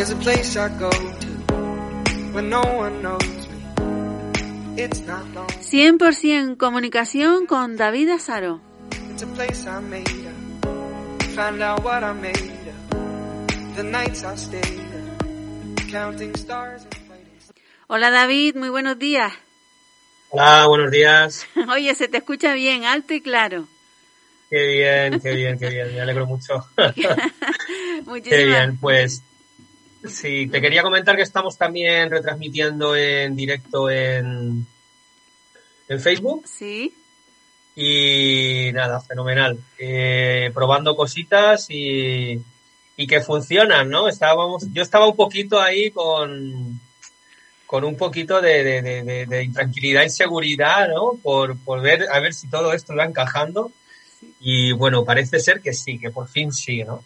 There's 0.00 0.12
a 0.12 0.16
place 0.16 0.56
I 0.56 0.70
go 0.78 0.88
to 0.90 1.28
when 2.32 2.48
no 2.48 2.62
one 2.62 3.02
knows 3.02 3.48
me. 3.50 4.82
It's 4.82 5.02
not 5.02 5.28
long. 5.34 5.46
100% 5.46 6.56
comunicación 6.56 7.44
con 7.44 7.76
David 7.76 8.08
Azaro. 8.08 8.62
It's 9.12 9.22
a 9.22 9.26
place 9.26 9.66
I 9.66 9.80
made 9.80 10.08
up. 10.08 11.22
Find 11.36 11.60
out 11.60 11.84
what 11.84 12.02
I 12.02 12.14
made 12.14 12.32
up. 12.32 13.76
The 13.76 13.82
nights 13.82 14.24
I 14.24 14.36
stayed 14.36 14.80
up. 14.80 15.90
Counting 15.90 16.34
stars 16.34 16.84
and 16.84 16.94
fighting. 17.06 17.36
Hola 17.86 18.10
David, 18.10 18.56
muy 18.56 18.70
buenos 18.70 18.98
días. 18.98 19.34
Hola, 20.30 20.66
buenos 20.66 20.90
días. 20.90 21.46
Oye, 21.68 21.94
se 21.94 22.08
te 22.08 22.16
escucha 22.16 22.54
bien, 22.54 22.86
alto 22.86 23.12
y 23.12 23.20
claro. 23.20 23.68
Qué 24.48 24.66
bien, 24.66 25.20
qué 25.20 25.34
bien, 25.34 25.58
qué 25.58 25.68
bien. 25.68 25.94
Me 25.94 26.00
alegro 26.00 26.24
mucho. 26.24 26.66
Muchísimas 28.06 28.22
Qué 28.24 28.44
bien, 28.46 28.78
pues 28.80 29.22
sí, 30.08 30.46
te 30.48 30.60
quería 30.60 30.82
comentar 30.82 31.16
que 31.16 31.22
estamos 31.22 31.56
también 31.56 32.10
retransmitiendo 32.10 32.96
en 32.96 33.34
directo 33.36 33.90
en, 33.90 34.66
en 35.88 36.00
Facebook 36.00 36.44
Sí, 36.46 36.94
y 37.76 38.70
nada, 38.72 39.00
fenomenal. 39.00 39.58
Eh, 39.78 40.50
probando 40.54 40.96
cositas 40.96 41.66
y, 41.70 42.40
y 42.96 43.06
que 43.06 43.20
funcionan, 43.20 43.88
¿no? 43.88 44.08
Estábamos, 44.08 44.64
yo 44.72 44.82
estaba 44.82 45.06
un 45.08 45.16
poquito 45.16 45.60
ahí 45.60 45.90
con, 45.90 46.80
con 47.66 47.84
un 47.84 47.96
poquito 47.96 48.40
de, 48.40 48.64
de, 48.64 48.82
de, 48.82 49.26
de- 49.26 49.44
intranquilidad 49.44 50.04
y 50.04 50.10
seguridad, 50.10 50.88
¿no? 50.88 51.12
Por, 51.22 51.58
por 51.58 51.80
ver, 51.80 52.06
a 52.12 52.20
ver 52.20 52.34
si 52.34 52.48
todo 52.48 52.72
esto 52.72 52.94
va 52.94 53.04
encajando. 53.04 53.72
Y 54.40 54.72
bueno, 54.72 55.04
parece 55.04 55.38
ser 55.40 55.60
que 55.62 55.72
sí, 55.72 55.98
que 55.98 56.10
por 56.10 56.28
fin 56.28 56.52
sí, 56.52 56.84
¿no? 56.84 57.02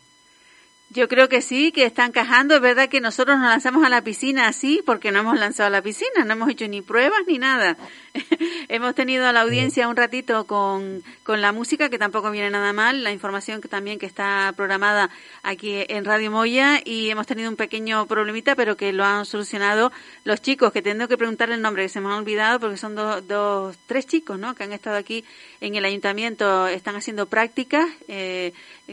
Yo 0.91 1.09
creo 1.09 1.29
que 1.29 1.43
sí, 1.43 1.73
que 1.73 1.85
está 1.85 2.05
encajando. 2.05 2.55
Es 2.55 2.61
verdad 2.61 2.89
que 2.89 3.01
nosotros 3.01 3.39
nos 3.39 3.49
lanzamos 3.49 3.85
a 3.85 3.89
la 3.89 4.03
piscina 4.03 4.47
así, 4.47 4.83
porque 4.85 5.11
no 5.11 5.21
hemos 5.21 5.39
lanzado 5.39 5.67
a 5.67 5.71
la 5.71 5.83
piscina, 5.83 6.25
no 6.25 6.35
hemos 6.35 6.51
hecho 6.51 6.69
ni 6.69 6.83
pruebas 6.83 7.21
ni 7.27 7.39
nada. 7.39 7.77
hemos 8.69 8.95
tenido 8.95 9.27
a 9.27 9.33
la 9.33 9.41
audiencia 9.41 9.89
un 9.89 9.97
ratito 9.97 10.47
con, 10.47 11.03
con 11.25 11.41
la 11.41 11.53
música, 11.53 11.89
que 11.89 11.99
tampoco 11.99 12.31
viene 12.31 12.51
nada 12.51 12.73
mal, 12.73 13.03
la 13.03 13.13
información 13.13 13.61
que 13.61 13.69
también 13.69 13.99
que 13.99 14.07
está 14.07 14.53
programada 14.57 15.11
aquí 15.43 15.85
en 15.89 16.05
Radio 16.05 16.31
Moya, 16.31 16.81
y 16.85 17.11
hemos 17.11 17.27
tenido 17.27 17.51
un 17.51 17.57
pequeño 17.57 18.07
problemita, 18.07 18.55
pero 18.55 18.77
que 18.77 18.93
lo 18.93 19.05
han 19.05 19.27
solucionado 19.27 19.91
los 20.23 20.43
chicos, 20.43 20.73
que 20.73 20.83
tengo 20.83 21.09
que 21.09 21.19
preguntar 21.19 21.51
el 21.51 21.61
nombre, 21.61 21.85
que 21.85 21.89
se 21.89 22.01
me 22.01 22.07
han 22.07 22.15
olvidado, 22.15 22.61
porque 22.61 22.77
son 22.77 22.95
dos, 22.95 23.27
dos 23.27 23.77
tres 23.87 24.07
chicos, 24.07 24.39
¿no? 24.39 24.55
Que 24.55 24.65
han 24.65 24.73
estado 24.73 24.97
aquí 24.97 25.25
en 25.61 25.75
el 25.75 25.85
ayuntamiento, 25.85 26.69
están 26.69 26.95
haciendo 26.95 27.27
prácticas 27.27 27.89
eh, 28.07 28.53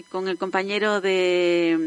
con 0.10 0.28
el 0.28 0.38
compañero 0.38 1.02
de, 1.02 1.81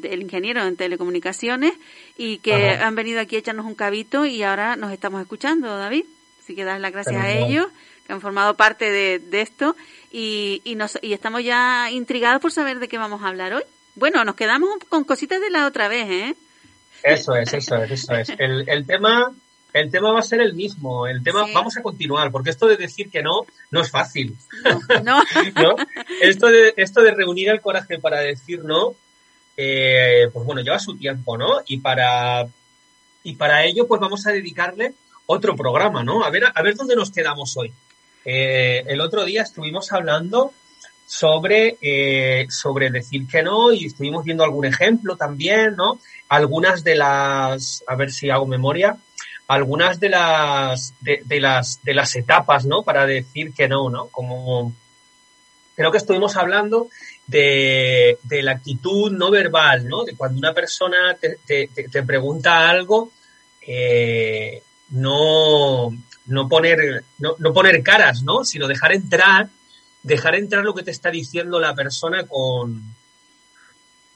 del 0.00 0.22
ingeniero 0.22 0.62
en 0.62 0.76
telecomunicaciones 0.76 1.72
y 2.16 2.38
que 2.38 2.70
Ajá. 2.70 2.86
han 2.86 2.94
venido 2.94 3.20
aquí 3.20 3.36
a 3.36 3.38
echarnos 3.40 3.66
un 3.66 3.74
cabito 3.74 4.26
y 4.26 4.42
ahora 4.42 4.76
nos 4.76 4.92
estamos 4.92 5.20
escuchando, 5.20 5.76
David. 5.76 6.04
Así 6.42 6.54
que 6.54 6.64
dar 6.64 6.80
las 6.80 6.92
gracias 6.92 7.16
a 7.16 7.30
ellos 7.30 7.66
que 8.06 8.12
han 8.12 8.20
formado 8.20 8.54
parte 8.54 8.90
de, 8.90 9.18
de 9.18 9.40
esto 9.40 9.76
y, 10.10 10.60
y, 10.64 10.74
nos, 10.74 10.98
y 11.02 11.12
estamos 11.12 11.44
ya 11.44 11.88
intrigados 11.90 12.40
por 12.40 12.50
saber 12.52 12.78
de 12.78 12.88
qué 12.88 12.98
vamos 12.98 13.22
a 13.22 13.28
hablar 13.28 13.52
hoy. 13.54 13.62
Bueno, 13.94 14.24
nos 14.24 14.34
quedamos 14.34 14.70
con 14.88 15.04
cositas 15.04 15.40
de 15.40 15.50
la 15.50 15.66
otra 15.66 15.88
vez, 15.88 16.08
¿eh? 16.08 16.34
Eso 17.02 17.34
es, 17.34 17.52
eso 17.52 17.76
es, 17.76 17.90
eso 17.90 18.14
es. 18.14 18.28
El, 18.38 18.68
el 18.68 18.86
tema, 18.86 19.32
el 19.72 19.90
tema 19.90 20.12
va 20.12 20.18
a 20.20 20.22
ser 20.22 20.40
el 20.40 20.54
mismo. 20.54 21.06
El 21.06 21.22
tema, 21.22 21.46
Sí. 21.46 21.52
vamos 21.54 21.76
a 21.76 21.82
continuar, 21.82 22.30
porque 22.30 22.50
esto 22.50 22.66
de 22.66 22.76
decir 22.76 23.10
que 23.10 23.22
no, 23.22 23.46
no 23.70 23.80
es 23.80 23.90
fácil. 23.90 24.36
¿No? 25.04 25.22
¿no? 25.54 25.76
Esto 26.20 26.48
de, 26.48 26.74
esto 26.76 27.02
de 27.02 27.12
reunir 27.12 27.48
el 27.48 27.60
coraje 27.60 27.98
para 27.98 28.20
decir 28.20 28.62
no, 28.64 28.94
eh, 29.56 30.28
pues 30.32 30.44
bueno, 30.46 30.62
lleva 30.62 30.78
su 30.78 30.96
tiempo, 30.96 31.36
¿no? 31.36 31.60
Y 31.66 31.78
para, 31.78 32.46
y 33.22 33.34
para 33.34 33.64
ello, 33.64 33.86
pues 33.86 34.00
vamos 34.00 34.26
a 34.26 34.32
dedicarle 34.32 34.94
otro 35.26 35.54
programa, 35.54 36.02
¿no? 36.02 36.24
A 36.24 36.30
ver, 36.30 36.44
a 36.52 36.62
ver 36.62 36.74
dónde 36.74 36.96
nos 36.96 37.10
quedamos 37.10 37.56
hoy. 37.56 37.72
Eh, 38.24 38.84
el 38.86 39.00
otro 39.00 39.24
día 39.24 39.42
estuvimos 39.42 39.92
hablando 39.92 40.52
sobre, 41.06 41.76
eh, 41.80 42.46
sobre 42.50 42.90
decir 42.90 43.26
que 43.26 43.42
no 43.42 43.72
y 43.72 43.86
estuvimos 43.86 44.24
viendo 44.24 44.44
algún 44.44 44.64
ejemplo 44.64 45.16
también, 45.16 45.76
¿no? 45.76 45.98
Algunas 46.28 46.84
de 46.84 46.96
las, 46.96 47.82
a 47.86 47.96
ver 47.96 48.12
si 48.12 48.30
hago 48.30 48.46
memoria, 48.46 48.96
algunas 49.48 49.98
de 49.98 50.08
las, 50.10 50.94
de, 51.00 51.22
de 51.24 51.40
las, 51.40 51.82
de 51.82 51.94
las 51.94 52.14
etapas, 52.14 52.66
¿no? 52.66 52.82
Para 52.82 53.06
decir 53.06 53.52
que 53.52 53.66
no, 53.66 53.90
¿no? 53.90 54.06
Como, 54.08 54.72
creo 55.74 55.90
que 55.90 55.98
estuvimos 55.98 56.36
hablando 56.36 56.88
de, 57.30 58.18
de 58.24 58.42
la 58.42 58.52
actitud 58.52 59.12
no 59.12 59.30
verbal, 59.30 59.86
¿no? 59.88 60.04
De 60.04 60.16
cuando 60.16 60.38
una 60.38 60.52
persona 60.52 61.16
te, 61.20 61.38
te, 61.68 62.02
pregunta 62.02 62.68
algo, 62.68 63.12
eh, 63.66 64.62
no, 64.90 65.90
no, 66.26 66.48
poner, 66.48 67.04
no, 67.18 67.36
no 67.38 67.52
poner 67.52 67.82
caras, 67.82 68.22
¿no? 68.22 68.44
Sino 68.44 68.66
dejar 68.66 68.92
entrar, 68.92 69.48
dejar 70.02 70.34
entrar 70.34 70.64
lo 70.64 70.74
que 70.74 70.82
te 70.82 70.90
está 70.90 71.10
diciendo 71.10 71.60
la 71.60 71.74
persona 71.74 72.26
con... 72.26 72.82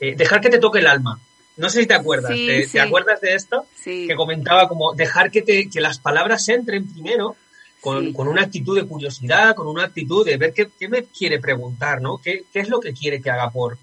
eh, 0.01 0.15
dejar 0.17 0.41
que 0.41 0.51
te 0.51 0.59
toque 0.59 0.81
el 0.81 0.89
alma. 0.89 1.21
No 1.57 1.69
sé 1.69 1.83
si 1.83 1.87
te 1.87 1.95
acuerdas. 1.95 2.33
Sí, 2.33 2.47
¿Te, 2.49 2.65
sí. 2.65 2.73
te 2.73 2.81
acuerdas 2.81 3.21
de 3.21 3.35
esto? 3.35 3.67
Sí. 3.77 4.09
que 4.09 4.17
comentaba 4.17 4.67
como 4.67 4.93
dejar 4.93 5.31
que, 5.31 5.43
te, 5.43 5.71
que 5.71 5.81
las 5.81 6.01
palabras 6.01 6.49
entren 6.49 6.93
primero 6.93 7.37
con, 7.85 8.03
Sí. 8.07 8.13
con 8.15 8.29
una 8.29 8.41
actitud 8.45 8.75
de 8.81 8.87
curiosidad, 8.87 9.55
con 9.55 9.67
una 9.67 9.85
actitud 9.85 10.25
de 10.25 10.39
ver 10.39 10.55
qué, 10.55 10.71
qué 10.79 10.89
me 10.89 11.05
quiere 11.05 11.39
preguntar, 11.39 12.01
¿no? 12.01 12.17
¿Qué, 12.17 12.45
qué 12.51 12.61
es 12.61 12.71
lo 12.71 12.81
que 12.81 12.95
quiere 12.95 13.21
que 13.21 13.31
haga 13.31 13.51
por, 13.51 13.77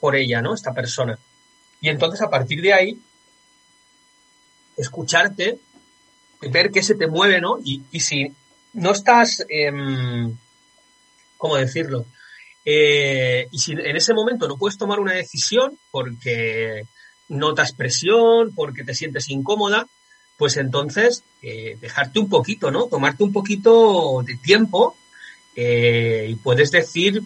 por 0.00 0.16
ella, 0.16 0.42
¿no? 0.42 0.54
Esta 0.54 0.74
persona. 0.74 1.16
Y 1.80 1.88
entonces 1.88 2.20
a 2.20 2.28
partir 2.30 2.60
de 2.60 2.72
ahí, 2.72 3.00
escucharte, 4.76 5.60
ver 6.50 6.72
qué 6.72 6.82
se 6.82 6.96
te 6.96 7.06
mueve, 7.06 7.40
¿no? 7.40 7.60
Y, 7.64 7.84
y 7.92 8.00
si 8.00 8.34
no 8.72 8.90
estás, 8.90 9.44
em, 9.48 10.36
¿cómo 11.36 11.54
decirlo? 11.54 12.06
Eh, 12.64 13.46
y 13.52 13.58
si 13.60 13.70
en 13.70 13.96
ese 13.96 14.14
momento 14.14 14.48
no 14.48 14.56
puedes 14.58 14.76
tomar 14.78 14.98
una 14.98 15.12
decisión 15.12 15.78
porque 15.92 16.82
notas 17.28 17.72
presión, 17.72 18.52
porque 18.52 18.82
te 18.82 18.94
sientes 18.94 19.30
incómoda, 19.30 19.86
pues 20.38 20.56
entonces 20.56 21.24
eh, 21.42 21.76
dejarte 21.80 22.20
un 22.20 22.28
poquito, 22.28 22.70
¿no? 22.70 22.86
Tomarte 22.86 23.24
un 23.24 23.32
poquito 23.32 24.22
de 24.24 24.36
tiempo 24.36 24.96
eh, 25.54 26.28
y 26.30 26.36
puedes 26.36 26.70
decir, 26.70 27.20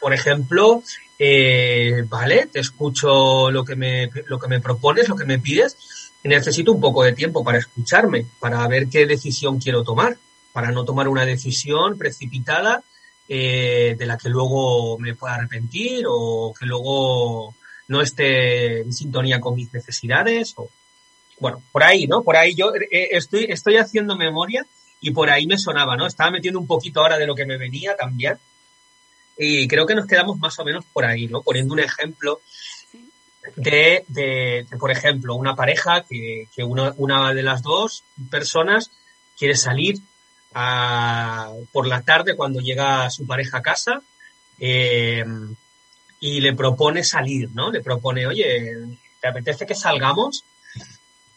por 0.00 0.14
ejemplo, 0.14 0.82
eh, 1.18 2.04
vale, 2.08 2.46
te 2.46 2.60
escucho 2.60 3.50
lo 3.50 3.64
que, 3.64 3.74
me, 3.74 4.08
lo 4.26 4.38
que 4.38 4.48
me 4.48 4.60
propones, 4.60 5.08
lo 5.08 5.16
que 5.16 5.24
me 5.24 5.40
pides, 5.40 6.12
y 6.22 6.28
necesito 6.28 6.72
un 6.72 6.80
poco 6.80 7.02
de 7.02 7.12
tiempo 7.12 7.42
para 7.42 7.58
escucharme, 7.58 8.26
para 8.38 8.66
ver 8.68 8.88
qué 8.88 9.04
decisión 9.04 9.58
quiero 9.58 9.82
tomar, 9.82 10.16
para 10.52 10.70
no 10.70 10.84
tomar 10.84 11.08
una 11.08 11.26
decisión 11.26 11.98
precipitada 11.98 12.84
eh, 13.28 13.96
de 13.98 14.06
la 14.06 14.16
que 14.16 14.28
luego 14.28 14.96
me 14.98 15.14
pueda 15.14 15.34
arrepentir 15.34 16.04
o 16.08 16.54
que 16.58 16.66
luego 16.66 17.54
no 17.88 18.00
esté 18.00 18.82
en 18.82 18.92
sintonía 18.92 19.40
con 19.40 19.56
mis 19.56 19.72
necesidades 19.72 20.54
o 20.56 20.70
bueno, 21.38 21.62
por 21.72 21.82
ahí, 21.82 22.06
¿no? 22.06 22.22
Por 22.22 22.36
ahí 22.36 22.54
yo 22.54 22.74
eh, 22.74 23.08
estoy, 23.12 23.46
estoy 23.48 23.76
haciendo 23.76 24.16
memoria 24.16 24.66
y 25.00 25.10
por 25.10 25.30
ahí 25.30 25.46
me 25.46 25.58
sonaba, 25.58 25.96
¿no? 25.96 26.06
Estaba 26.06 26.30
metiendo 26.30 26.58
un 26.58 26.66
poquito 26.66 27.00
ahora 27.00 27.18
de 27.18 27.26
lo 27.26 27.34
que 27.34 27.46
me 27.46 27.58
venía 27.58 27.96
también. 27.96 28.38
Y 29.36 29.66
creo 29.66 29.86
que 29.86 29.94
nos 29.94 30.06
quedamos 30.06 30.38
más 30.38 30.58
o 30.58 30.64
menos 30.64 30.84
por 30.92 31.04
ahí, 31.04 31.26
¿no? 31.26 31.42
Poniendo 31.42 31.74
un 31.74 31.80
ejemplo 31.80 32.40
de, 33.56 34.04
de, 34.08 34.66
por 34.78 34.90
ejemplo, 34.90 35.34
una 35.34 35.54
pareja 35.54 36.04
que, 36.08 36.48
que 36.54 36.64
una, 36.64 36.94
una 36.96 37.34
de 37.34 37.42
las 37.42 37.62
dos 37.62 38.04
personas 38.30 38.90
quiere 39.36 39.56
salir 39.56 39.96
a, 40.54 41.52
por 41.72 41.86
la 41.86 42.02
tarde 42.02 42.36
cuando 42.36 42.60
llega 42.60 43.10
su 43.10 43.26
pareja 43.26 43.58
a 43.58 43.62
casa 43.62 44.00
eh, 44.58 45.24
y 46.20 46.40
le 46.40 46.54
propone 46.54 47.04
salir, 47.04 47.50
¿no? 47.52 47.70
Le 47.70 47.82
propone, 47.82 48.26
oye, 48.26 48.72
¿te 49.20 49.28
apetece 49.28 49.66
que 49.66 49.74
salgamos? 49.74 50.44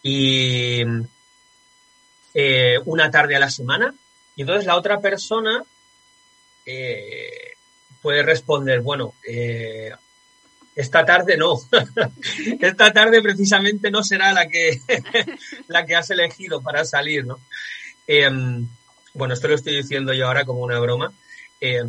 Y 0.03 0.83
eh, 2.33 2.79
una 2.85 3.09
tarde 3.11 3.35
a 3.35 3.39
la 3.39 3.49
semana. 3.49 3.94
Y 4.35 4.41
entonces 4.41 4.65
la 4.65 4.75
otra 4.75 4.99
persona 4.99 5.63
eh, 6.65 7.53
puede 8.01 8.23
responder, 8.23 8.81
bueno, 8.81 9.15
eh, 9.27 9.91
esta 10.75 11.03
tarde 11.03 11.38
no. 11.38 11.59
esta 12.61 12.94
tarde 12.94 13.21
precisamente 13.21 13.89
no 13.89 14.03
será 14.03 14.31
la 14.31 14.47
que, 14.47 14.79
la 15.67 15.85
que 15.85 15.95
has 15.95 16.09
elegido 16.11 16.61
para 16.61 16.85
salir, 16.85 17.25
¿no? 17.25 17.39
Eh, 18.05 18.29
bueno, 19.15 19.33
esto 19.33 19.47
lo 19.47 19.55
estoy 19.55 19.75
diciendo 19.75 20.13
yo 20.13 20.27
ahora 20.27 20.45
como 20.45 20.61
una 20.61 20.79
broma. 20.79 21.11
Eh, 21.59 21.83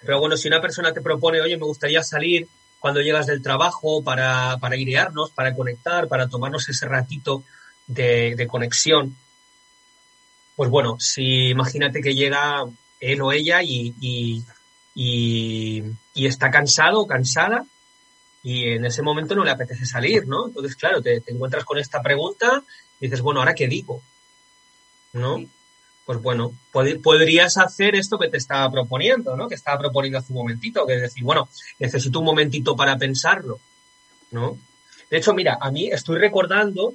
pero 0.00 0.18
bueno, 0.18 0.36
si 0.36 0.48
una 0.48 0.60
persona 0.60 0.92
te 0.92 1.00
propone, 1.00 1.40
oye, 1.40 1.56
me 1.56 1.66
gustaría 1.66 2.02
salir 2.02 2.48
cuando 2.80 3.00
llegas 3.00 3.26
del 3.26 3.42
trabajo 3.42 4.02
para, 4.02 4.56
para 4.58 4.74
airearnos, 4.74 5.30
para 5.30 5.54
conectar, 5.54 6.08
para 6.08 6.28
tomarnos 6.28 6.68
ese 6.68 6.86
ratito 6.86 7.44
de, 7.86 8.34
de 8.34 8.46
conexión, 8.46 9.16
pues 10.56 10.68
bueno, 10.68 10.96
si 10.98 11.48
imagínate 11.48 12.02
que 12.02 12.14
llega 12.14 12.64
él 13.00 13.22
o 13.22 13.32
ella 13.32 13.62
y, 13.62 13.94
y, 13.98 14.44
y, 14.94 16.26
está 16.26 16.50
cansado 16.50 17.00
o 17.00 17.06
cansada 17.06 17.64
y 18.42 18.72
en 18.72 18.84
ese 18.84 19.02
momento 19.02 19.34
no 19.34 19.44
le 19.44 19.50
apetece 19.50 19.86
salir, 19.86 20.26
¿no? 20.26 20.48
Entonces, 20.48 20.76
claro, 20.76 21.00
te, 21.00 21.22
encuentras 21.26 21.64
con 21.64 21.78
esta 21.78 22.02
pregunta 22.02 22.62
y 23.00 23.06
dices, 23.06 23.22
bueno, 23.22 23.40
¿ahora 23.40 23.54
qué 23.54 23.68
digo? 23.68 24.02
¿No? 25.14 25.42
Pues 26.10 26.22
bueno, 26.22 26.52
podrías 26.72 27.56
hacer 27.56 27.94
esto 27.94 28.18
que 28.18 28.28
te 28.28 28.36
estaba 28.36 28.68
proponiendo, 28.68 29.36
¿no? 29.36 29.48
Que 29.48 29.54
estaba 29.54 29.78
proponiendo 29.78 30.18
hace 30.18 30.32
un 30.32 30.40
momentito, 30.40 30.84
que 30.84 30.96
es 30.96 31.02
decir, 31.02 31.22
bueno, 31.22 31.48
necesito 31.78 32.18
un 32.18 32.24
momentito 32.24 32.74
para 32.74 32.98
pensarlo, 32.98 33.60
¿no? 34.32 34.58
De 35.08 35.18
hecho, 35.18 35.34
mira, 35.34 35.58
a 35.60 35.70
mí 35.70 35.86
estoy 35.86 36.18
recordando 36.18 36.94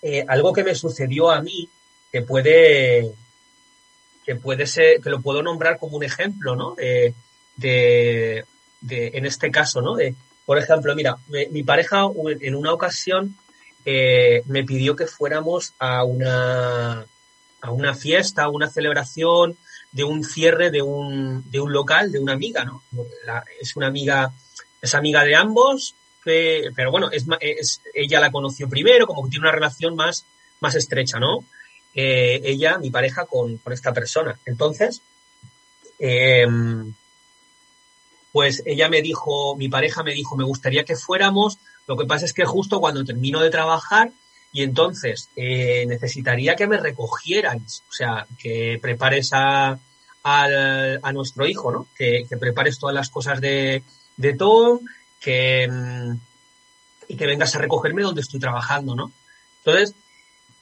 eh, 0.00 0.24
algo 0.28 0.52
que 0.52 0.62
me 0.62 0.76
sucedió 0.76 1.28
a 1.28 1.42
mí 1.42 1.68
que 2.12 2.22
puede 2.22 3.10
que 4.24 4.36
puede 4.36 4.68
ser 4.68 5.00
que 5.00 5.10
lo 5.10 5.20
puedo 5.20 5.42
nombrar 5.42 5.80
como 5.80 5.96
un 5.96 6.04
ejemplo, 6.04 6.54
¿no? 6.54 6.76
De, 6.76 7.14
de, 7.56 8.44
en 8.90 9.26
este 9.26 9.50
caso, 9.50 9.80
¿no? 9.80 9.96
De, 9.96 10.14
por 10.46 10.56
ejemplo, 10.56 10.94
mira, 10.94 11.16
mi 11.50 11.64
pareja 11.64 12.04
en 12.40 12.54
una 12.54 12.72
ocasión 12.72 13.34
eh, 13.84 14.44
me 14.46 14.62
pidió 14.62 14.94
que 14.94 15.08
fuéramos 15.08 15.74
a 15.80 16.04
una, 16.04 17.04
a 17.60 17.70
una 17.70 17.94
fiesta, 17.94 18.44
a 18.44 18.48
una 18.48 18.68
celebración 18.68 19.56
de 19.92 20.04
un 20.04 20.24
cierre 20.24 20.70
de 20.70 20.82
un, 20.82 21.50
de 21.50 21.60
un 21.60 21.72
local 21.72 22.12
de 22.12 22.20
una 22.20 22.32
amiga, 22.32 22.64
¿no? 22.64 22.82
es 23.60 23.76
una 23.76 23.88
amiga, 23.88 24.32
es 24.80 24.94
amiga 24.94 25.24
de 25.24 25.34
ambos, 25.34 25.94
pero 26.22 26.90
bueno, 26.90 27.10
es, 27.10 27.26
es, 27.40 27.80
ella 27.94 28.20
la 28.20 28.30
conoció 28.30 28.68
primero, 28.68 29.06
como 29.06 29.24
que 29.24 29.30
tiene 29.30 29.44
una 29.44 29.54
relación 29.54 29.96
más, 29.96 30.24
más 30.60 30.74
estrecha, 30.74 31.18
¿no? 31.18 31.44
Eh, 31.94 32.40
ella, 32.44 32.78
mi 32.78 32.90
pareja, 32.90 33.24
con, 33.24 33.56
con 33.58 33.72
esta 33.72 33.92
persona. 33.92 34.38
Entonces, 34.44 35.02
eh, 35.98 36.46
pues 38.32 38.62
ella 38.64 38.88
me 38.88 39.02
dijo, 39.02 39.56
mi 39.56 39.68
pareja 39.68 40.02
me 40.02 40.14
dijo, 40.14 40.36
me 40.36 40.44
gustaría 40.44 40.84
que 40.84 40.94
fuéramos, 40.94 41.58
lo 41.86 41.96
que 41.96 42.06
pasa 42.06 42.24
es 42.24 42.32
que 42.32 42.44
justo 42.44 42.80
cuando 42.80 43.04
termino 43.04 43.40
de 43.40 43.50
trabajar 43.50 44.12
y 44.52 44.62
entonces 44.62 45.30
eh, 45.36 45.84
necesitaría 45.86 46.56
que 46.56 46.66
me 46.66 46.78
recogierais, 46.78 47.82
o 47.88 47.92
sea, 47.92 48.26
que 48.38 48.78
prepares 48.82 49.30
a, 49.32 49.78
a, 50.24 51.12
nuestro 51.12 51.46
hijo, 51.46 51.70
¿no? 51.70 51.86
Que, 51.96 52.26
prepares 52.38 52.78
todas 52.78 52.94
las 52.94 53.10
cosas 53.10 53.40
de, 53.40 53.82
de 54.16 54.34
Tom, 54.34 54.80
que, 55.20 55.68
mm, 55.68 56.14
y 57.08 57.16
que 57.16 57.26
vengas 57.26 57.54
a 57.54 57.58
recogerme 57.58 58.02
donde 58.02 58.22
estoy 58.22 58.40
trabajando, 58.40 58.94
¿no? 58.94 59.12
Entonces, 59.64 59.94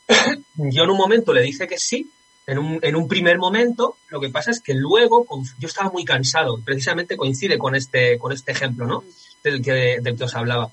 yo 0.57 0.85
en 0.85 0.91
un 0.91 0.97
momento 0.97 1.33
le 1.33 1.43
dije 1.43 1.67
que 1.67 1.79
sí, 1.79 2.11
en 2.47 2.59
un, 2.59 2.79
en 2.83 2.97
un 2.97 3.09
primer 3.09 3.39
momento, 3.39 3.97
lo 4.09 4.21
que 4.21 4.31
pasa 4.31 4.51
es 4.51 4.61
que 4.61 4.75
luego 4.75 5.27
yo 5.59 5.69
estaba 5.69 5.91
muy 5.91 6.05
cansado, 6.05 6.61
precisamente 6.65 7.17
coincide 7.17 7.59
con 7.59 7.75
este, 7.75 8.19
con 8.19 8.33
este 8.33 8.53
ejemplo, 8.53 8.87
¿no? 8.87 9.05
Del 9.43 9.63
que, 9.63 9.99
del 10.01 10.17
que 10.17 10.25
os 10.25 10.35
hablaba. 10.35 10.71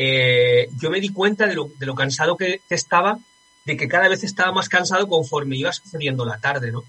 Eh, 0.00 0.70
yo 0.80 0.90
me 0.90 1.00
di 1.00 1.08
cuenta 1.08 1.48
de 1.48 1.56
lo, 1.56 1.72
de 1.76 1.84
lo 1.84 1.96
cansado 1.96 2.36
que, 2.36 2.60
estaba, 2.70 3.18
de 3.64 3.76
que 3.76 3.88
cada 3.88 4.08
vez 4.08 4.22
estaba 4.22 4.52
más 4.52 4.68
cansado 4.68 5.08
conforme 5.08 5.56
iba 5.56 5.72
sucediendo 5.72 6.24
la 6.24 6.38
tarde, 6.38 6.70
¿no? 6.70 6.84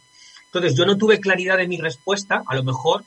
Entonces 0.45 0.75
yo 0.75 0.85
no 0.85 0.95
tuve 0.95 1.19
claridad 1.19 1.57
de 1.57 1.67
mi 1.67 1.79
respuesta, 1.79 2.43
a 2.45 2.55
lo 2.55 2.63
mejor 2.63 3.03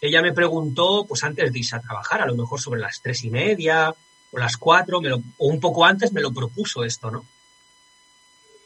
ella 0.00 0.22
me 0.22 0.32
preguntó, 0.32 1.04
pues 1.06 1.22
antes 1.22 1.52
de 1.52 1.58
irse 1.58 1.76
a 1.76 1.80
trabajar, 1.80 2.22
a 2.22 2.26
lo 2.26 2.34
mejor 2.34 2.62
sobre 2.62 2.80
las 2.80 3.02
tres 3.02 3.24
y 3.24 3.30
media 3.30 3.94
o 4.30 4.38
las 4.38 4.56
cuatro, 4.56 5.02
o 5.36 5.46
un 5.46 5.60
poco 5.60 5.84
antes 5.84 6.14
me 6.14 6.22
lo 6.22 6.32
propuso 6.32 6.82
esto, 6.82 7.10
¿no? 7.10 7.22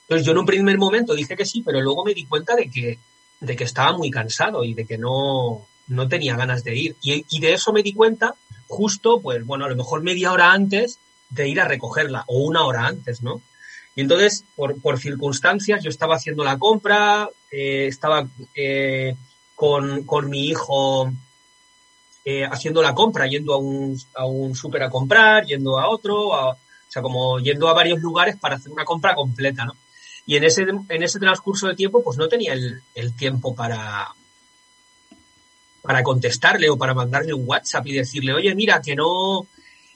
Entonces 0.02 0.24
yo 0.24 0.32
en 0.32 0.38
un 0.38 0.46
primer 0.46 0.78
momento 0.78 1.16
dije 1.16 1.36
que 1.36 1.44
sí, 1.44 1.62
pero 1.66 1.80
luego 1.80 2.04
me 2.04 2.14
di 2.14 2.26
cuenta 2.26 2.54
de 2.54 2.70
que, 2.70 3.00
de 3.40 3.56
que 3.56 3.64
estaba 3.64 3.98
muy 3.98 4.12
cansado 4.12 4.62
y 4.62 4.72
de 4.72 4.86
que 4.86 4.98
no, 4.98 5.66
no 5.88 6.08
tenía 6.08 6.36
ganas 6.36 6.62
de 6.62 6.76
ir. 6.76 6.96
Y 7.02 7.40
de 7.40 7.54
eso 7.54 7.72
me 7.72 7.82
di 7.82 7.92
cuenta 7.92 8.36
justo, 8.68 9.20
pues 9.20 9.44
bueno, 9.44 9.64
a 9.64 9.68
lo 9.68 9.76
mejor 9.76 10.02
media 10.02 10.32
hora 10.32 10.52
antes 10.52 10.98
de 11.30 11.48
ir 11.48 11.60
a 11.60 11.68
recogerla 11.68 12.24
o 12.26 12.38
una 12.38 12.64
hora 12.64 12.86
antes, 12.86 13.22
¿no? 13.22 13.40
Y 13.94 14.02
entonces, 14.02 14.44
por, 14.54 14.80
por 14.80 14.98
circunstancias, 14.98 15.82
yo 15.82 15.88
estaba 15.88 16.16
haciendo 16.16 16.44
la 16.44 16.58
compra, 16.58 17.28
eh, 17.50 17.86
estaba 17.86 18.28
eh, 18.54 19.16
con, 19.54 20.04
con, 20.04 20.28
mi 20.28 20.48
hijo 20.48 21.10
eh, 22.24 22.44
haciendo 22.44 22.82
la 22.82 22.94
compra, 22.94 23.26
yendo 23.26 23.54
a 23.54 23.56
un, 23.56 23.98
a 24.14 24.26
un 24.26 24.54
súper 24.54 24.82
a 24.82 24.90
comprar, 24.90 25.46
yendo 25.46 25.78
a 25.78 25.88
otro, 25.88 26.28
o 26.28 26.56
sea, 26.88 27.00
como 27.00 27.40
yendo 27.40 27.68
a 27.68 27.72
varios 27.72 28.00
lugares 28.00 28.36
para 28.36 28.56
hacer 28.56 28.70
una 28.70 28.84
compra 28.84 29.14
completa, 29.14 29.64
¿no? 29.64 29.72
Y 30.26 30.36
en 30.36 30.44
ese, 30.44 30.62
en 30.62 31.02
ese 31.02 31.20
transcurso 31.20 31.68
de 31.68 31.76
tiempo, 31.76 32.02
pues 32.02 32.18
no 32.18 32.28
tenía 32.28 32.52
el, 32.52 33.16
tiempo 33.16 33.54
para, 33.54 34.08
para 35.86 36.02
contestarle 36.02 36.68
o 36.68 36.76
para 36.76 36.94
mandarle 36.94 37.32
un 37.32 37.48
WhatsApp 37.48 37.86
y 37.86 37.94
decirle, 37.94 38.32
oye, 38.34 38.54
mira, 38.54 38.80
que 38.82 38.94
no. 38.94 39.46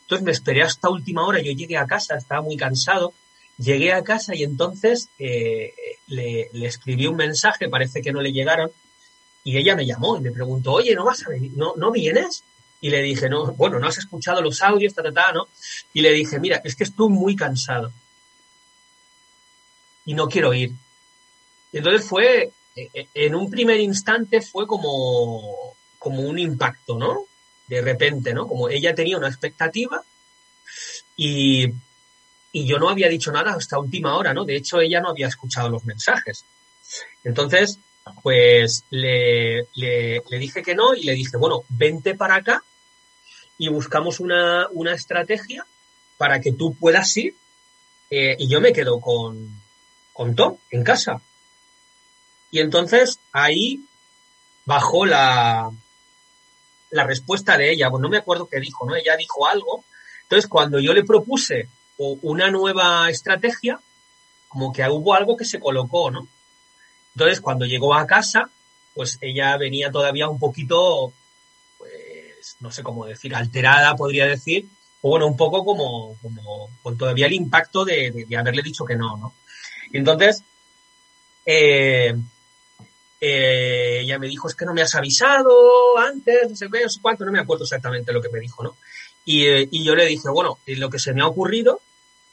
Entonces 0.02 0.24
me 0.24 0.32
esperé 0.32 0.62
hasta 0.62 0.88
última 0.88 1.26
hora, 1.26 1.40
yo 1.40 1.52
llegué 1.52 1.76
a 1.76 1.86
casa, 1.86 2.16
estaba 2.16 2.42
muy 2.42 2.56
cansado, 2.56 3.12
llegué 3.58 3.92
a 3.92 4.02
casa 4.02 4.34
y 4.34 4.42
entonces 4.42 5.08
eh, 5.18 5.72
le, 6.08 6.48
escribí 6.66 7.06
un 7.06 7.16
mensaje, 7.16 7.68
parece 7.68 8.02
que 8.02 8.12
no 8.12 8.20
le 8.20 8.32
llegaron, 8.32 8.70
y 9.44 9.56
ella 9.56 9.76
me 9.76 9.86
llamó 9.86 10.16
y 10.16 10.20
me 10.20 10.32
preguntó, 10.32 10.72
oye, 10.72 10.94
¿no 10.94 11.04
vas 11.04 11.24
a 11.26 11.30
venir? 11.30 11.52
¿No, 11.54 11.74
¿no 11.76 11.92
vienes? 11.92 12.42
Y 12.80 12.90
le 12.90 13.02
dije, 13.02 13.28
no, 13.28 13.52
bueno, 13.52 13.78
no 13.78 13.86
has 13.86 13.98
escuchado 13.98 14.42
los 14.42 14.62
audios, 14.62 14.94
ta, 14.94 15.02
ta, 15.02 15.12
ta, 15.12 15.32
¿no? 15.32 15.48
Y 15.92 16.00
le 16.00 16.12
dije, 16.12 16.38
mira, 16.40 16.60
es 16.64 16.74
que 16.74 16.84
estoy 16.84 17.08
muy 17.08 17.36
cansado 17.36 17.92
y 20.04 20.14
no 20.14 20.28
quiero 20.28 20.52
ir. 20.52 20.72
Y 21.72 21.78
entonces 21.78 22.04
fue, 22.04 22.50
eh, 22.76 22.90
eh, 22.92 23.08
en 23.14 23.34
un 23.34 23.50
primer 23.50 23.78
instante 23.80 24.40
fue 24.40 24.66
como, 24.66 25.69
como 26.00 26.22
un 26.22 26.38
impacto, 26.38 26.98
¿no? 26.98 27.26
De 27.68 27.82
repente, 27.82 28.32
¿no? 28.34 28.48
Como 28.48 28.68
ella 28.68 28.94
tenía 28.94 29.18
una 29.18 29.28
expectativa 29.28 30.02
y, 31.14 31.66
y 32.52 32.66
yo 32.66 32.78
no 32.78 32.88
había 32.88 33.08
dicho 33.08 33.30
nada 33.30 33.52
hasta 33.52 33.78
última 33.78 34.16
hora, 34.16 34.32
¿no? 34.32 34.44
De 34.44 34.56
hecho, 34.56 34.80
ella 34.80 35.00
no 35.00 35.10
había 35.10 35.28
escuchado 35.28 35.68
los 35.68 35.84
mensajes. 35.84 36.46
Entonces, 37.22 37.78
pues 38.22 38.84
le, 38.88 39.66
le, 39.74 40.22
le, 40.26 40.38
dije 40.38 40.62
que 40.62 40.74
no 40.74 40.94
y 40.94 41.04
le 41.04 41.12
dije, 41.12 41.36
bueno, 41.36 41.64
vente 41.68 42.14
para 42.14 42.36
acá 42.36 42.64
y 43.58 43.68
buscamos 43.68 44.20
una, 44.20 44.68
una 44.72 44.94
estrategia 44.94 45.66
para 46.16 46.40
que 46.40 46.52
tú 46.52 46.74
puedas 46.74 47.14
ir 47.18 47.36
eh, 48.08 48.36
y 48.38 48.48
yo 48.48 48.62
me 48.62 48.72
quedo 48.72 49.00
con, 49.00 49.60
contó 50.14 50.58
en 50.70 50.82
casa. 50.82 51.20
Y 52.50 52.60
entonces 52.60 53.20
ahí 53.32 53.84
bajó 54.64 55.04
la, 55.04 55.70
la 56.90 57.04
respuesta 57.04 57.56
de 57.56 57.72
ella. 57.72 57.90
Pues 57.90 58.00
no 58.00 58.08
me 58.08 58.18
acuerdo 58.18 58.48
qué 58.48 58.60
dijo, 58.60 58.86
¿no? 58.86 58.96
Ella 58.96 59.16
dijo 59.16 59.46
algo. 59.46 59.84
Entonces, 60.22 60.48
cuando 60.48 60.78
yo 60.78 60.92
le 60.92 61.04
propuse 61.04 61.68
una 61.96 62.50
nueva 62.50 63.10
estrategia, 63.10 63.78
como 64.48 64.72
que 64.72 64.82
hubo 64.88 65.14
algo 65.14 65.36
que 65.36 65.44
se 65.44 65.60
colocó, 65.60 66.10
¿no? 66.10 66.26
Entonces, 67.14 67.40
cuando 67.40 67.66
llegó 67.66 67.94
a 67.94 68.06
casa, 68.06 68.48
pues 68.94 69.18
ella 69.20 69.56
venía 69.56 69.90
todavía 69.90 70.28
un 70.28 70.38
poquito, 70.38 71.12
pues, 71.78 72.56
no 72.60 72.70
sé 72.70 72.82
cómo 72.82 73.06
decir, 73.06 73.34
alterada, 73.34 73.96
podría 73.96 74.26
decir, 74.26 74.68
o 75.02 75.10
bueno, 75.10 75.26
un 75.26 75.36
poco 75.36 75.64
como, 75.64 76.16
como 76.22 76.70
con 76.82 76.96
todavía 76.96 77.26
el 77.26 77.32
impacto 77.32 77.84
de, 77.84 78.26
de 78.28 78.36
haberle 78.36 78.62
dicho 78.62 78.84
que 78.84 78.96
no, 78.96 79.16
¿no? 79.16 79.34
Entonces, 79.92 80.42
eh, 81.46 82.14
eh, 83.20 84.00
ella 84.00 84.18
me 84.18 84.28
dijo, 84.28 84.48
es 84.48 84.54
que 84.54 84.64
no 84.64 84.72
me 84.72 84.82
has 84.82 84.94
avisado 84.94 85.98
antes, 85.98 86.48
no 86.48 86.56
sé 86.56 86.68
qué, 86.72 86.82
no 86.82 86.88
sé 86.88 87.00
cuánto, 87.02 87.24
no 87.24 87.32
me 87.32 87.40
acuerdo 87.40 87.64
exactamente 87.64 88.12
lo 88.12 88.22
que 88.22 88.30
me 88.30 88.40
dijo, 88.40 88.62
¿no? 88.62 88.76
Y, 89.24 89.46
eh, 89.46 89.68
y 89.70 89.84
yo 89.84 89.94
le 89.94 90.06
dije, 90.06 90.28
bueno, 90.30 90.58
lo 90.66 90.88
que 90.88 90.98
se 90.98 91.12
me 91.12 91.20
ha 91.20 91.26
ocurrido 91.26 91.80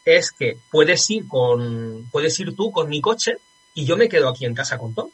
es 0.06 0.32
que 0.32 0.58
puedes 0.72 1.10
ir 1.10 1.28
con, 1.28 2.08
puedes 2.12 2.40
ir 2.40 2.56
tú 2.56 2.72
con 2.72 2.88
mi 2.88 3.02
coche 3.02 3.38
y 3.74 3.86
yo 3.86 3.98
me 3.98 4.08
quedo 4.08 4.30
aquí 4.30 4.46
en 4.46 4.56
casa 4.56 4.78
con 4.78 4.96
Tom. 4.96 5.10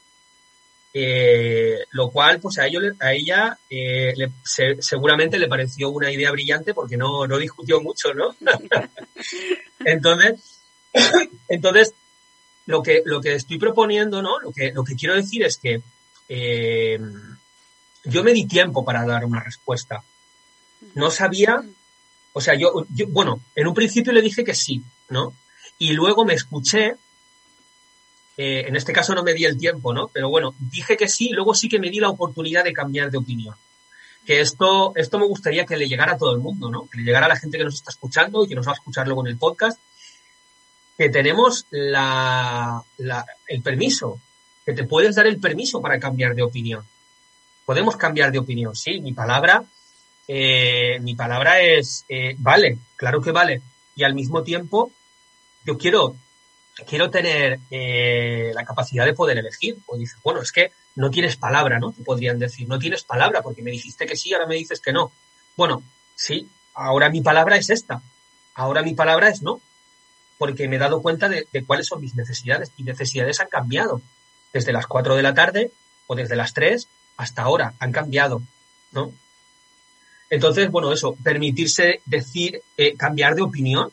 Eh, 0.95 1.79
lo 1.89 2.11
cual, 2.11 2.39
pues 2.39 2.59
a, 2.59 2.67
ello, 2.67 2.79
a 2.99 3.13
ella 3.13 3.57
eh, 3.67 4.13
le, 4.15 4.29
se, 4.45 4.79
seguramente 4.79 5.39
le 5.39 5.47
pareció 5.47 5.89
una 5.89 6.11
idea 6.11 6.29
brillante 6.29 6.75
porque 6.75 6.95
no, 6.95 7.25
no 7.25 7.39
discutió 7.39 7.81
mucho, 7.81 8.13
¿no? 8.13 8.35
entonces, 9.85 10.61
entonces 11.49 11.95
lo 12.65 12.81
que, 12.81 13.01
lo 13.05 13.21
que 13.21 13.35
estoy 13.35 13.57
proponiendo, 13.57 14.21
¿no? 14.21 14.39
Lo 14.39 14.51
que, 14.51 14.71
lo 14.71 14.83
que 14.83 14.95
quiero 14.95 15.15
decir 15.15 15.43
es 15.43 15.57
que 15.57 15.81
eh, 16.29 16.99
yo 18.05 18.23
me 18.23 18.33
di 18.33 18.47
tiempo 18.47 18.83
para 18.85 19.05
dar 19.05 19.25
una 19.25 19.41
respuesta. 19.41 20.03
No 20.95 21.11
sabía, 21.11 21.63
o 22.33 22.41
sea, 22.41 22.55
yo, 22.55 22.85
bueno, 23.09 23.41
en 23.55 23.67
un 23.67 23.73
principio 23.73 24.13
le 24.13 24.21
dije 24.21 24.43
que 24.43 24.53
sí, 24.53 24.83
¿no? 25.09 25.33
Y 25.77 25.93
luego 25.93 26.25
me 26.25 26.33
escuché, 26.33 26.95
eh, 28.37 28.65
en 28.67 28.75
este 28.75 28.93
caso 28.93 29.15
no 29.15 29.23
me 29.23 29.33
di 29.33 29.45
el 29.45 29.57
tiempo, 29.57 29.93
¿no? 29.93 30.07
Pero 30.07 30.29
bueno, 30.29 30.55
dije 30.59 30.97
que 30.97 31.07
sí, 31.07 31.29
luego 31.29 31.53
sí 31.53 31.69
que 31.69 31.79
me 31.79 31.89
di 31.89 31.99
la 31.99 32.09
oportunidad 32.09 32.63
de 32.63 32.73
cambiar 32.73 33.11
de 33.11 33.17
opinión. 33.17 33.55
Que 34.25 34.39
esto, 34.39 34.93
esto 34.95 35.19
me 35.19 35.27
gustaría 35.27 35.65
que 35.65 35.75
le 35.75 35.87
llegara 35.87 36.13
a 36.13 36.17
todo 36.17 36.33
el 36.33 36.39
mundo, 36.39 36.69
¿no? 36.69 36.87
Que 36.87 36.99
le 36.99 37.03
llegara 37.03 37.25
a 37.25 37.29
la 37.29 37.35
gente 37.35 37.57
que 37.57 37.65
nos 37.65 37.75
está 37.75 37.91
escuchando 37.91 38.43
y 38.43 38.47
que 38.47 38.55
nos 38.55 38.67
va 38.67 38.71
a 38.71 38.75
escuchar 38.75 39.05
luego 39.05 39.25
en 39.25 39.31
el 39.31 39.37
podcast, 39.37 39.79
que 40.97 41.09
tenemos 41.09 41.65
la, 41.71 42.83
el 43.47 43.61
permiso, 43.61 44.19
que 44.65 44.73
te 44.73 44.85
puedes 44.85 45.15
dar 45.15 45.27
el 45.27 45.39
permiso 45.39 45.81
para 45.81 45.99
cambiar 45.99 46.35
de 46.35 46.43
opinión. 46.43 46.85
Podemos 47.65 47.95
cambiar 47.95 48.31
de 48.31 48.39
opinión, 48.39 48.75
sí, 48.75 48.99
mi 48.99 49.13
palabra 49.13 49.65
eh, 50.27 50.99
mi 51.01 51.15
palabra 51.15 51.61
es, 51.61 52.05
eh, 52.07 52.35
vale, 52.37 52.77
claro 52.95 53.21
que 53.21 53.31
vale. 53.31 53.61
Y 53.95 54.03
al 54.03 54.13
mismo 54.13 54.43
tiempo, 54.43 54.91
yo 55.65 55.77
quiero, 55.77 56.15
quiero 56.87 57.09
tener 57.09 57.59
eh, 57.69 58.51
la 58.53 58.65
capacidad 58.65 59.05
de 59.05 59.13
poder 59.13 59.37
elegir. 59.37 59.77
O 59.85 59.97
dices, 59.97 60.17
bueno, 60.23 60.41
es 60.41 60.51
que 60.51 60.71
no 60.95 61.09
tienes 61.11 61.37
palabra, 61.37 61.79
¿no? 61.79 61.91
Te 61.91 62.03
podrían 62.03 62.39
decir, 62.39 62.67
no 62.67 62.79
tienes 62.79 63.03
palabra 63.03 63.41
porque 63.41 63.61
me 63.61 63.71
dijiste 63.71 64.05
que 64.05 64.15
sí, 64.15 64.33
ahora 64.33 64.47
me 64.47 64.55
dices 64.55 64.79
que 64.79 64.93
no. 64.93 65.11
Bueno, 65.57 65.83
sí, 66.15 66.49
ahora 66.73 67.09
mi 67.09 67.21
palabra 67.21 67.57
es 67.57 67.69
esta. 67.69 68.01
Ahora 68.55 68.81
mi 68.83 68.93
palabra 68.93 69.29
es 69.29 69.41
no. 69.41 69.61
Porque 70.37 70.67
me 70.67 70.75
he 70.75 70.79
dado 70.79 71.01
cuenta 71.01 71.29
de, 71.29 71.45
cuáles 71.65 71.87
son 71.87 72.01
mis 72.01 72.15
necesidades. 72.15 72.71
Mis 72.77 72.85
necesidades 72.85 73.39
han 73.39 73.47
cambiado. 73.47 74.01
Desde 74.51 74.73
las 74.73 74.87
4 74.87 75.15
de 75.15 75.23
la 75.23 75.33
tarde 75.33 75.71
o 76.07 76.15
desde 76.15 76.35
las 76.35 76.53
3 76.53 76.87
hasta 77.17 77.43
ahora. 77.43 77.73
Han 77.79 77.91
cambiado, 77.91 78.41
¿no? 78.91 79.11
Entonces, 80.29 80.69
bueno, 80.71 80.91
eso, 80.91 81.15
permitirse 81.23 82.01
decir, 82.05 82.61
eh, 82.77 82.95
cambiar 82.95 83.35
de 83.35 83.43
opinión 83.43 83.91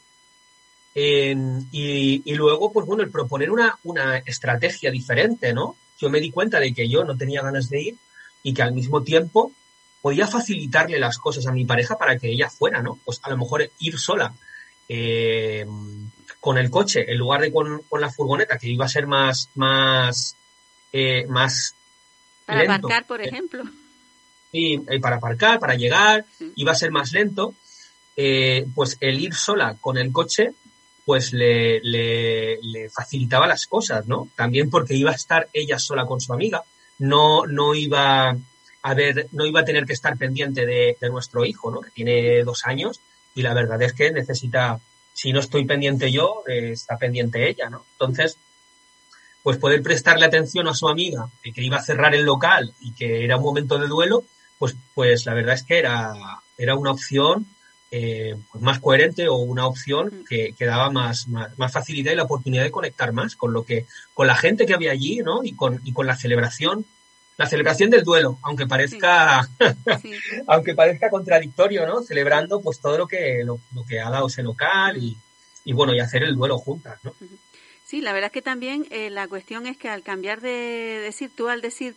y, 0.94 2.22
y, 2.24 2.34
luego, 2.34 2.72
pues 2.72 2.86
bueno, 2.86 3.02
el 3.02 3.10
proponer 3.10 3.50
una, 3.50 3.78
una 3.84 4.18
estrategia 4.18 4.90
diferente, 4.90 5.52
¿no? 5.52 5.76
Yo 5.98 6.10
me 6.10 6.20
di 6.20 6.30
cuenta 6.30 6.58
de 6.58 6.72
que 6.72 6.88
yo 6.88 7.04
no 7.04 7.16
tenía 7.16 7.42
ganas 7.42 7.68
de 7.68 7.82
ir 7.82 7.96
y 8.42 8.54
que 8.54 8.62
al 8.62 8.72
mismo 8.72 9.02
tiempo 9.02 9.52
podía 10.00 10.26
facilitarle 10.26 10.98
las 10.98 11.18
cosas 11.18 11.46
a 11.46 11.52
mi 11.52 11.64
pareja 11.64 11.98
para 11.98 12.18
que 12.18 12.30
ella 12.30 12.48
fuera, 12.48 12.82
¿no? 12.82 12.98
Pues 13.04 13.20
a 13.22 13.30
lo 13.30 13.36
mejor 13.36 13.70
ir 13.78 13.98
sola 13.98 14.32
eh, 14.88 15.66
con 16.40 16.58
el 16.58 16.70
coche 16.70 17.04
en 17.10 17.18
lugar 17.18 17.42
de 17.42 17.52
con, 17.52 17.82
con, 17.88 18.00
la 18.00 18.10
furgoneta, 18.10 18.58
que 18.58 18.68
iba 18.68 18.86
a 18.86 18.88
ser 18.88 19.06
más, 19.06 19.50
más, 19.54 20.36
eh, 20.92 21.26
más. 21.28 21.74
Para 22.46 22.60
lento. 22.60 22.74
aparcar, 22.74 23.06
por 23.06 23.20
ejemplo. 23.20 23.64
Sí, 24.50 24.82
para 25.00 25.16
aparcar, 25.16 25.60
para 25.60 25.74
llegar, 25.74 26.24
sí. 26.38 26.52
iba 26.56 26.72
a 26.72 26.76
ser 26.76 26.90
más 26.90 27.12
lento. 27.12 27.54
Eh, 28.16 28.66
pues 28.74 28.96
el 29.00 29.20
ir 29.20 29.34
sola 29.34 29.76
con 29.80 29.96
el 29.96 30.12
coche, 30.12 30.52
pues 31.04 31.32
le, 31.32 31.80
le, 31.80 32.58
le, 32.60 32.90
facilitaba 32.90 33.46
las 33.46 33.66
cosas, 33.66 34.06
¿no? 34.06 34.28
También 34.36 34.68
porque 34.68 34.94
iba 34.94 35.10
a 35.10 35.14
estar 35.14 35.48
ella 35.52 35.78
sola 35.78 36.04
con 36.04 36.20
su 36.20 36.32
amiga, 36.32 36.62
no, 36.98 37.46
no 37.46 37.74
iba 37.74 38.36
a 38.82 38.94
ver, 38.94 39.28
no 39.32 39.46
iba 39.46 39.60
a 39.60 39.64
tener 39.64 39.86
que 39.86 39.92
estar 39.92 40.16
pendiente 40.16 40.66
de, 40.66 40.96
de 41.00 41.08
nuestro 41.08 41.44
hijo, 41.44 41.70
¿no? 41.70 41.80
Que 41.80 41.90
tiene 41.90 42.42
dos 42.44 42.66
años 42.66 43.00
y 43.34 43.42
la 43.42 43.54
verdad 43.54 43.80
es 43.82 43.92
que 43.92 44.10
necesita, 44.10 44.80
si 45.20 45.34
no 45.34 45.40
estoy 45.40 45.66
pendiente 45.66 46.10
yo, 46.10 46.44
eh, 46.48 46.70
está 46.70 46.96
pendiente 46.96 47.46
ella, 47.46 47.68
¿no? 47.68 47.84
Entonces, 47.92 48.38
pues 49.42 49.58
poder 49.58 49.82
prestarle 49.82 50.24
atención 50.24 50.66
a 50.66 50.72
su 50.72 50.88
amiga, 50.88 51.28
que 51.42 51.62
iba 51.62 51.76
a 51.76 51.82
cerrar 51.82 52.14
el 52.14 52.24
local 52.24 52.72
y 52.80 52.94
que 52.94 53.22
era 53.22 53.36
un 53.36 53.42
momento 53.42 53.78
de 53.78 53.86
duelo, 53.86 54.24
pues, 54.58 54.74
pues 54.94 55.26
la 55.26 55.34
verdad 55.34 55.56
es 55.56 55.64
que 55.64 55.78
era, 55.78 56.14
era 56.56 56.74
una 56.74 56.92
opción 56.92 57.46
eh, 57.90 58.34
pues 58.50 58.64
más 58.64 58.80
coherente 58.80 59.28
o 59.28 59.36
una 59.36 59.66
opción 59.66 60.24
que, 60.26 60.54
que 60.56 60.64
daba 60.64 60.88
más, 60.88 61.28
más, 61.28 61.58
más, 61.58 61.70
facilidad 61.70 62.12
y 62.12 62.16
la 62.16 62.22
oportunidad 62.22 62.62
de 62.62 62.70
conectar 62.70 63.12
más 63.12 63.36
con 63.36 63.52
lo 63.52 63.62
que, 63.62 63.84
con 64.14 64.26
la 64.26 64.36
gente 64.36 64.64
que 64.64 64.72
había 64.72 64.92
allí, 64.92 65.18
¿no? 65.18 65.44
Y 65.44 65.54
con, 65.54 65.82
y 65.84 65.92
con 65.92 66.06
la 66.06 66.16
celebración, 66.16 66.86
la 67.40 67.46
celebración 67.46 67.88
del 67.88 68.04
duelo, 68.04 68.38
aunque 68.42 68.66
parezca, 68.66 69.48
sí. 70.02 70.12
Sí. 70.12 70.12
aunque 70.46 70.74
parezca 70.74 71.08
contradictorio, 71.08 71.86
¿no? 71.86 72.02
Celebrando 72.02 72.60
pues 72.60 72.80
todo 72.80 72.98
lo 72.98 73.08
que, 73.08 73.42
lo, 73.44 73.58
lo 73.74 73.82
que 73.86 73.98
ha 73.98 74.10
dado 74.10 74.26
ese 74.26 74.42
local 74.42 74.98
y, 74.98 75.16
y, 75.64 75.72
bueno, 75.72 75.94
y 75.94 76.00
hacer 76.00 76.22
el 76.22 76.36
duelo 76.36 76.58
juntas, 76.58 76.98
¿no? 77.02 77.14
Sí, 77.86 78.02
la 78.02 78.12
verdad 78.12 78.26
es 78.26 78.32
que 78.32 78.42
también 78.42 78.86
eh, 78.90 79.08
la 79.08 79.26
cuestión 79.26 79.66
es 79.66 79.78
que 79.78 79.88
al 79.88 80.02
cambiar 80.02 80.42
de 80.42 81.00
decir, 81.02 81.30
tú 81.34 81.48
al 81.48 81.62
decir 81.62 81.96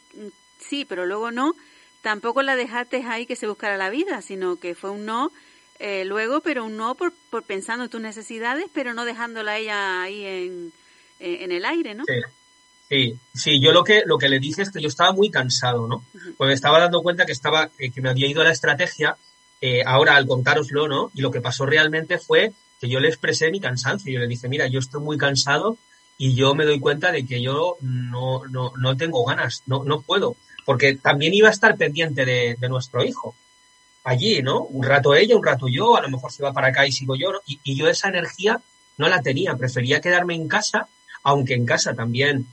sí, 0.59 0.85
pero 0.85 1.05
luego 1.05 1.29
no, 1.29 1.55
tampoco 2.01 2.41
la 2.41 2.55
dejaste 2.55 3.03
ahí 3.05 3.25
que 3.25 3.35
se 3.35 3.47
buscara 3.47 3.75
la 3.75 3.89
vida, 3.89 4.21
sino 4.21 4.55
que 4.55 4.75
fue 4.75 4.91
un 4.91 5.05
no 5.05 5.29
eh, 5.79 6.05
luego, 6.05 6.39
pero 6.39 6.63
un 6.63 6.77
no 6.77 6.95
por, 6.95 7.11
por 7.29 7.43
pensando 7.43 7.83
en 7.83 7.89
tus 7.89 7.99
necesidades, 7.99 8.67
pero 8.73 8.93
no 8.93 9.03
dejándola 9.03 9.57
ella 9.57 10.03
ahí 10.03 10.23
en, 10.25 10.71
en, 11.19 11.51
el 11.51 11.65
aire, 11.65 11.95
¿no? 11.95 12.05
Sí. 12.05 12.13
Sí, 12.93 13.17
sí, 13.33 13.59
yo 13.59 13.71
lo 13.71 13.83
que, 13.83 14.03
lo 14.05 14.19
que 14.19 14.29
le 14.29 14.39
dije 14.39 14.61
es 14.61 14.69
que 14.69 14.79
yo 14.79 14.87
estaba 14.87 15.13
muy 15.13 15.31
cansado, 15.31 15.87
¿no? 15.87 16.05
Me 16.39 16.53
estaba 16.53 16.79
dando 16.79 17.01
cuenta 17.01 17.25
que 17.25 17.31
estaba, 17.31 17.71
eh, 17.79 17.89
que 17.89 18.01
me 18.01 18.09
había 18.11 18.27
ido 18.27 18.41
a 18.41 18.43
la 18.43 18.51
estrategia, 18.51 19.17
eh, 19.61 19.81
ahora 19.83 20.15
al 20.15 20.27
contároslo, 20.27 20.87
¿no? 20.87 21.09
Y 21.15 21.21
lo 21.21 21.31
que 21.31 21.41
pasó 21.41 21.65
realmente 21.65 22.19
fue 22.19 22.53
que 22.79 22.87
yo 22.87 22.99
le 22.99 23.07
expresé 23.07 23.49
mi 23.49 23.59
cansancio. 23.59 24.13
Yo 24.13 24.19
le 24.19 24.27
dije, 24.27 24.47
mira, 24.47 24.67
yo 24.67 24.77
estoy 24.77 25.01
muy 25.01 25.17
cansado 25.17 25.75
y 26.19 26.35
yo 26.35 26.53
me 26.53 26.65
doy 26.65 26.79
cuenta 26.79 27.11
de 27.11 27.25
que 27.25 27.41
yo 27.41 27.77
no, 27.81 28.45
no, 28.51 28.73
no 28.77 28.95
tengo 28.95 29.25
ganas, 29.25 29.63
no, 29.65 29.83
no 29.83 30.01
puedo 30.01 30.35
porque 30.63 30.95
también 30.95 31.33
iba 31.33 31.47
a 31.47 31.51
estar 31.51 31.75
pendiente 31.75 32.25
de, 32.25 32.55
de, 32.59 32.69
nuestro 32.69 33.03
hijo 33.03 33.35
allí, 34.03 34.41
¿no? 34.43 34.61
Un 34.61 34.83
rato 34.83 35.15
ella, 35.15 35.35
un 35.35 35.43
rato 35.43 35.65
yo, 35.67 35.97
a 35.97 36.01
lo 36.01 36.09
mejor 36.09 36.31
se 36.31 36.43
va 36.43 36.53
para 36.53 36.67
acá 36.67 36.85
y 36.85 36.91
sigo 36.91 37.15
yo, 37.15 37.31
¿no? 37.33 37.39
y, 37.45 37.59
y, 37.63 37.75
yo 37.75 37.89
esa 37.89 38.07
energía 38.07 38.61
no 38.97 39.09
la 39.09 39.21
tenía, 39.21 39.55
prefería 39.55 39.99
quedarme 39.99 40.35
en 40.35 40.47
casa, 40.47 40.87
aunque 41.23 41.55
en 41.55 41.65
casa 41.65 41.93
también 41.95 42.47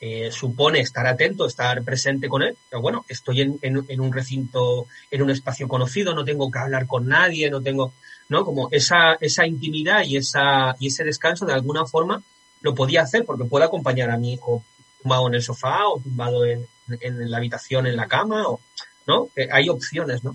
eh, 0.00 0.30
supone 0.32 0.80
estar 0.80 1.06
atento, 1.06 1.46
estar 1.46 1.82
presente 1.82 2.28
con 2.28 2.42
él, 2.42 2.56
pero 2.68 2.80
bueno, 2.80 3.04
estoy 3.08 3.42
en, 3.42 3.58
en, 3.60 4.00
un 4.00 4.12
recinto, 4.12 4.86
en 5.10 5.22
un 5.22 5.30
espacio 5.30 5.68
conocido, 5.68 6.14
no 6.14 6.24
tengo 6.24 6.50
que 6.50 6.58
hablar 6.58 6.86
con 6.86 7.06
nadie, 7.06 7.50
no 7.50 7.60
tengo, 7.60 7.92
¿no? 8.30 8.44
Como 8.44 8.68
esa, 8.70 9.14
esa 9.20 9.46
intimidad 9.46 10.02
y, 10.04 10.16
esa, 10.16 10.74
y 10.78 10.86
ese 10.86 11.04
descanso 11.04 11.44
de 11.44 11.52
alguna 11.52 11.84
forma 11.84 12.22
lo 12.62 12.74
podía 12.74 13.02
hacer 13.02 13.24
porque 13.26 13.44
puedo 13.44 13.64
acompañar 13.64 14.10
a 14.10 14.16
mi 14.16 14.34
hijo 14.34 14.64
tumbado 15.02 15.28
en 15.28 15.34
el 15.34 15.42
sofá 15.42 15.86
o 15.88 16.00
tumbado 16.00 16.46
en, 16.46 16.66
en 16.88 17.30
la 17.30 17.36
habitación, 17.36 17.86
en 17.86 17.96
la 17.96 18.08
cama, 18.08 18.48
o, 18.48 18.60
¿no? 19.06 19.28
Eh, 19.36 19.48
hay 19.52 19.68
opciones, 19.68 20.24
¿no? 20.24 20.34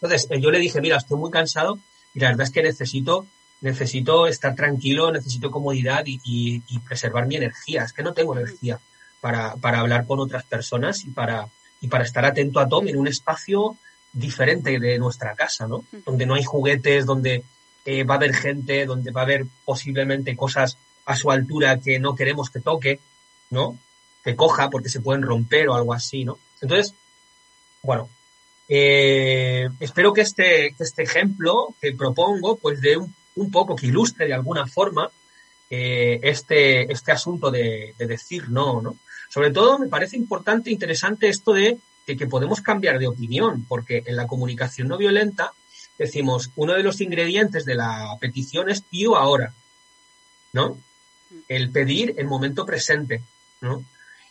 Entonces, 0.00 0.28
eh, 0.30 0.40
yo 0.40 0.50
le 0.50 0.58
dije, 0.58 0.80
mira, 0.80 0.96
estoy 0.96 1.18
muy 1.18 1.30
cansado 1.30 1.78
y 2.14 2.20
la 2.20 2.28
verdad 2.28 2.46
es 2.46 2.52
que 2.52 2.62
necesito, 2.62 3.26
necesito 3.60 4.26
estar 4.26 4.54
tranquilo, 4.54 5.10
necesito 5.10 5.50
comodidad 5.50 6.04
y, 6.06 6.20
y, 6.24 6.62
y 6.68 6.78
preservar 6.80 7.26
mi 7.26 7.36
energía. 7.36 7.84
Es 7.84 7.92
que 7.92 8.02
no 8.02 8.12
tengo 8.12 8.36
energía 8.36 8.78
para, 9.20 9.56
para 9.56 9.80
hablar 9.80 10.06
con 10.06 10.20
otras 10.20 10.44
personas 10.44 11.04
y 11.04 11.10
para, 11.10 11.48
y 11.80 11.88
para 11.88 12.04
estar 12.04 12.24
atento 12.24 12.60
a 12.60 12.68
Tom 12.68 12.86
en 12.88 12.96
un 12.96 13.08
espacio 13.08 13.76
diferente 14.12 14.78
de 14.78 14.98
nuestra 14.98 15.34
casa, 15.34 15.66
¿no? 15.66 15.84
Donde 16.04 16.26
no 16.26 16.34
hay 16.34 16.44
juguetes, 16.44 17.04
donde 17.04 17.44
eh, 17.84 18.04
va 18.04 18.14
a 18.14 18.16
haber 18.16 18.34
gente, 18.34 18.86
donde 18.86 19.10
va 19.10 19.22
a 19.22 19.24
haber 19.24 19.46
posiblemente 19.64 20.36
cosas 20.36 20.78
a 21.04 21.16
su 21.16 21.30
altura 21.30 21.78
que 21.78 21.98
no 21.98 22.14
queremos 22.14 22.50
que 22.50 22.60
toque, 22.60 23.00
¿no? 23.50 23.78
Que 24.24 24.34
coja 24.34 24.70
porque 24.70 24.88
se 24.88 25.00
pueden 25.00 25.22
romper 25.22 25.68
o 25.68 25.74
algo 25.74 25.92
así, 25.92 26.24
¿no? 26.24 26.38
Entonces, 26.60 26.94
bueno, 27.82 28.08
eh, 28.68 29.68
espero 29.78 30.12
que 30.12 30.22
este, 30.22 30.74
que 30.76 30.84
este 30.84 31.02
ejemplo 31.02 31.74
que 31.80 31.92
propongo, 31.92 32.56
pues 32.56 32.80
dé 32.80 32.96
un, 32.96 33.14
un 33.36 33.50
poco, 33.50 33.76
que 33.76 33.86
ilustre 33.86 34.26
de 34.26 34.34
alguna 34.34 34.66
forma 34.66 35.10
eh, 35.70 36.20
este, 36.22 36.90
este 36.92 37.12
asunto 37.12 37.50
de, 37.50 37.94
de, 37.96 38.06
decir 38.06 38.48
no, 38.50 38.80
¿no? 38.80 38.96
Sobre 39.28 39.50
todo 39.50 39.78
me 39.78 39.88
parece 39.88 40.16
importante, 40.16 40.70
interesante 40.70 41.28
esto 41.28 41.52
de, 41.52 41.78
que 42.06 42.26
podemos 42.26 42.60
cambiar 42.60 43.00
de 43.00 43.08
opinión, 43.08 43.64
porque 43.68 44.02
en 44.06 44.14
la 44.14 44.28
comunicación 44.28 44.86
no 44.86 44.96
violenta 44.96 45.52
decimos, 45.98 46.50
uno 46.54 46.74
de 46.74 46.84
los 46.84 47.00
ingredientes 47.00 47.64
de 47.64 47.74
la 47.74 48.16
petición 48.20 48.70
es 48.70 48.80
pido 48.82 49.16
ahora, 49.16 49.52
¿no? 50.52 50.78
El 51.48 51.70
pedir 51.70 52.14
el 52.16 52.26
momento 52.26 52.64
presente, 52.64 53.22
¿no? 53.60 53.84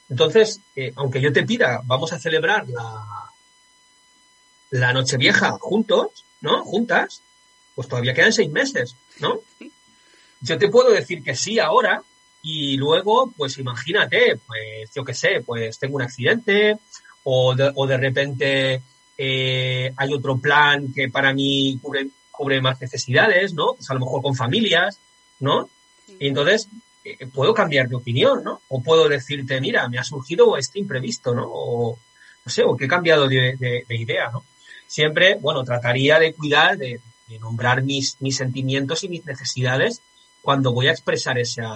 Entonces, 0.09 0.61
eh, 0.75 0.93
aunque 0.95 1.19
yo 1.19 1.33
te 1.33 1.43
pida, 1.43 1.81
vamos 1.83 2.13
a 2.13 2.19
celebrar 2.19 2.69
la, 2.69 3.31
la 4.69 4.93
Nochevieja 4.93 5.57
juntos, 5.59 6.23
¿no? 6.41 6.63
Juntas, 6.63 7.21
pues 7.75 7.87
todavía 7.87 8.13
quedan 8.13 8.33
seis 8.33 8.49
meses, 8.49 8.95
¿no? 9.19 9.41
Yo 10.41 10.57
te 10.57 10.69
puedo 10.69 10.91
decir 10.91 11.21
que 11.21 11.35
sí 11.35 11.59
ahora 11.59 12.01
y 12.41 12.77
luego, 12.77 13.33
pues 13.35 13.57
imagínate, 13.57 14.37
pues 14.47 14.91
yo 14.95 15.03
qué 15.03 15.13
sé, 15.13 15.41
pues 15.45 15.77
tengo 15.77 15.95
un 15.97 16.03
accidente 16.03 16.77
o 17.23 17.53
de, 17.55 17.71
o 17.75 17.85
de 17.85 17.97
repente 17.97 18.81
eh, 19.17 19.93
hay 19.95 20.13
otro 20.13 20.37
plan 20.37 20.93
que 20.93 21.09
para 21.09 21.33
mí 21.33 21.77
cubre, 21.81 22.07
cubre 22.31 22.61
más 22.61 22.79
necesidades, 22.79 23.53
¿no? 23.53 23.75
Pues 23.75 23.89
a 23.89 23.93
lo 23.93 23.99
mejor 23.99 24.21
con 24.21 24.35
familias, 24.35 24.99
¿no? 25.39 25.69
Y 26.19 26.27
entonces 26.27 26.69
eh, 27.03 27.27
puedo 27.33 27.53
cambiar 27.53 27.89
de 27.89 27.95
opinión, 27.95 28.43
¿no? 28.43 28.61
O 28.69 28.81
puedo 28.81 29.09
decirte, 29.09 29.59
mira, 29.59 29.89
me 29.89 29.97
ha 29.97 30.03
surgido 30.03 30.55
este 30.57 30.79
imprevisto, 30.79 31.33
¿no? 31.33 31.45
O 31.47 31.99
no 32.45 32.51
sé, 32.51 32.63
o 32.63 32.77
que 32.77 32.85
he 32.85 32.87
cambiado 32.87 33.27
de, 33.27 33.55
de, 33.57 33.85
de 33.87 33.95
idea, 33.95 34.29
¿no? 34.31 34.45
siempre, 34.87 35.35
bueno, 35.35 35.63
trataría 35.63 36.19
de 36.19 36.33
cuidar, 36.33 36.77
de, 36.77 36.99
de, 37.27 37.39
nombrar 37.39 37.83
mis, 37.83 38.17
mis 38.21 38.37
sentimientos 38.37 39.03
y 39.03 39.09
mis 39.09 39.25
necesidades 39.25 40.01
cuando 40.41 40.73
voy 40.73 40.87
a 40.87 40.91
expresar 40.91 41.37
esa, 41.39 41.75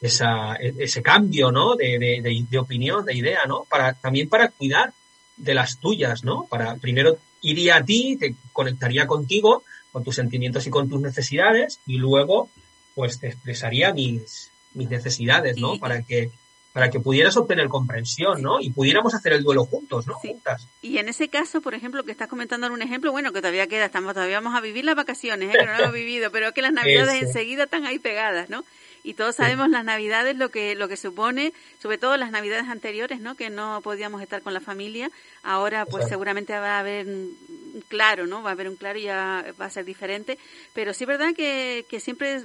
esa, 0.00 0.54
ese 0.56 1.02
cambio, 1.02 1.52
¿no? 1.52 1.76
De, 1.76 1.98
de, 1.98 2.46
de, 2.48 2.58
opinión, 2.58 3.04
de 3.04 3.14
idea, 3.14 3.44
¿no? 3.46 3.64
Para, 3.64 3.94
también 3.94 4.28
para 4.28 4.48
cuidar 4.48 4.92
de 5.36 5.54
las 5.54 5.78
tuyas, 5.78 6.24
¿no? 6.24 6.46
Para, 6.46 6.76
primero 6.76 7.18
iría 7.42 7.76
a 7.76 7.84
ti, 7.84 8.16
te 8.16 8.34
conectaría 8.52 9.06
contigo, 9.06 9.62
con 9.92 10.02
tus 10.02 10.16
sentimientos 10.16 10.66
y 10.66 10.70
con 10.70 10.88
tus 10.88 11.00
necesidades, 11.00 11.80
y 11.86 11.98
luego, 11.98 12.50
pues 12.94 13.20
te 13.20 13.28
expresaría 13.28 13.92
mis, 13.92 14.50
mis 14.74 14.90
necesidades, 14.90 15.58
¿no? 15.58 15.76
Y, 15.76 15.78
para 15.78 16.02
que, 16.02 16.30
para 16.76 16.90
que 16.90 17.00
pudieras 17.00 17.34
obtener 17.38 17.68
comprensión, 17.68 18.42
¿no? 18.42 18.60
Y 18.60 18.68
pudiéramos 18.68 19.14
hacer 19.14 19.32
el 19.32 19.42
duelo 19.42 19.64
juntos, 19.64 20.06
¿no? 20.06 20.18
Sí. 20.20 20.28
Juntas. 20.28 20.68
Y 20.82 20.98
en 20.98 21.08
ese 21.08 21.28
caso, 21.28 21.62
por 21.62 21.72
ejemplo, 21.72 22.04
que 22.04 22.10
estás 22.12 22.28
comentando 22.28 22.66
en 22.66 22.74
un 22.74 22.82
ejemplo, 22.82 23.12
bueno, 23.12 23.32
que 23.32 23.40
todavía 23.40 23.66
queda, 23.66 23.86
estamos 23.86 24.12
todavía 24.12 24.40
vamos 24.40 24.54
a 24.54 24.60
vivir 24.60 24.84
las 24.84 24.94
vacaciones, 24.94 25.54
¿eh? 25.54 25.58
que 25.58 25.64
no 25.64 25.72
lo 25.72 25.78
hemos 25.84 25.92
vivido, 25.94 26.30
pero 26.30 26.48
es 26.48 26.52
que 26.52 26.60
las 26.60 26.74
navidades 26.74 27.22
enseguida 27.22 27.62
están 27.64 27.86
ahí 27.86 27.98
pegadas, 27.98 28.50
¿no? 28.50 28.62
Y 29.04 29.14
todos 29.14 29.36
sabemos 29.36 29.70
las 29.70 29.84
navidades 29.86 30.36
lo 30.36 30.50
que 30.50 30.74
lo 30.74 30.86
que 30.86 30.98
supone, 30.98 31.54
sobre 31.80 31.96
todo 31.96 32.18
las 32.18 32.30
navidades 32.30 32.68
anteriores, 32.68 33.20
¿no? 33.20 33.36
Que 33.36 33.48
no 33.48 33.80
podíamos 33.80 34.20
estar 34.20 34.42
con 34.42 34.52
la 34.52 34.60
familia. 34.60 35.10
Ahora, 35.42 35.86
pues 35.86 36.02
Exacto. 36.02 36.08
seguramente 36.10 36.52
va 36.58 36.76
a 36.76 36.80
haber 36.80 37.06
un 37.06 37.84
claro, 37.88 38.26
¿no? 38.26 38.42
Va 38.42 38.50
a 38.50 38.52
haber 38.52 38.68
un 38.68 38.76
claro 38.76 38.98
y 38.98 39.04
ya 39.04 39.46
va 39.58 39.64
a 39.64 39.70
ser 39.70 39.86
diferente. 39.86 40.38
Pero 40.74 40.92
sí 40.92 41.04
es 41.04 41.08
verdad 41.08 41.34
que, 41.34 41.86
que 41.88 42.00
siempre, 42.00 42.42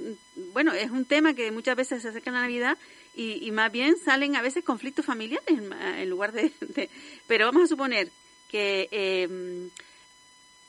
bueno, 0.53 0.71
es 0.71 0.89
un 0.91 1.03
tema 1.03 1.33
que 1.33 1.51
muchas 1.51 1.75
veces 1.75 2.01
se 2.01 2.09
acerca 2.09 2.31
la 2.31 2.41
Navidad 2.41 2.77
y, 3.13 3.45
y 3.45 3.51
más 3.51 3.71
bien 3.71 3.95
salen 3.97 4.35
a 4.35 4.41
veces 4.41 4.63
conflictos 4.63 5.05
familiares 5.05 5.47
en, 5.47 5.73
en 5.73 6.09
lugar 6.09 6.31
de, 6.31 6.51
Pero 7.27 7.45
vamos 7.45 7.63
a 7.63 7.67
suponer 7.67 8.09
que 8.49 8.87
eh, 8.91 9.69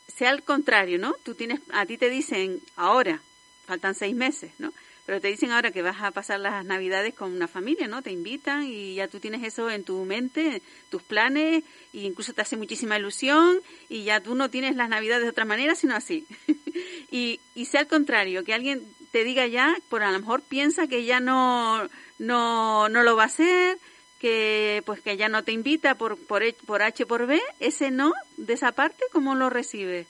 sea 0.09 0.31
al 0.31 0.43
contrario, 0.43 0.99
¿no? 0.99 1.15
Tú 1.23 1.35
tienes, 1.35 1.61
a 1.73 1.87
ti 1.87 1.99
te 1.99 2.11
dicen 2.11 2.61
ahora, 2.77 3.21
faltan 3.67 3.95
seis 3.95 4.15
meses, 4.15 4.53
¿no? 4.59 4.73
Pero 5.05 5.21
te 5.21 5.29
dicen 5.29 5.51
ahora 5.51 5.73
que 5.73 5.83
vas 5.83 6.01
a 6.01 6.13
pasar 6.13 6.39
las 6.39 6.65
navidades 6.65 7.13
con 7.13 7.33
una 7.33 7.49
familia, 7.49 7.89
¿no? 7.89 8.03
Te 8.03 8.13
invitan 8.13 8.65
y 8.65 8.95
ya 8.95 9.09
tú 9.09 9.19
tienes 9.19 9.43
eso 9.43 9.69
en 9.69 9.83
tu 9.83 10.05
mente, 10.05 10.63
tus 10.91 11.03
planes, 11.03 11.65
e 11.93 11.99
incluso 11.99 12.33
te 12.33 12.43
hace 12.43 12.57
muchísima 12.57 12.99
ilusión 12.99 13.61
y 13.89 14.05
ya 14.05 14.21
tú 14.21 14.37
no 14.37 14.49
tienes 14.49 14.77
las 14.77 14.89
navidades 14.89 15.25
de 15.25 15.31
otra 15.31 15.45
manera, 15.45 15.75
sino 15.75 15.97
así. 15.97 16.25
y, 17.11 17.41
y 17.57 17.65
sea 17.65 17.81
al 17.81 17.89
contrario, 17.89 18.45
que 18.45 18.55
alguien 18.55 18.87
te 19.13 19.25
diga 19.25 19.47
ya, 19.47 19.77
por 19.89 20.03
a 20.03 20.11
lo 20.11 20.19
mejor 20.19 20.43
piensa 20.43 20.89
que 20.89 21.05
ya 21.05 21.21
no, 21.21 21.89
no, 22.19 22.89
no 22.89 23.03
lo 23.03 23.15
va 23.15 23.25
a 23.25 23.27
hacer, 23.27 23.79
que 24.19 24.83
pues 24.87 25.01
que 25.01 25.17
ya 25.17 25.29
no 25.29 25.45
te 25.45 25.53
invita 25.53 25.95
por, 25.97 26.19
por, 26.19 26.43
por 26.67 26.83
H 26.83 27.07
por 27.07 27.27
B, 27.27 27.41
ese 27.61 27.91
no 27.91 28.13
de 28.37 28.55
esa 28.55 28.73
parte, 28.73 29.05
¿cómo 29.13 29.35
lo 29.35 29.51
recibe? 29.51 30.07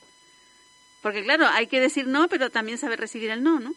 Porque 1.03 1.25
claro, 1.25 1.47
hay 1.49 1.67
que 1.67 1.81
decir 1.81 2.07
no, 2.07 2.29
pero 2.29 2.49
también 2.51 2.79
saber 2.79 3.01
recibir 3.01 3.31
el 3.31 3.43
no, 3.43 3.59
¿no? 3.59 3.75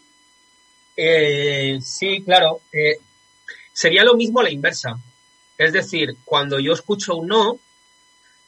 Eh, 0.96 1.78
sí, 1.82 2.22
claro. 2.24 2.60
eh, 2.72 2.96
sería 3.72 4.04
lo 4.04 4.14
mismo 4.14 4.40
a 4.40 4.44
la 4.44 4.50
inversa. 4.50 4.96
Es 5.58 5.72
decir, 5.72 6.16
cuando 6.24 6.60
yo 6.60 6.72
escucho 6.72 7.16
un 7.16 7.28
no, 7.28 7.58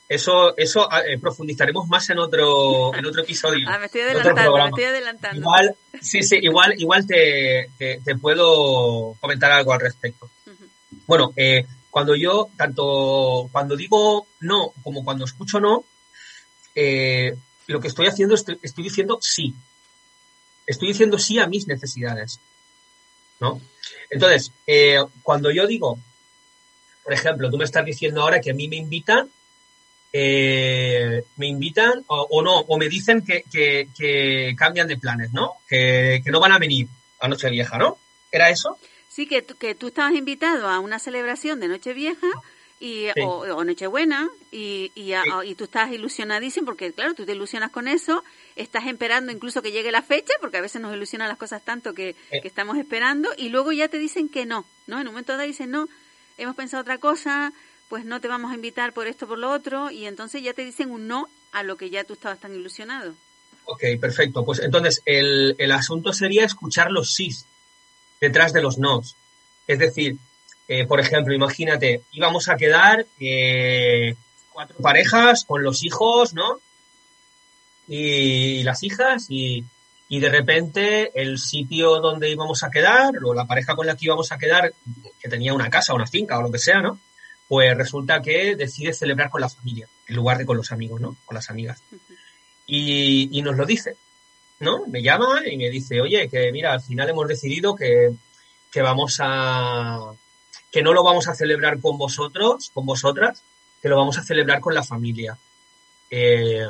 eso, 0.08 0.56
eso 0.56 0.88
eh, 1.06 1.18
profundizaremos 1.18 1.86
más 1.88 2.08
en 2.10 2.18
otro, 2.18 2.94
en 2.94 3.04
otro 3.04 3.22
episodio. 3.22 3.68
Ah, 3.68 3.78
me 3.78 3.86
estoy 3.86 4.00
en 4.00 4.06
otro 4.08 4.20
adelantando, 4.20 4.40
me 4.40 4.46
programa. 4.46 4.68
estoy 4.68 4.84
adelantando. 4.84 5.40
Igual, 5.40 5.76
sí, 6.00 6.22
sí, 6.22 6.38
igual, 6.40 6.74
igual 6.80 7.06
te, 7.06 7.70
te, 7.76 8.00
te 8.02 8.16
puedo 8.16 9.14
comentar 9.20 9.50
algo 9.50 9.72
al 9.72 9.80
respecto. 9.80 10.30
Bueno, 11.06 11.32
eh, 11.36 11.66
cuando 11.90 12.14
yo, 12.14 12.48
tanto 12.56 13.48
cuando 13.52 13.76
digo 13.76 14.26
no 14.40 14.72
como 14.82 15.04
cuando 15.04 15.24
escucho 15.24 15.60
no, 15.60 15.84
eh, 16.74 17.36
lo 17.66 17.80
que 17.80 17.88
estoy 17.88 18.06
haciendo 18.06 18.34
es 18.34 18.44
estoy 18.62 18.84
diciendo 18.84 19.18
sí. 19.20 19.54
Estoy 20.66 20.88
diciendo 20.88 21.18
sí 21.18 21.38
a 21.38 21.46
mis 21.46 21.66
necesidades. 21.66 22.40
¿No? 23.40 23.60
Entonces, 24.10 24.52
eh, 24.66 24.98
cuando 25.22 25.50
yo 25.50 25.66
digo, 25.66 25.98
por 27.04 27.12
ejemplo, 27.12 27.50
tú 27.50 27.56
me 27.56 27.64
estás 27.64 27.84
diciendo 27.84 28.22
ahora 28.22 28.40
que 28.40 28.50
a 28.50 28.54
mí 28.54 28.68
me 28.68 28.76
invitan, 28.76 29.30
eh, 30.12 31.22
me 31.36 31.46
invitan 31.46 32.04
o, 32.06 32.26
o 32.30 32.42
no, 32.42 32.60
o 32.60 32.78
me 32.78 32.88
dicen 32.88 33.24
que, 33.24 33.44
que, 33.50 33.88
que 33.96 34.54
cambian 34.56 34.88
de 34.88 34.96
planes, 34.96 35.32
¿no? 35.32 35.54
Que, 35.68 36.20
que 36.24 36.30
no 36.30 36.40
van 36.40 36.52
a 36.52 36.58
venir 36.58 36.88
a 37.20 37.28
Nochevieja, 37.28 37.78
¿no? 37.78 37.98
¿Era 38.32 38.50
eso? 38.50 38.78
Sí, 39.08 39.26
que 39.26 39.42
tú, 39.42 39.56
que 39.56 39.74
tú 39.74 39.88
estabas 39.88 40.14
invitado 40.14 40.68
a 40.68 40.78
una 40.80 40.98
celebración 40.98 41.60
de 41.60 41.68
Nochevieja 41.68 42.26
y, 42.80 43.06
Sí. 43.14 43.20
o, 43.24 43.40
o 43.40 43.64
Nochebuena 43.64 44.28
y, 44.52 44.92
y, 44.94 45.12
a- 45.12 45.22
Sí. 45.24 45.30
y 45.50 45.54
tú 45.56 45.64
estás 45.64 45.90
ilusionadísimo 45.92 46.66
porque, 46.66 46.92
claro, 46.92 47.14
tú 47.14 47.26
te 47.26 47.32
ilusionas 47.32 47.70
con 47.70 47.88
eso, 47.88 48.22
estás 48.54 48.86
esperando 48.86 49.32
incluso 49.32 49.62
que 49.62 49.72
llegue 49.72 49.90
la 49.90 50.02
fecha, 50.02 50.32
porque 50.40 50.58
a 50.58 50.60
veces 50.60 50.80
nos 50.80 50.94
ilusionan 50.94 51.28
las 51.28 51.38
cosas 51.38 51.62
tanto 51.64 51.92
que, 51.94 52.14
Sí. 52.30 52.40
que 52.40 52.48
estamos 52.48 52.78
esperando 52.78 53.30
y 53.36 53.48
luego 53.48 53.72
ya 53.72 53.88
te 53.88 53.98
dicen 53.98 54.28
que 54.28 54.46
no, 54.46 54.64
¿no? 54.86 55.00
En 55.00 55.08
un 55.08 55.12
momento 55.14 55.32
dado 55.32 55.44
dicen 55.46 55.70
no, 55.70 55.88
hemos 56.38 56.54
pensado 56.54 56.80
otra 56.82 56.98
cosa, 56.98 57.52
pues 57.88 58.04
no 58.04 58.20
te 58.20 58.28
vamos 58.28 58.52
a 58.52 58.54
invitar 58.54 58.92
por 58.92 59.06
esto, 59.06 59.26
por 59.26 59.38
lo 59.38 59.50
otro, 59.50 59.90
y 59.90 60.06
entonces 60.06 60.42
ya 60.42 60.52
te 60.52 60.64
dicen 60.64 60.90
un 60.90 61.08
no 61.08 61.28
a 61.52 61.62
lo 61.62 61.76
que 61.76 61.90
ya 61.90 62.04
tú 62.04 62.14
estabas 62.14 62.38
tan 62.38 62.54
ilusionado. 62.54 63.14
Ok, 63.64 63.82
perfecto. 64.00 64.44
Pues 64.44 64.60
entonces 64.60 65.02
el, 65.04 65.54
el 65.58 65.72
asunto 65.72 66.12
sería 66.12 66.44
escuchar 66.44 66.90
los 66.90 67.14
sís 67.14 67.46
detrás 68.20 68.52
de 68.52 68.62
los 68.62 68.78
nos. 68.78 69.16
Es 69.66 69.78
decir, 69.78 70.16
eh, 70.68 70.86
por 70.86 71.00
ejemplo, 71.00 71.34
imagínate, 71.34 72.02
íbamos 72.12 72.48
a 72.48 72.56
quedar 72.56 73.06
eh, 73.18 74.14
cuatro 74.50 74.76
parejas 74.78 75.44
con 75.44 75.62
los 75.62 75.82
hijos, 75.82 76.34
¿no? 76.34 76.60
Y, 77.86 78.62
las 78.64 78.82
hijas 78.82 79.26
y, 79.30 79.64
y 80.08 80.20
de 80.20 80.28
repente 80.28 81.10
el 81.14 81.38
sitio 81.38 82.00
donde 82.00 82.30
íbamos 82.30 82.62
a 82.62 82.70
quedar 82.70 83.14
o 83.24 83.32
la 83.32 83.46
pareja 83.46 83.74
con 83.74 83.86
la 83.86 83.96
que 83.96 84.06
íbamos 84.06 84.30
a 84.30 84.38
quedar, 84.38 84.74
que 85.20 85.28
tenía 85.28 85.54
una 85.54 85.70
casa 85.70 85.94
una 85.94 86.06
finca 86.06 86.38
o 86.38 86.42
lo 86.42 86.52
que 86.52 86.58
sea, 86.58 86.82
¿no? 86.82 87.00
Pues 87.48 87.76
resulta 87.76 88.20
que 88.20 88.56
decide 88.56 88.92
celebrar 88.92 89.30
con 89.30 89.40
la 89.40 89.48
familia 89.48 89.88
en 90.06 90.16
lugar 90.16 90.38
de 90.38 90.46
con 90.46 90.56
los 90.56 90.70
amigos, 90.70 91.00
¿no? 91.00 91.16
Con 91.24 91.34
las 91.34 91.50
amigas 91.50 91.82
y, 92.68 93.36
y 93.36 93.42
nos 93.42 93.56
lo 93.56 93.64
dice, 93.64 93.96
¿no? 94.60 94.86
Me 94.86 95.02
llama 95.02 95.40
y 95.50 95.56
me 95.56 95.70
dice, 95.70 96.00
oye, 96.00 96.28
que 96.28 96.52
mira, 96.52 96.74
al 96.74 96.82
final 96.82 97.08
hemos 97.08 97.26
decidido 97.26 97.74
que, 97.74 98.12
que 98.70 98.82
vamos 98.82 99.18
a, 99.20 99.98
que 100.70 100.82
no 100.82 100.92
lo 100.92 101.02
vamos 101.02 101.26
a 101.28 101.34
celebrar 101.34 101.80
con 101.80 101.96
vosotros, 101.96 102.70
con 102.74 102.84
vosotras, 102.84 103.42
que 103.80 103.88
lo 103.88 103.96
vamos 103.96 104.18
a 104.18 104.22
celebrar 104.22 104.60
con 104.60 104.74
la 104.74 104.84
familia. 104.84 105.36
Eh, 106.10 106.68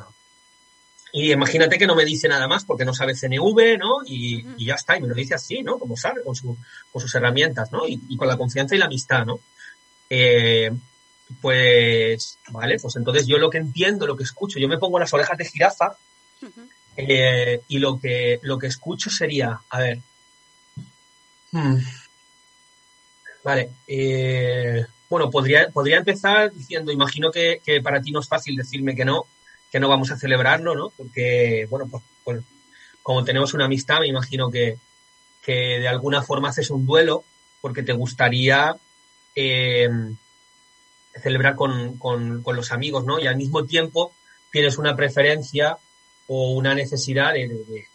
y 1.12 1.32
imagínate 1.32 1.78
que 1.78 1.86
no 1.86 1.96
me 1.96 2.04
dice 2.04 2.28
nada 2.28 2.46
más 2.46 2.64
porque 2.64 2.84
no 2.84 2.94
sabe 2.94 3.14
CNV, 3.14 3.78
¿no? 3.78 3.96
Y, 4.06 4.46
y 4.56 4.66
ya 4.66 4.74
está, 4.74 4.96
y 4.96 5.00
me 5.00 5.08
lo 5.08 5.14
dice 5.14 5.34
así, 5.34 5.62
¿no? 5.62 5.80
Como 5.80 5.96
sabe, 5.96 6.22
con, 6.22 6.36
su, 6.36 6.56
con 6.92 7.02
sus 7.02 7.12
herramientas, 7.14 7.72
¿no? 7.72 7.88
Y, 7.88 8.00
y 8.08 8.16
con 8.16 8.28
la 8.28 8.36
confianza 8.36 8.76
y 8.76 8.78
la 8.78 8.84
amistad, 8.84 9.26
¿no? 9.26 9.40
Eh, 10.10 10.70
pues, 11.40 12.38
vale, 12.48 12.78
pues 12.80 12.96
entonces 12.96 13.26
yo 13.26 13.38
lo 13.38 13.50
que 13.50 13.58
entiendo, 13.58 14.06
lo 14.06 14.16
que 14.16 14.24
escucho, 14.24 14.58
yo 14.58 14.68
me 14.68 14.78
pongo 14.78 14.98
las 14.98 15.12
orejas 15.12 15.36
de 15.36 15.44
jirafa 15.44 15.96
eh, 16.96 17.60
y 17.68 17.78
lo 17.78 18.00
que, 18.00 18.40
lo 18.42 18.58
que 18.58 18.68
escucho 18.68 19.10
sería, 19.10 19.60
a 19.68 19.78
ver, 19.78 19.98
hmm, 21.52 21.76
vale, 23.44 23.70
eh, 23.86 24.86
bueno, 25.08 25.30
podría, 25.30 25.68
podría 25.68 25.98
empezar 25.98 26.52
diciendo, 26.52 26.92
imagino 26.92 27.30
que, 27.30 27.60
que 27.64 27.80
para 27.82 28.00
ti 28.00 28.10
no 28.10 28.20
es 28.20 28.28
fácil 28.28 28.56
decirme 28.56 28.96
que 28.96 29.04
no, 29.04 29.26
que 29.70 29.80
no 29.80 29.88
vamos 29.88 30.10
a 30.10 30.16
celebrarlo, 30.18 30.74
¿no? 30.74 30.90
Porque, 30.96 31.66
bueno, 31.70 31.86
pues, 31.90 32.02
pues, 32.24 32.42
como 33.02 33.24
tenemos 33.24 33.54
una 33.54 33.66
amistad, 33.66 34.00
me 34.00 34.08
imagino 34.08 34.50
que, 34.50 34.78
que 35.42 35.52
de 35.52 35.88
alguna 35.88 36.22
forma 36.22 36.50
haces 36.50 36.70
un 36.70 36.84
duelo 36.84 37.24
porque 37.60 37.82
te 37.82 37.92
gustaría 37.92 38.76
eh, 39.40 39.88
celebrar 41.22 41.54
con, 41.54 41.96
con, 41.96 42.42
los 42.44 42.72
amigos, 42.72 43.04
¿no? 43.04 43.20
Y 43.20 43.28
al 43.28 43.36
mismo 43.36 43.64
tiempo 43.64 44.12
tienes 44.50 44.78
una 44.78 44.96
preferencia 44.96 45.78
o 46.26 46.54
una 46.54 46.74
necesidad 46.74 47.34
de, 47.34 47.86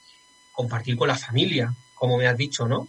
compartir 0.54 0.96
con 0.96 1.10
la 1.10 1.18
familia, 1.18 1.74
como 1.96 2.18
me 2.18 2.28
has 2.28 2.38
dicho, 2.38 2.66
¿no? 2.66 2.88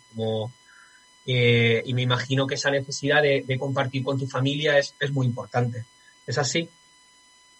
Eh, 1.27 1.83
y 1.85 1.95
me 1.95 2.03
imagino 2.03 2.47
que 2.47 2.55
esa 2.55 2.71
necesidad 2.71 3.23
de, 3.23 3.59
compartir 3.59 4.05
con 4.05 4.21
tu 4.21 4.29
familia 4.29 4.79
es, 4.79 4.95
es, 5.01 5.11
muy 5.11 5.27
importante. 5.27 5.85
¿Es 6.25 6.39
así? 6.39 6.69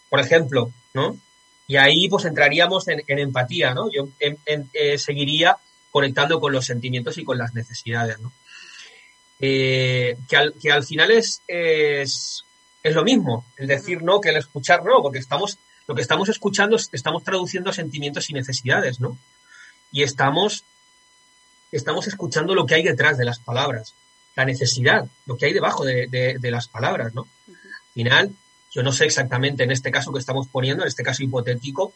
Por 0.09 0.21
ejemplo, 0.21 0.71
¿no? 0.93 1.19
Y 1.67 1.75
ahí 1.75 2.09
pues 2.09 2.25
entraríamos 2.25 2.87
en, 2.87 3.03
empatía, 3.19 3.75
¿no? 3.75 3.91
Yo 3.91 4.11
eh, 4.21 4.99
seguiría 4.99 5.57
conectando 5.91 6.39
con 6.39 6.53
los 6.53 6.67
sentimientos 6.67 7.19
y 7.19 7.25
con 7.25 7.39
las 7.39 7.53
necesidades, 7.53 8.21
¿no? 8.21 8.33
Eh, 9.41 10.17
que, 10.29 10.37
al, 10.37 10.55
que 10.55 10.71
al 10.71 10.85
final 10.85 11.11
es, 11.11 11.43
es, 11.49 12.45
es, 12.83 12.95
lo 12.95 13.03
mismo, 13.03 13.45
el 13.57 13.67
decir 13.67 14.03
no 14.03 14.21
que 14.21 14.31
el 14.31 14.37
escuchar 14.37 14.85
no, 14.85 15.03
porque 15.03 15.19
estamos, 15.19 15.59
lo 15.87 15.95
que 15.95 16.03
estamos 16.03 16.29
escuchando 16.29 16.77
es, 16.77 16.89
estamos 16.93 17.25
traduciendo 17.25 17.73
sentimientos 17.73 18.31
y 18.31 18.33
necesidades, 18.33 19.01
¿no? 19.01 19.19
Y 19.91 20.03
estamos, 20.03 20.65
estamos 21.73 22.07
escuchando 22.07 22.55
lo 22.55 22.65
que 22.65 22.77
hay 22.77 22.83
detrás 22.83 23.19
de 23.19 23.25
las 23.25 23.39
palabras, 23.39 23.95
la 24.37 24.45
necesidad, 24.45 25.07
lo 25.27 25.37
que 25.37 25.47
hay 25.47 25.53
debajo 25.53 25.85
de, 25.85 26.07
de, 26.07 26.39
de 26.39 26.51
las 26.51 26.69
palabras, 26.69 27.15
¿no? 27.15 27.29
Al 27.49 27.93
final, 27.93 28.33
yo 28.73 28.83
no 28.83 28.93
sé 28.93 29.05
exactamente 29.05 29.65
en 29.65 29.73
este 29.73 29.91
caso 29.91 30.13
que 30.13 30.21
estamos 30.21 30.49
poniendo, 30.49 30.85
en 30.85 30.89
este 30.89 31.03
caso 31.03 31.23
hipotético, 31.23 31.93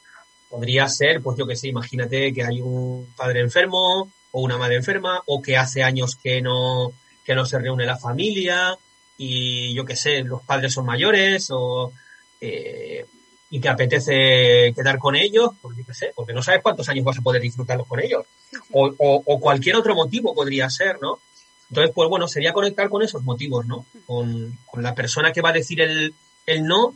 podría 0.48 0.88
ser, 0.88 1.22
pues 1.22 1.38
yo 1.38 1.46
que 1.46 1.56
sé, 1.56 1.68
imagínate 1.68 2.32
que 2.32 2.44
hay 2.44 2.60
un 2.60 3.12
padre 3.16 3.40
enfermo 3.40 4.10
o 4.30 4.42
una 4.42 4.58
madre 4.58 4.76
enferma 4.76 5.22
o 5.26 5.42
que 5.42 5.56
hace 5.56 5.82
años 5.82 6.16
que 6.16 6.40
no, 6.40 6.92
que 7.28 7.34
no 7.34 7.44
se 7.44 7.58
reúne 7.58 7.84
la 7.84 7.98
familia 7.98 8.74
y 9.18 9.74
yo 9.74 9.84
que 9.84 9.96
sé, 9.96 10.22
los 10.22 10.40
padres 10.44 10.72
son 10.72 10.86
mayores 10.86 11.48
o 11.50 11.92
eh, 12.40 13.04
y 13.50 13.60
te 13.60 13.68
apetece 13.68 14.72
quedar 14.74 14.98
con 14.98 15.14
ellos, 15.14 15.50
pues 15.60 15.76
yo 15.76 15.84
que 15.84 15.92
sé, 15.92 16.10
porque 16.14 16.32
no 16.32 16.42
sabes 16.42 16.62
cuántos 16.62 16.88
años 16.88 17.04
vas 17.04 17.18
a 17.18 17.20
poder 17.20 17.42
disfrutarlos 17.42 17.86
con 17.86 18.00
ellos. 18.00 18.24
O, 18.72 18.86
o, 18.86 19.22
o, 19.26 19.40
cualquier 19.40 19.76
otro 19.76 19.94
motivo 19.94 20.34
podría 20.34 20.70
ser, 20.70 21.02
¿no? 21.02 21.20
Entonces, 21.68 21.92
pues 21.94 22.08
bueno, 22.08 22.28
sería 22.28 22.54
conectar 22.54 22.88
con 22.88 23.02
esos 23.02 23.22
motivos, 23.22 23.66
¿no? 23.66 23.84
Con, 24.06 24.56
la 24.78 24.94
persona 24.94 25.30
que 25.30 25.42
va 25.42 25.50
a 25.50 25.60
decir 25.60 25.82
el, 25.82 26.14
el 26.46 26.64
no, 26.64 26.94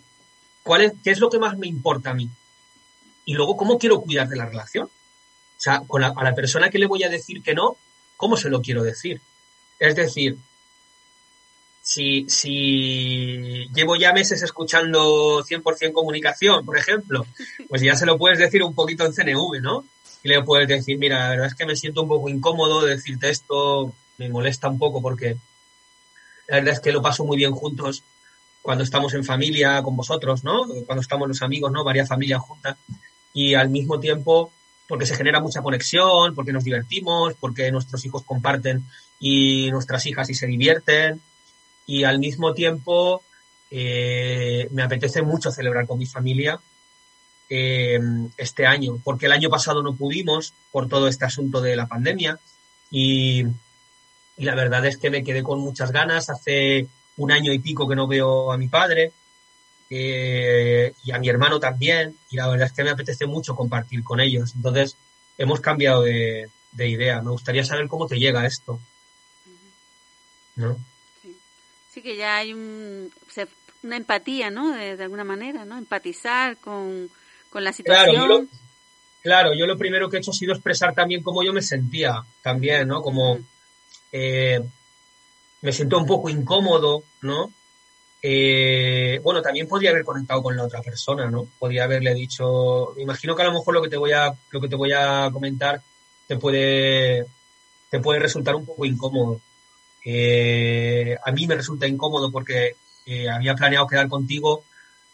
¿cuál 0.62 0.80
es, 0.80 0.94
¿qué 1.04 1.10
es 1.10 1.20
lo 1.20 1.28
que 1.28 1.38
más 1.38 1.58
me 1.58 1.66
importa 1.66 2.12
a 2.12 2.14
mí? 2.14 2.30
Y 3.26 3.34
luego, 3.34 3.58
¿cómo 3.58 3.78
quiero 3.78 4.00
cuidar 4.00 4.28
de 4.28 4.36
la 4.36 4.46
relación? 4.46 4.86
O 4.86 5.60
sea, 5.60 5.82
con 5.86 6.02
a 6.02 6.14
la 6.24 6.34
persona 6.34 6.70
que 6.70 6.78
le 6.78 6.86
voy 6.86 7.02
a 7.02 7.10
decir 7.10 7.42
que 7.42 7.54
no, 7.54 7.76
¿cómo 8.16 8.38
se 8.38 8.48
lo 8.48 8.62
quiero 8.62 8.82
decir? 8.82 9.20
Es 9.82 9.96
decir, 9.96 10.38
si, 11.82 12.24
si 12.28 13.66
llevo 13.74 13.96
ya 13.96 14.12
meses 14.12 14.40
escuchando 14.40 15.42
100% 15.42 15.92
comunicación, 15.92 16.64
por 16.64 16.78
ejemplo, 16.78 17.26
pues 17.68 17.82
ya 17.82 17.96
se 17.96 18.06
lo 18.06 18.16
puedes 18.16 18.38
decir 18.38 18.62
un 18.62 18.76
poquito 18.76 19.04
en 19.04 19.12
CNV, 19.12 19.60
¿no? 19.60 19.84
Y 20.22 20.28
le 20.28 20.40
puedes 20.44 20.68
decir, 20.68 20.98
mira, 20.98 21.18
la 21.18 21.30
verdad 21.30 21.46
es 21.48 21.56
que 21.56 21.66
me 21.66 21.74
siento 21.74 22.02
un 22.02 22.08
poco 22.08 22.28
incómodo 22.28 22.82
de 22.82 22.94
decirte 22.94 23.28
esto, 23.28 23.92
me 24.18 24.28
molesta 24.28 24.68
un 24.68 24.78
poco 24.78 25.02
porque 25.02 25.36
la 26.46 26.58
verdad 26.58 26.74
es 26.74 26.80
que 26.80 26.92
lo 26.92 27.02
paso 27.02 27.24
muy 27.24 27.36
bien 27.36 27.50
juntos 27.50 28.04
cuando 28.62 28.84
estamos 28.84 29.12
en 29.14 29.24
familia 29.24 29.82
con 29.82 29.96
vosotros, 29.96 30.44
¿no? 30.44 30.62
Cuando 30.86 31.02
estamos 31.02 31.26
los 31.26 31.42
amigos, 31.42 31.72
¿no? 31.72 31.82
Varias 31.82 32.08
familias 32.08 32.40
juntas. 32.40 32.76
Y 33.34 33.54
al 33.54 33.68
mismo 33.68 33.98
tiempo, 33.98 34.52
porque 34.86 35.06
se 35.06 35.16
genera 35.16 35.40
mucha 35.40 35.60
conexión, 35.60 36.36
porque 36.36 36.52
nos 36.52 36.62
divertimos, 36.62 37.34
porque 37.40 37.72
nuestros 37.72 38.04
hijos 38.04 38.22
comparten 38.22 38.86
y 39.22 39.70
nuestras 39.70 40.04
hijas 40.06 40.28
y 40.28 40.34
se 40.34 40.48
divierten. 40.48 41.22
Y 41.86 42.02
al 42.02 42.18
mismo 42.18 42.54
tiempo, 42.54 43.22
eh, 43.70 44.66
me 44.72 44.82
apetece 44.82 45.22
mucho 45.22 45.52
celebrar 45.52 45.86
con 45.86 45.98
mi 45.98 46.06
familia 46.06 46.60
eh, 47.48 48.00
este 48.36 48.66
año, 48.66 48.98
porque 49.04 49.26
el 49.26 49.32
año 49.32 49.48
pasado 49.48 49.80
no 49.82 49.94
pudimos 49.94 50.54
por 50.72 50.88
todo 50.88 51.06
este 51.06 51.24
asunto 51.24 51.60
de 51.60 51.76
la 51.76 51.86
pandemia 51.86 52.38
y 52.90 53.44
la 54.38 54.56
verdad 54.56 54.84
es 54.86 54.96
que 54.96 55.10
me 55.10 55.22
quedé 55.22 55.44
con 55.44 55.60
muchas 55.60 55.92
ganas. 55.92 56.28
Hace 56.28 56.88
un 57.16 57.30
año 57.30 57.52
y 57.52 57.60
pico 57.60 57.88
que 57.88 57.94
no 57.94 58.08
veo 58.08 58.50
a 58.50 58.58
mi 58.58 58.66
padre 58.66 59.12
eh, 59.88 60.94
y 61.04 61.12
a 61.12 61.18
mi 61.18 61.28
hermano 61.28 61.60
también 61.60 62.16
y 62.28 62.36
la 62.36 62.48
verdad 62.48 62.66
es 62.66 62.72
que 62.72 62.82
me 62.82 62.90
apetece 62.90 63.26
mucho 63.26 63.54
compartir 63.54 64.02
con 64.02 64.18
ellos. 64.18 64.54
Entonces 64.56 64.96
hemos 65.38 65.60
cambiado 65.60 66.02
de, 66.02 66.50
idea. 66.76 67.22
Me 67.22 67.30
gustaría 67.30 67.64
saber 67.64 67.86
cómo 67.86 68.08
te 68.08 68.18
llega 68.18 68.46
esto. 68.46 68.80
¿No? 70.56 70.76
Sí. 71.92 72.02
que 72.02 72.16
ya 72.16 72.36
hay 72.36 72.52
una 72.52 73.96
empatía, 73.96 74.50
¿no? 74.50 74.70
De, 74.70 75.02
alguna 75.02 75.24
manera, 75.24 75.64
¿no? 75.64 75.78
Empatizar 75.78 76.56
con, 76.58 77.10
la 77.54 77.72
situación. 77.72 78.14
Claro 78.14 78.28
yo, 78.28 78.40
lo, 78.40 78.46
claro, 79.22 79.54
yo 79.54 79.66
lo 79.66 79.76
primero 79.76 80.08
que 80.08 80.16
he 80.16 80.20
hecho 80.20 80.30
ha 80.30 80.34
sido 80.34 80.52
expresar 80.52 80.94
también 80.94 81.22
cómo 81.22 81.42
yo 81.42 81.52
me 81.52 81.62
sentía, 81.62 82.22
también, 82.42 82.88
¿no? 82.88 83.02
Como, 83.02 83.38
eh, 84.10 84.60
me 85.62 85.72
siento 85.72 85.98
un 85.98 86.06
poco 86.06 86.28
incómodo, 86.28 87.04
¿no? 87.22 87.52
Eh, 88.24 89.18
bueno, 89.22 89.42
también 89.42 89.66
podría 89.66 89.90
haber 89.90 90.04
conectado 90.04 90.42
con 90.42 90.56
la 90.56 90.64
otra 90.64 90.80
persona, 90.80 91.28
¿no? 91.28 91.48
Podría 91.58 91.84
haberle 91.84 92.14
dicho, 92.14 92.92
me 92.96 93.02
imagino 93.02 93.34
que 93.34 93.42
a 93.42 93.46
lo 93.46 93.52
mejor 93.52 93.74
lo 93.74 93.82
que 93.82 93.88
te 93.88 93.96
voy 93.96 94.12
a, 94.12 94.32
lo 94.50 94.60
que 94.60 94.68
te 94.68 94.76
voy 94.76 94.92
a 94.92 95.28
comentar 95.32 95.82
te 96.28 96.36
puede, 96.36 97.26
te 97.90 97.98
puede 97.98 98.20
resultar 98.20 98.54
un 98.54 98.64
poco 98.64 98.84
incómodo. 98.84 99.40
Eh, 100.04 101.16
a 101.24 101.32
mí 101.32 101.46
me 101.46 101.54
resulta 101.54 101.86
incómodo 101.86 102.30
porque 102.30 102.76
había 103.32 103.54
planeado 103.54 103.86
quedar 103.86 104.08
contigo, 104.08 104.64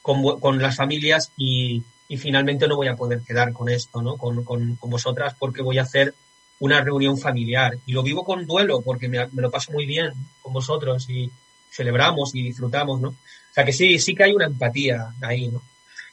con, 0.02 0.40
con 0.40 0.60
las 0.60 0.76
familias 0.76 1.32
y, 1.36 1.82
y, 2.08 2.16
finalmente 2.16 2.68
no 2.68 2.76
voy 2.76 2.88
a 2.88 2.96
poder 2.96 3.22
quedar 3.22 3.52
con 3.52 3.68
esto, 3.68 4.00
¿no? 4.00 4.16
Con, 4.16 4.44
con, 4.44 4.76
con 4.76 4.90
vosotras 4.90 5.34
porque 5.38 5.62
voy 5.62 5.78
a 5.78 5.82
hacer 5.82 6.14
una 6.60 6.80
reunión 6.80 7.18
familiar. 7.18 7.78
Y 7.86 7.92
lo 7.92 8.02
vivo 8.02 8.24
con 8.24 8.46
duelo 8.46 8.80
porque 8.80 9.08
me, 9.08 9.28
lo 9.32 9.50
paso 9.50 9.72
muy 9.72 9.86
bien 9.86 10.12
con 10.42 10.52
vosotros 10.52 11.08
y 11.08 11.30
celebramos 11.70 12.34
y 12.34 12.42
disfrutamos, 12.42 13.00
¿no? 13.00 13.08
O 13.10 13.54
sea 13.54 13.64
que 13.64 13.72
sí, 13.72 13.98
sí 13.98 14.14
que 14.14 14.24
hay 14.24 14.32
una 14.32 14.46
empatía 14.46 15.14
ahí, 15.20 15.48
¿no? 15.48 15.62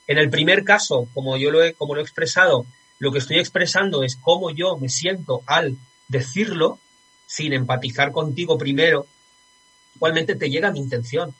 En 0.07 0.17
el 0.17 0.29
primer 0.29 0.63
caso, 0.63 1.07
como 1.13 1.37
yo 1.37 1.49
lo 1.51 1.63
he, 1.63 1.73
como 1.73 1.95
lo 1.95 2.01
he 2.01 2.03
expresado, 2.03 2.65
lo 2.99 3.11
que 3.11 3.19
estoy 3.19 3.39
expresando 3.39 4.03
es 4.03 4.15
cómo 4.15 4.51
yo 4.51 4.77
me 4.77 4.89
siento 4.89 5.41
al 5.47 5.77
decirlo, 6.07 6.79
sin 7.25 7.53
empatizar 7.53 8.11
contigo 8.11 8.57
primero, 8.57 9.07
igualmente 9.95 10.35
te 10.35 10.49
llega 10.49 10.71
mi 10.71 10.79
intención. 10.79 11.33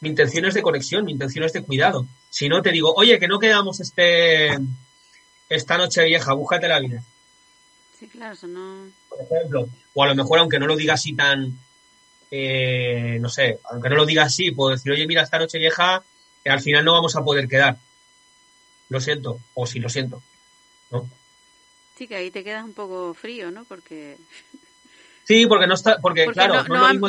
Mi 0.00 0.08
intención 0.10 0.44
es 0.44 0.54
de 0.54 0.62
conexión, 0.62 1.04
mi 1.04 1.12
intención 1.12 1.44
es 1.44 1.52
de 1.52 1.62
cuidado. 1.62 2.06
Si 2.30 2.48
no 2.48 2.62
te 2.62 2.72
digo, 2.72 2.92
oye, 2.94 3.18
que 3.18 3.28
no 3.28 3.38
quedamos 3.38 3.80
este, 3.80 4.50
esta 5.48 5.78
noche 5.78 6.04
vieja, 6.04 6.32
búscate 6.34 6.68
la 6.68 6.80
vida 6.80 7.02
claro, 8.08 8.36
no... 8.46 8.90
Por 9.08 9.20
ejemplo, 9.22 9.68
o 9.94 10.02
a 10.02 10.08
lo 10.08 10.14
mejor 10.14 10.38
aunque 10.38 10.58
no 10.58 10.66
lo 10.66 10.76
diga 10.76 10.94
así 10.94 11.14
tan, 11.14 11.58
eh, 12.30 13.18
no 13.20 13.28
sé, 13.28 13.60
aunque 13.70 13.88
no 13.88 13.96
lo 13.96 14.06
diga 14.06 14.24
así, 14.24 14.50
puedo 14.50 14.70
decir, 14.70 14.92
oye, 14.92 15.06
mira, 15.06 15.22
esta 15.22 15.38
noche 15.38 15.58
vieja, 15.58 16.02
que 16.42 16.50
al 16.50 16.60
final 16.60 16.84
no 16.84 16.92
vamos 16.92 17.16
a 17.16 17.24
poder 17.24 17.48
quedar. 17.48 17.78
Lo 18.88 19.00
siento, 19.00 19.40
o 19.54 19.66
si 19.66 19.78
lo 19.78 19.88
siento, 19.88 20.22
¿no? 20.90 21.08
Sí, 21.96 22.08
que 22.08 22.16
ahí 22.16 22.30
te 22.30 22.44
quedas 22.44 22.64
un 22.64 22.74
poco 22.74 23.14
frío, 23.14 23.50
¿no? 23.50 23.64
Porque... 23.64 24.16
Sí, 25.24 25.46
porque 25.46 25.66
no 25.66 25.74
está, 25.74 25.98
porque, 25.98 26.26
claro, 26.26 26.64
no, 26.64 26.84
han, 26.84 27.00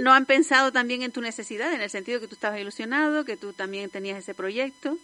no, 0.00 0.12
han 0.12 0.26
pensado 0.26 0.72
también 0.72 1.02
en 1.02 1.12
tu 1.12 1.20
necesidad, 1.20 1.72
en 1.74 1.82
el 1.82 1.90
sentido 1.90 2.18
que 2.18 2.26
tú 2.26 2.34
estabas 2.34 2.58
ilusionado, 2.58 3.24
que 3.24 3.36
tú 3.36 3.52
también 3.52 3.90
tenías 3.90 4.18
ese 4.18 4.34
proyecto 4.34 4.96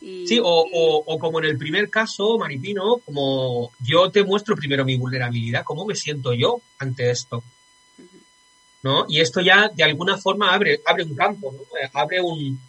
Sí, 0.00 0.38
o, 0.42 1.02
o, 1.06 1.18
como 1.18 1.40
en 1.40 1.46
el 1.46 1.58
primer 1.58 1.90
caso, 1.90 2.38
Maripino, 2.38 2.98
como 3.04 3.72
yo 3.80 4.10
te 4.10 4.22
muestro 4.22 4.54
primero 4.54 4.84
mi 4.84 4.96
vulnerabilidad, 4.96 5.64
cómo 5.64 5.84
me 5.84 5.96
siento 5.96 6.32
yo 6.34 6.60
ante 6.78 7.10
esto. 7.10 7.42
¿No? 8.80 9.06
Y 9.08 9.20
esto 9.20 9.40
ya 9.40 9.68
de 9.74 9.82
alguna 9.82 10.16
forma 10.18 10.54
abre, 10.54 10.80
abre 10.86 11.02
un 11.02 11.16
campo, 11.16 11.52
¿no? 11.52 11.60
Abre 12.00 12.20
un... 12.20 12.60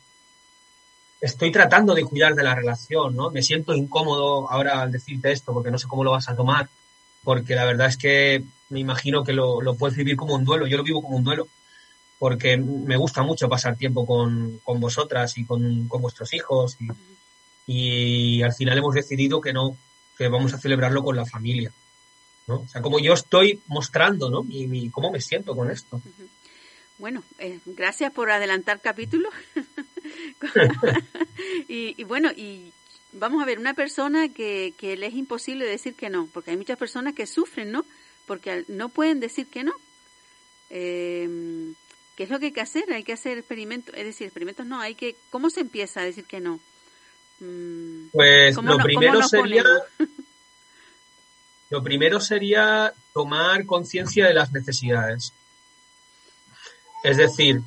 Estoy 1.21 1.51
tratando 1.51 1.93
de 1.93 2.03
cuidar 2.03 2.33
de 2.33 2.41
la 2.41 2.55
relación, 2.55 3.15
¿no? 3.15 3.29
Me 3.29 3.43
siento 3.43 3.75
incómodo 3.75 4.49
ahora 4.49 4.81
al 4.81 4.91
decirte 4.91 5.31
esto 5.31 5.53
porque 5.53 5.69
no 5.69 5.77
sé 5.77 5.87
cómo 5.87 6.03
lo 6.03 6.11
vas 6.11 6.29
a 6.29 6.35
tomar, 6.35 6.67
porque 7.23 7.53
la 7.53 7.65
verdad 7.65 7.87
es 7.87 7.97
que 7.97 8.43
me 8.69 8.79
imagino 8.79 9.23
que 9.23 9.33
lo, 9.33 9.61
lo 9.61 9.75
puedes 9.75 9.97
vivir 9.97 10.15
como 10.15 10.35
un 10.35 10.45
duelo, 10.45 10.67
yo 10.67 10.77
lo 10.77 10.83
vivo 10.83 11.01
como 11.01 11.17
un 11.17 11.23
duelo, 11.23 11.47
porque 12.17 12.57
me 12.57 12.97
gusta 12.97 13.23
mucho 13.23 13.49
pasar 13.49 13.77
tiempo 13.77 14.05
con, 14.05 14.59
con 14.63 14.79
vosotras 14.79 15.37
y 15.37 15.45
con, 15.45 15.87
con 15.87 16.01
vuestros 16.01 16.33
hijos 16.33 16.77
y, 16.79 16.87
y 17.71 18.41
al 18.41 18.53
final 18.53 18.77
hemos 18.77 18.95
decidido 18.95 19.39
que 19.39 19.53
no, 19.53 19.77
que 20.17 20.27
vamos 20.27 20.53
a 20.53 20.57
celebrarlo 20.57 21.03
con 21.03 21.15
la 21.15 21.25
familia. 21.25 21.71
¿no? 22.47 22.61
O 22.61 22.67
sea, 22.67 22.81
como 22.81 22.99
yo 22.99 23.13
estoy 23.13 23.61
mostrando, 23.67 24.29
¿no? 24.29 24.45
Y, 24.49 24.89
cómo 24.89 25.11
me 25.11 25.21
siento 25.21 25.55
con 25.55 25.71
esto. 25.71 26.01
Bueno, 26.97 27.23
eh, 27.37 27.59
gracias 27.65 28.11
por 28.11 28.31
adelantar 28.31 28.81
capítulo. 28.81 29.29
y, 31.69 32.03
bueno, 32.03 32.31
y 32.31 32.73
vamos 33.13 33.41
a 33.41 33.45
ver, 33.45 33.59
una 33.59 33.75
persona 33.75 34.29
que, 34.29 34.73
que 34.77 34.97
le 34.97 35.07
es 35.07 35.13
imposible 35.13 35.65
decir 35.65 35.93
que 35.93 36.09
no, 36.09 36.27
porque 36.33 36.51
hay 36.51 36.57
muchas 36.57 36.77
personas 36.77 37.13
que 37.13 37.25
sufren, 37.25 37.71
¿no? 37.71 37.85
Porque 38.29 38.63
no 38.67 38.89
pueden 38.89 39.19
decir 39.19 39.47
que 39.47 39.63
no. 39.63 39.73
Eh, 40.69 41.73
¿Qué 42.15 42.25
es 42.25 42.29
lo 42.29 42.37
que 42.37 42.45
hay 42.45 42.51
que 42.51 42.61
hacer? 42.61 42.83
Hay 42.93 43.03
que 43.03 43.13
hacer 43.13 43.39
experimentos, 43.39 43.95
es 43.97 44.05
decir, 44.05 44.27
experimentos 44.27 44.67
no, 44.67 44.79
hay 44.79 44.93
que, 44.93 45.15
¿cómo 45.31 45.49
se 45.49 45.61
empieza 45.61 46.01
a 46.01 46.03
decir 46.03 46.25
que 46.25 46.39
no? 46.39 46.59
Mm. 47.39 48.09
Pues 48.11 48.55
lo 48.55 48.77
primero 48.77 49.27
sería 49.27 49.63
lo 51.71 51.81
primero 51.81 52.19
sería 52.19 52.93
tomar 53.13 53.65
conciencia 53.65 54.27
de 54.27 54.35
las 54.35 54.51
necesidades. 54.51 55.33
Es 57.03 57.17
decir, 57.17 57.61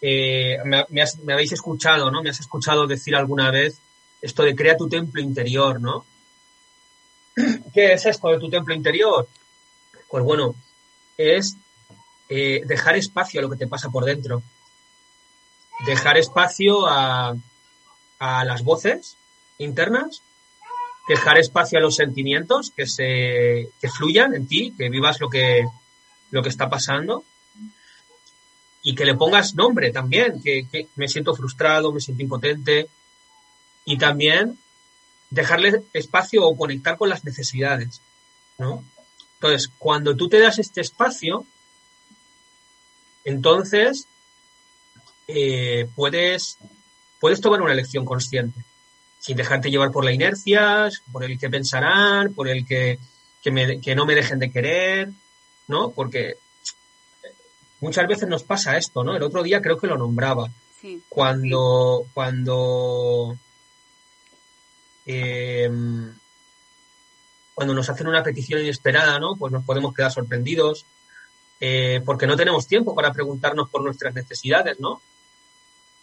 eh, 0.00 0.56
me, 0.64 1.34
habéis 1.34 1.52
escuchado, 1.52 2.10
¿no? 2.10 2.22
Me 2.22 2.30
has 2.30 2.40
escuchado 2.40 2.86
decir 2.86 3.14
alguna 3.14 3.50
vez 3.50 3.78
esto 4.22 4.42
de 4.42 4.56
crea 4.56 4.78
tu 4.78 4.88
templo 4.88 5.20
interior, 5.20 5.82
¿no? 5.82 6.06
¿Qué 7.74 7.92
es 7.92 8.06
esto 8.06 8.28
de 8.28 8.38
tu 8.38 8.48
templo 8.48 8.72
interior? 8.72 9.28
Pues 10.08 10.24
bueno, 10.24 10.54
es 11.16 11.56
eh, 12.28 12.62
dejar 12.66 12.96
espacio 12.96 13.40
a 13.40 13.42
lo 13.42 13.50
que 13.50 13.56
te 13.56 13.66
pasa 13.66 13.90
por 13.90 14.04
dentro. 14.04 14.42
Dejar 15.86 16.16
espacio 16.16 16.86
a, 16.86 17.36
a 18.18 18.44
las 18.44 18.62
voces 18.62 19.16
internas, 19.58 20.22
dejar 21.08 21.38
espacio 21.38 21.78
a 21.78 21.82
los 21.82 21.96
sentimientos 21.96 22.72
que 22.74 22.86
se 22.86 23.70
que 23.80 23.88
fluyan 23.88 24.34
en 24.34 24.46
ti, 24.46 24.74
que 24.76 24.88
vivas 24.88 25.20
lo 25.20 25.28
que 25.28 25.66
lo 26.30 26.42
que 26.42 26.48
está 26.48 26.68
pasando 26.68 27.24
y 28.82 28.94
que 28.94 29.04
le 29.04 29.16
pongas 29.16 29.54
nombre 29.54 29.90
también, 29.90 30.40
que, 30.40 30.88
me 30.94 31.08
siento 31.08 31.34
frustrado, 31.34 31.92
me 31.92 32.00
siento 32.00 32.22
impotente 32.22 32.88
y 33.84 33.98
también 33.98 34.58
dejarle 35.30 35.82
espacio 35.92 36.46
o 36.46 36.56
conectar 36.56 36.96
con 36.96 37.08
las 37.08 37.24
necesidades, 37.24 38.00
¿no? 38.58 38.84
Entonces, 39.48 39.72
cuando 39.78 40.16
tú 40.16 40.28
te 40.28 40.40
das 40.40 40.58
este 40.58 40.80
espacio, 40.80 41.46
entonces 43.24 44.06
eh, 45.28 45.88
puedes 45.94 46.58
puedes 47.20 47.40
tomar 47.40 47.62
una 47.62 47.72
elección 47.72 48.04
consciente, 48.04 48.62
sin 49.18 49.36
dejarte 49.36 49.70
llevar 49.70 49.90
por 49.90 50.04
la 50.04 50.12
inercia, 50.12 50.88
por 51.12 51.24
el 51.24 51.38
que 51.38 51.50
pensarán, 51.50 52.34
por 52.34 52.48
el 52.48 52.66
que, 52.66 52.98
que, 53.42 53.94
no 53.94 54.06
me 54.06 54.14
dejen 54.14 54.38
de 54.38 54.50
querer, 54.50 55.10
¿no? 55.68 55.90
Porque 55.90 56.34
muchas 57.80 58.06
veces 58.06 58.28
nos 58.28 58.44
pasa 58.44 58.76
esto, 58.76 59.02
¿no? 59.02 59.16
El 59.16 59.22
otro 59.22 59.42
día 59.42 59.62
creo 59.62 59.78
que 59.78 59.86
lo 59.86 59.96
nombraba. 59.96 60.50
Cuando, 61.08 62.06
cuando, 62.14 63.36
eh, 65.04 65.68
cuando 67.56 67.72
nos 67.72 67.88
hacen 67.88 68.06
una 68.06 68.22
petición 68.22 68.60
inesperada, 68.60 69.18
¿no? 69.18 69.34
Pues 69.34 69.50
nos 69.50 69.64
podemos 69.64 69.94
quedar 69.94 70.12
sorprendidos, 70.12 70.84
eh, 71.58 72.02
porque 72.04 72.26
no 72.26 72.36
tenemos 72.36 72.68
tiempo 72.68 72.94
para 72.94 73.14
preguntarnos 73.14 73.70
por 73.70 73.82
nuestras 73.82 74.14
necesidades, 74.14 74.78
¿no? 74.78 75.00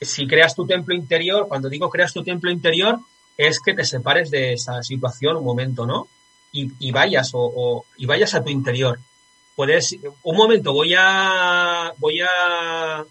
Si 0.02 0.26
creas 0.26 0.56
tu 0.56 0.66
templo 0.66 0.96
interior, 0.96 1.48
cuando 1.48 1.70
digo 1.70 1.92
creas 1.92 2.12
tu 2.12 2.24
templo 2.24 2.50
interior, 2.50 2.98
es 3.38 3.60
que 3.60 3.76
te 3.76 3.86
separes 3.86 4.32
de 4.32 4.54
esa 4.54 4.82
situación 4.82 5.38
un 5.38 5.44
momento, 5.44 5.86
¿no? 5.86 6.08
Y, 6.52 6.92
vayas 6.92 7.30
o, 7.34 7.86
y 7.98 8.08
vayas 8.08 8.34
a 8.34 8.44
tu 8.44 8.50
interior. 8.50 9.00
Puedes, 9.56 9.96
un 10.24 10.36
momento, 10.36 10.74
voy 10.74 10.96
a, 10.98 11.94
voy 12.00 12.22
a, 12.22 13.06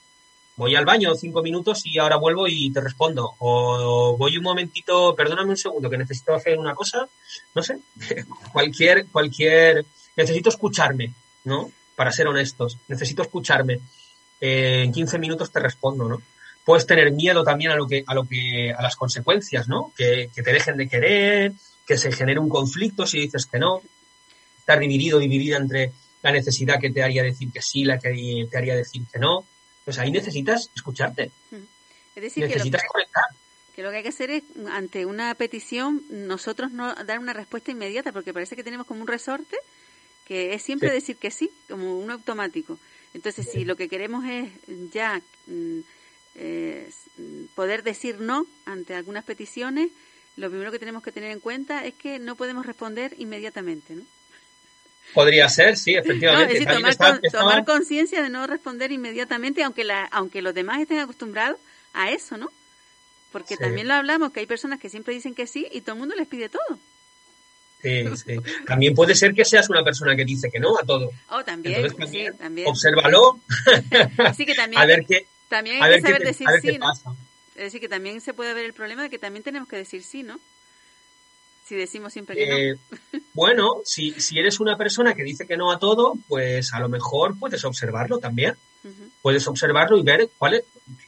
voy 0.62 0.75
al 0.75 0.85
baño 0.85 1.14
cinco 1.14 1.42
minutos 1.42 1.83
y 1.85 1.98
ahora 1.98 2.16
vuelvo 2.16 2.48
y 2.48 2.72
te 2.72 2.81
respondo. 2.81 3.35
O 3.38 4.16
voy 4.16 4.37
un 4.37 4.44
momentito, 4.44 5.14
perdóname 5.14 5.51
un 5.51 5.57
segundo, 5.57 5.90
que 5.90 5.98
necesito 5.98 6.35
hacer 6.35 6.59
una 6.59 6.75
cosa, 6.75 7.07
no 7.55 7.62
sé, 7.62 7.79
cualquier, 8.53 9.07
cualquier, 9.07 9.85
necesito 10.16 10.48
escucharme, 10.48 11.12
¿no? 11.44 11.70
Para 11.96 12.12
ser 12.12 12.27
honestos, 12.27 12.79
necesito 12.88 13.22
escucharme. 13.22 13.81
Eh, 14.40 14.83
en 14.85 14.92
15 14.92 15.18
minutos 15.18 15.53
te 15.53 15.61
respondo, 15.61 16.09
¿no? 16.09 16.20
puedes 16.64 16.87
tener 16.87 17.12
miedo 17.12 17.42
también 17.42 17.72
a 17.72 17.77
lo 17.77 17.87
que, 17.87 18.05
a 18.07 18.14
lo 18.14 18.25
que, 18.25 18.72
a 18.72 18.83
las 18.83 18.96
consecuencias, 18.96 19.68
¿no? 19.68 19.92
Que, 19.96 20.31
te 20.35 20.53
dejen 20.53 20.77
de 20.77 20.88
querer, 20.88 21.53
que 21.87 21.96
se 21.96 22.12
genere 22.12 22.38
un 22.38 22.48
conflicto 22.48 23.07
si 23.07 23.20
dices 23.20 23.46
que 23.46 23.59
no. 23.59 23.83
Estar 24.59 24.79
dividido, 24.79 25.18
dividida 25.18 25.57
entre 25.57 25.92
la 26.22 26.31
necesidad 26.31 26.79
que 26.81 26.90
te 26.90 27.03
haría 27.03 27.22
decir 27.25 27.51
que 27.53 27.62
sí, 27.62 27.85
la 27.85 27.98
que 27.98 28.46
te 28.51 28.57
haría 28.57 28.77
decir 28.77 29.03
que 29.12 29.18
no. 29.18 29.44
Pues 29.85 29.99
ahí 29.99 30.11
necesitas 30.11 30.71
escucharte. 30.75 31.31
Es 32.14 32.23
decir, 32.23 32.45
necesitas 32.47 32.83
que 32.83 32.87
lo, 32.87 32.92
conectar. 32.92 33.25
Que 33.75 33.83
lo 33.83 33.90
que 33.90 33.97
hay 33.97 34.03
que 34.03 34.09
hacer 34.11 34.31
es, 34.31 34.42
ante 34.71 35.07
una 35.07 35.35
petición, 35.35 36.03
nosotros 36.11 36.73
no 36.73 36.95
dar 36.95 37.18
una 37.18 37.33
respuesta 37.33 37.71
inmediata, 37.71 38.12
porque 38.12 38.33
parece 38.33 38.57
que 38.57 38.64
tenemos 38.64 38.87
como 38.87 39.01
un 39.01 39.09
resorte 39.09 39.57
que 40.25 40.55
es 40.55 40.62
siempre 40.62 40.90
decir 40.92 41.16
que 41.16 41.31
sí, 41.31 41.51
como 41.68 41.99
un 41.99 42.11
automático. 42.11 42.79
Entonces, 43.14 43.49
si 43.51 43.64
lo 43.64 43.77
que 43.77 43.88
queremos 43.88 44.25
es 44.25 44.51
ya 44.92 45.21
mm, 45.47 45.81
eh, 46.37 46.90
poder 47.55 47.83
decir 47.83 48.21
no 48.21 48.47
ante 48.64 48.95
algunas 48.95 49.25
peticiones, 49.25 49.90
lo 50.37 50.49
primero 50.49 50.73
que 50.73 50.79
tenemos 50.79 51.03
que 51.03 51.12
tener 51.12 51.31
en 51.31 51.40
cuenta 51.40 51.85
es 51.85 51.95
que 51.95 52.18
no 52.18 52.37
podemos 52.37 52.64
responder 52.64 53.14
inmediatamente, 53.18 53.95
¿no? 53.95 54.05
Podría 55.15 55.49
ser, 55.49 55.77
sí, 55.77 55.95
efectivamente. 55.95 56.65
tomar, 57.31 57.65
conciencia 57.65 58.23
de 58.23 58.31
no 58.31 58.47
responder 58.47 58.93
inmediatamente, 58.93 59.62
aunque, 59.62 59.85
la, 59.85 60.05
aunque 60.07 60.41
los 60.41 60.55
demás 60.55 60.81
estén 60.81 60.99
acostumbrados 60.99 61.59
a 61.93 62.11
eso, 62.11 62.38
¿no? 62.38 62.51
Porque 63.31 63.57
también 63.57 63.88
lo 63.88 63.95
hablamos, 63.95 64.33
que 64.33 64.41
hay 64.41 64.47
personas 64.47 64.79
que 64.79 64.88
siempre 64.88 65.15
dicen 65.15 65.35
que 65.35 65.47
sí 65.47 65.67
y 65.71 65.81
todo 65.81 65.95
el 65.95 66.01
mundo 66.01 66.15
les 66.15 66.29
pide 66.29 66.49
todo. 66.49 66.79
Sí, 67.83 68.05
sí. 68.17 68.37
También 68.67 68.95
puede 68.95 69.15
ser 69.15 69.35
que 69.35 69.45
seas 69.45 69.69
una 69.69 69.83
persona 69.83 70.15
que 70.15 70.25
dice 70.25 70.51
que 70.51 70.61
no 70.61 70.79
a 70.79 70.83
todo. 70.85 71.11
Oh, 71.29 71.43
también, 71.43 71.91
sí, 72.09 72.27
también. 72.38 72.69
Obsérvalo. 72.69 73.41
Sí, 74.37 74.47
que 74.47 74.55
también. 74.55 74.81
a 74.81 74.87
ver 74.87 75.05
qué, 75.07 75.27
también 75.49 75.83
hay 75.83 75.97
que 75.97 76.01
saber 76.01 76.23
decir 76.23 76.47
sí, 76.62 76.79
¿no? 76.79 76.93
Es 77.57 77.65
decir, 77.65 77.81
que 77.81 77.88
también 77.88 78.21
se 78.21 78.33
puede 78.33 78.55
ver 78.55 78.65
el 78.65 78.73
problema 78.73 79.03
de 79.03 79.11
que 79.11 79.19
también 79.19 79.43
tenemos 79.43 79.69
que 79.69 79.77
decir 79.77 80.03
sí, 80.03 80.23
¿no? 80.23 80.41
Si 81.67 81.75
decimos 81.75 82.12
siempre 82.12 82.37
que 82.37 82.77
no. 83.12 83.21
Bueno, 83.35 83.81
si, 83.85 84.12
si 84.21 84.38
eres 84.38 84.61
una 84.61 84.77
persona 84.77 85.14
que 85.14 85.23
dice 85.23 85.47
que 85.47 85.57
no 85.57 85.73
a 85.73 85.79
todo, 85.79 86.14
pues 86.29 86.73
a 86.75 86.81
lo 86.81 86.88
mejor 86.88 87.38
puedes 87.38 87.64
observarlo 87.64 88.18
también. 88.18 88.57
Puedes 89.23 89.47
observarlo 89.47 89.97
y 89.97 90.03
ver 90.03 90.29
cuáles, 90.37 90.64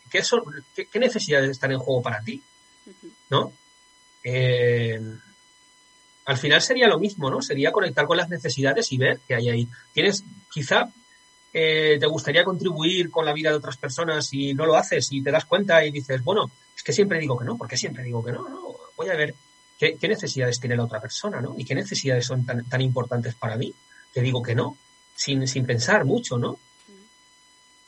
qué, 0.08 0.22
son, 0.22 0.44
qué, 0.74 0.98
necesidades 1.00 1.50
están 1.50 1.72
en 1.72 1.78
juego 1.78 2.02
para 2.02 2.20
ti, 2.20 2.40
¿no? 3.30 3.52
Eh, 4.22 5.00
al 6.26 6.36
final 6.38 6.62
sería 6.62 6.86
lo 6.86 7.00
mismo, 7.00 7.30
¿no? 7.30 7.42
Sería 7.42 7.72
conectar 7.72 8.06
con 8.06 8.16
las 8.16 8.28
necesidades 8.28 8.92
y 8.92 8.98
ver 8.98 9.20
qué 9.26 9.34
hay 9.34 9.48
ahí. 9.48 9.68
Tienes, 9.92 10.22
quizá 10.52 10.88
eh, 11.52 11.98
te 12.00 12.06
gustaría 12.06 12.44
contribuir 12.44 13.10
con 13.10 13.24
la 13.24 13.32
vida 13.32 13.50
de 13.50 13.56
otras 13.56 13.76
personas 13.76 14.32
y 14.32 14.54
no 14.54 14.66
lo 14.66 14.76
haces 14.76 15.08
y 15.10 15.22
te 15.22 15.30
das 15.30 15.44
cuenta 15.44 15.84
y 15.84 15.90
dices, 15.90 16.22
bueno, 16.22 16.50
es 16.76 16.82
que 16.82 16.92
siempre 16.92 17.18
digo 17.18 17.38
que 17.38 17.44
no, 17.44 17.58
porque 17.58 17.76
siempre 17.76 18.04
digo 18.04 18.24
que 18.24 18.32
no, 18.32 18.48
no, 18.48 18.76
voy 18.96 19.08
a 19.08 19.16
ver 19.16 19.34
qué, 19.78 19.96
necesidades 20.08 20.60
tiene 20.60 20.76
la 20.76 20.84
otra 20.84 21.00
persona, 21.00 21.40
¿no? 21.40 21.54
Y 21.56 21.64
qué 21.64 21.74
necesidades 21.74 22.26
son 22.26 22.44
tan, 22.44 22.64
tan 22.64 22.80
importantes 22.80 23.34
para 23.34 23.56
mí, 23.56 23.72
que 24.12 24.20
digo 24.20 24.42
que 24.42 24.54
no, 24.54 24.76
sin, 25.14 25.46
sin 25.46 25.66
pensar 25.66 26.04
mucho, 26.04 26.38
¿no? 26.38 26.58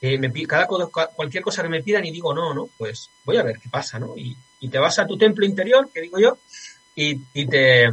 Eh, 0.00 0.18
me, 0.18 0.30
cada 0.46 0.66
cualquier 0.66 1.42
cosa 1.42 1.62
que 1.62 1.70
me 1.70 1.82
pidan 1.82 2.04
y 2.04 2.10
digo 2.10 2.34
no, 2.34 2.52
no, 2.52 2.68
pues 2.76 3.08
voy 3.24 3.38
a 3.38 3.42
ver 3.42 3.58
qué 3.58 3.68
pasa, 3.68 3.98
¿no? 3.98 4.16
Y, 4.16 4.36
y 4.60 4.68
te 4.68 4.78
vas 4.78 4.98
a 4.98 5.06
tu 5.06 5.16
templo 5.16 5.46
interior, 5.46 5.90
que 5.92 6.02
digo 6.02 6.18
yo, 6.18 6.38
y, 6.94 7.20
y 7.32 7.46
te 7.46 7.88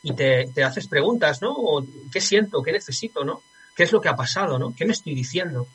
y 0.00 0.14
te, 0.14 0.46
te 0.54 0.62
haces 0.62 0.86
preguntas, 0.86 1.42
¿no? 1.42 1.56
¿Qué 2.12 2.20
siento? 2.20 2.62
¿Qué 2.62 2.70
necesito? 2.70 3.24
¿no? 3.24 3.42
qué 3.78 3.84
es 3.84 3.92
lo 3.92 4.00
que 4.00 4.08
ha 4.08 4.16
pasado, 4.16 4.58
¿no? 4.58 4.74
¿Qué 4.74 4.84
me 4.84 4.92
estoy 4.92 5.14
diciendo? 5.14 5.68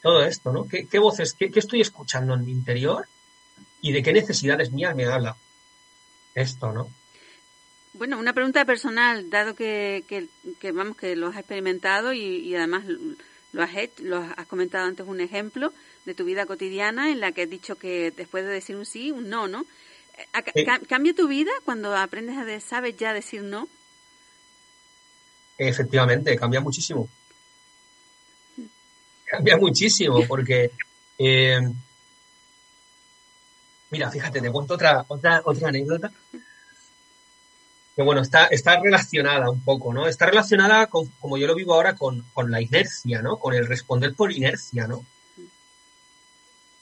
Todo 0.00 0.22
esto, 0.22 0.52
¿no? 0.52 0.68
¿Qué, 0.68 0.98
voces, 1.00 1.34
qué, 1.34 1.50
estoy 1.52 1.80
escuchando 1.80 2.34
en 2.34 2.44
mi 2.44 2.52
interior? 2.52 3.08
¿Y 3.80 3.90
de 3.90 4.00
qué 4.00 4.12
necesidades 4.12 4.70
mías 4.70 4.94
me 4.94 5.04
habla 5.04 5.36
esto, 6.40 6.72
¿no? 6.72 6.90
Bueno, 7.94 8.18
una 8.18 8.32
pregunta 8.32 8.64
personal, 8.64 9.28
dado 9.30 9.54
que, 9.54 10.04
que, 10.60 10.72
vamos, 10.72 10.96
que 10.96 11.16
lo 11.16 11.28
has 11.28 11.36
experimentado 11.36 12.12
y, 12.12 12.54
además 12.54 12.84
lo 13.52 13.62
has, 13.62 13.74
hecho, 13.76 14.02
lo 14.04 14.18
has 14.18 14.46
comentado 14.46 14.86
antes 14.86 15.06
un 15.06 15.20
ejemplo 15.20 15.72
de 16.04 16.14
tu 16.14 16.24
vida 16.24 16.46
cotidiana 16.46 17.10
en 17.10 17.20
la 17.20 17.32
que 17.32 17.42
has 17.42 17.50
dicho 17.50 17.76
que 17.76 18.12
después 18.12 18.44
de 18.44 18.50
decir 18.50 18.76
un 18.76 18.86
sí, 18.86 19.10
un 19.10 19.28
no, 19.28 19.48
¿no? 19.48 19.66
¿Cambia 20.88 21.14
tu 21.14 21.28
vida 21.28 21.50
cuando 21.64 21.96
aprendes 21.96 22.36
a 22.36 22.60
sabes 22.60 22.96
ya 22.96 23.12
decir 23.12 23.42
no? 23.42 23.68
Efectivamente, 25.56 26.36
cambia 26.36 26.60
muchísimo. 26.60 27.08
Cambia 29.24 29.56
muchísimo 29.56 30.24
porque... 30.26 30.70
Eh, 31.18 31.60
mira, 33.90 34.10
fíjate, 34.10 34.40
te 34.40 34.50
cuento 34.50 34.74
otra, 34.74 35.04
otra, 35.08 35.42
otra 35.44 35.68
anécdota. 35.68 36.10
Que 37.96 38.02
bueno, 38.02 38.20
está, 38.20 38.46
está 38.46 38.80
relacionada 38.80 39.50
un 39.50 39.62
poco, 39.62 39.92
¿no? 39.92 40.06
Está 40.06 40.26
relacionada 40.26 40.86
con, 40.86 41.06
como 41.18 41.36
yo 41.36 41.46
lo 41.46 41.54
vivo 41.54 41.74
ahora, 41.74 41.96
con, 41.96 42.24
la 42.48 42.60
inercia, 42.60 43.22
¿no? 43.22 43.38
Con 43.38 43.54
el 43.54 43.66
responder 43.66 44.14
por 44.14 44.30
inercia, 44.30 44.86
¿no? 44.86 45.04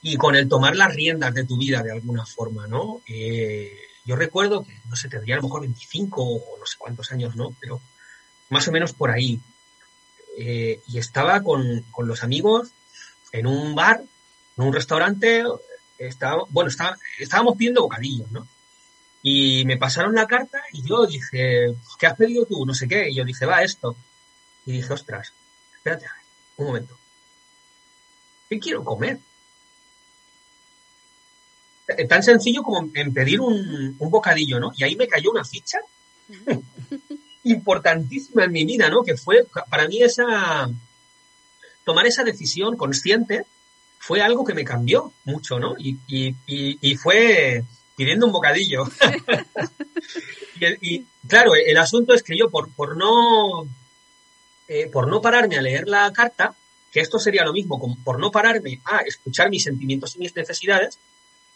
Y 0.02 0.16
con 0.16 0.36
el 0.36 0.48
tomar 0.48 0.76
las 0.76 0.94
riendas 0.94 1.32
de 1.32 1.44
tu 1.44 1.56
vida 1.56 1.82
de 1.82 1.92
alguna 1.92 2.26
forma, 2.26 2.66
¿no? 2.66 3.00
Eh, 3.08 3.76
yo 4.04 4.14
recuerdo 4.14 4.64
que, 4.64 4.78
no 4.88 4.94
sé, 4.94 5.08
tendría 5.08 5.34
a 5.34 5.38
lo 5.38 5.44
mejor 5.44 5.62
25 5.62 6.22
o 6.22 6.58
no 6.58 6.66
sé 6.66 6.76
cuántos 6.78 7.10
años, 7.12 7.34
¿no? 7.34 7.56
Pero 7.60 7.80
más 8.50 8.68
o 8.68 8.72
menos 8.72 8.92
por 8.92 9.10
ahí. 9.10 9.40
Eh, 10.38 10.80
y 10.86 10.98
estaba 10.98 11.42
con, 11.42 11.84
los 11.98 12.22
amigos 12.22 12.68
en 13.32 13.46
un 13.46 13.74
bar, 13.74 14.02
en 14.56 14.64
un 14.64 14.72
restaurante, 14.72 15.44
estaba, 15.98 16.44
bueno, 16.50 16.68
estaba, 16.68 16.96
estábamos 17.18 17.56
pidiendo 17.56 17.82
bocadillos, 17.82 18.30
¿no? 18.30 18.46
Y 19.22 19.64
me 19.64 19.76
pasaron 19.76 20.14
la 20.14 20.26
carta 20.26 20.62
y 20.72 20.82
yo 20.88 21.06
dije, 21.06 21.74
¿qué 21.98 22.06
has 22.06 22.16
pedido 22.16 22.46
tú? 22.46 22.64
No 22.64 22.74
sé 22.74 22.86
qué. 22.86 23.10
Y 23.10 23.16
yo 23.16 23.24
dije, 23.24 23.44
va, 23.44 23.62
esto. 23.62 23.96
Y 24.64 24.72
dije, 24.72 24.92
ostras, 24.92 25.32
espérate, 25.74 26.06
un 26.56 26.66
momento. 26.66 26.96
¿Qué 28.48 28.60
quiero 28.60 28.84
comer? 28.84 29.18
Tan 32.08 32.22
sencillo 32.22 32.62
como 32.62 32.88
en 32.94 33.12
pedir 33.12 33.40
un, 33.40 33.96
un 33.98 34.10
bocadillo, 34.10 34.60
¿no? 34.60 34.72
Y 34.76 34.84
ahí 34.84 34.96
me 34.96 35.08
cayó 35.08 35.30
una 35.30 35.44
ficha 35.44 35.78
importantísima 37.44 38.44
en 38.44 38.52
mi 38.52 38.64
vida, 38.64 38.88
¿no? 38.88 39.02
Que 39.02 39.16
fue 39.16 39.46
para 39.68 39.88
mí 39.88 40.02
esa 40.02 40.68
tomar 41.84 42.06
esa 42.06 42.24
decisión 42.24 42.76
consciente 42.76 43.46
fue 43.98 44.20
algo 44.20 44.44
que 44.44 44.54
me 44.54 44.64
cambió 44.64 45.12
mucho, 45.24 45.58
¿no? 45.58 45.74
Y, 45.78 45.98
y, 46.06 46.96
fue 46.96 47.64
pidiendo 47.96 48.26
un 48.26 48.32
bocadillo. 48.32 48.84
y, 50.80 51.04
claro, 51.26 51.54
el 51.54 51.76
asunto 51.76 52.14
es 52.14 52.22
que 52.22 52.36
yo 52.36 52.50
por, 52.50 52.70
por 52.72 52.96
no 52.96 53.68
eh, 54.68 54.88
por 54.88 55.06
no 55.06 55.20
pararme 55.20 55.56
a 55.56 55.62
leer 55.62 55.86
la 55.86 56.12
carta, 56.12 56.54
que 56.90 57.00
esto 57.00 57.18
sería 57.20 57.44
lo 57.44 57.52
mismo, 57.52 57.78
como 57.78 57.96
por 58.02 58.18
no 58.18 58.32
pararme 58.32 58.80
a 58.84 58.98
escuchar 58.98 59.48
mis 59.48 59.62
sentimientos 59.62 60.16
y 60.16 60.18
mis 60.18 60.34
necesidades, 60.34 60.98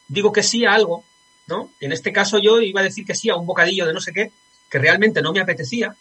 digo 0.06 0.32
que 0.32 0.44
sí 0.44 0.64
a 0.64 0.74
algo, 0.74 1.04
¿no? 1.48 1.72
En 1.80 1.90
este 1.92 2.12
caso 2.12 2.38
yo 2.38 2.60
iba 2.60 2.80
a 2.80 2.84
decir 2.84 3.04
que 3.04 3.16
sí 3.16 3.28
a 3.28 3.36
un 3.36 3.46
bocadillo 3.46 3.84
de 3.84 3.92
no 3.92 4.00
sé 4.00 4.12
qué, 4.12 4.30
que 4.68 4.78
realmente 4.78 5.22
no 5.22 5.32
me 5.32 5.40
apetecía, 5.40 5.96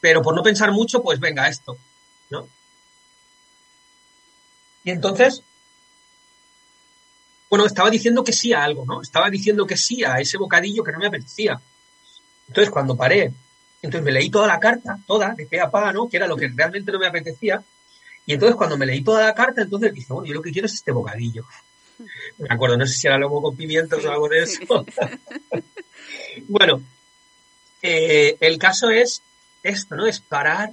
pero 0.00 0.22
por 0.22 0.36
no 0.36 0.42
pensar 0.44 0.70
mucho, 0.70 1.02
pues 1.02 1.18
venga 1.18 1.48
esto, 1.48 1.76
¿no? 2.30 2.48
Y 4.88 4.90
entonces, 4.90 5.42
bueno, 7.50 7.66
estaba 7.66 7.90
diciendo 7.90 8.24
que 8.24 8.32
sí 8.32 8.54
a 8.54 8.64
algo, 8.64 8.86
¿no? 8.86 9.02
Estaba 9.02 9.28
diciendo 9.28 9.66
que 9.66 9.76
sí 9.76 10.02
a 10.02 10.18
ese 10.18 10.38
bocadillo 10.38 10.82
que 10.82 10.92
no 10.92 10.98
me 10.98 11.08
apetecía. 11.08 11.60
Entonces, 12.46 12.70
cuando 12.70 12.96
paré 12.96 13.30
Entonces 13.82 14.02
me 14.02 14.12
leí 14.12 14.30
toda 14.30 14.46
la 14.46 14.58
carta, 14.58 14.98
toda, 15.06 15.34
de 15.34 15.44
pe 15.44 15.60
a 15.60 15.70
pa, 15.70 15.92
¿no? 15.92 16.08
Que 16.08 16.16
era 16.16 16.26
lo 16.26 16.36
que 16.36 16.48
realmente 16.48 16.90
no 16.90 16.98
me 16.98 17.06
apetecía. 17.06 17.62
Y 18.24 18.32
entonces 18.32 18.56
cuando 18.56 18.78
me 18.78 18.86
leí 18.86 19.04
toda 19.04 19.26
la 19.26 19.34
carta, 19.34 19.60
entonces 19.60 19.92
dije, 19.92 20.10
bueno, 20.10 20.26
yo 20.26 20.32
lo 20.32 20.40
que 20.40 20.52
quiero 20.52 20.64
es 20.64 20.72
este 20.72 20.90
bocadillo. 20.90 21.44
Me 22.38 22.48
acuerdo, 22.48 22.78
no 22.78 22.86
sé 22.86 22.94
si 22.94 23.06
era 23.08 23.18
lomo 23.18 23.42
con 23.42 23.56
pimientos 23.58 24.02
o 24.06 24.10
algo 24.10 24.26
de 24.30 24.44
eso. 24.44 24.86
bueno, 26.48 26.80
eh, 27.82 28.38
el 28.40 28.56
caso 28.56 28.88
es 28.88 29.20
esto, 29.62 29.96
¿no? 29.96 30.06
Es 30.06 30.20
parar, 30.20 30.72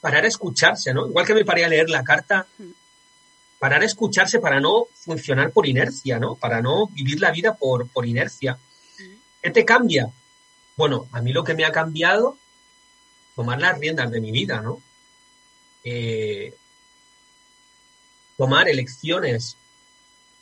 parar 0.00 0.24
a 0.24 0.28
escucharse, 0.28 0.94
¿no? 0.94 1.06
Igual 1.08 1.26
que 1.26 1.34
me 1.34 1.44
paré 1.44 1.64
a 1.64 1.68
leer 1.68 1.90
la 1.90 2.04
carta, 2.04 2.46
parar 3.58 3.82
a 3.82 3.86
escucharse 3.86 4.38
para 4.38 4.60
no 4.60 4.86
funcionar 4.94 5.50
por 5.50 5.66
inercia, 5.66 6.18
¿no? 6.18 6.36
Para 6.36 6.60
no 6.60 6.86
vivir 6.88 7.20
la 7.20 7.30
vida 7.30 7.54
por, 7.54 7.88
por 7.88 8.06
inercia. 8.06 8.58
¿Qué 9.42 9.50
te 9.50 9.64
cambia? 9.64 10.10
Bueno, 10.76 11.08
a 11.12 11.20
mí 11.20 11.32
lo 11.32 11.44
que 11.44 11.54
me 11.54 11.64
ha 11.64 11.72
cambiado, 11.72 12.38
tomar 13.34 13.60
las 13.60 13.78
riendas 13.78 14.10
de 14.10 14.20
mi 14.20 14.30
vida, 14.30 14.60
¿no? 14.60 14.80
Eh, 15.84 16.54
tomar 18.36 18.68
elecciones 18.68 19.56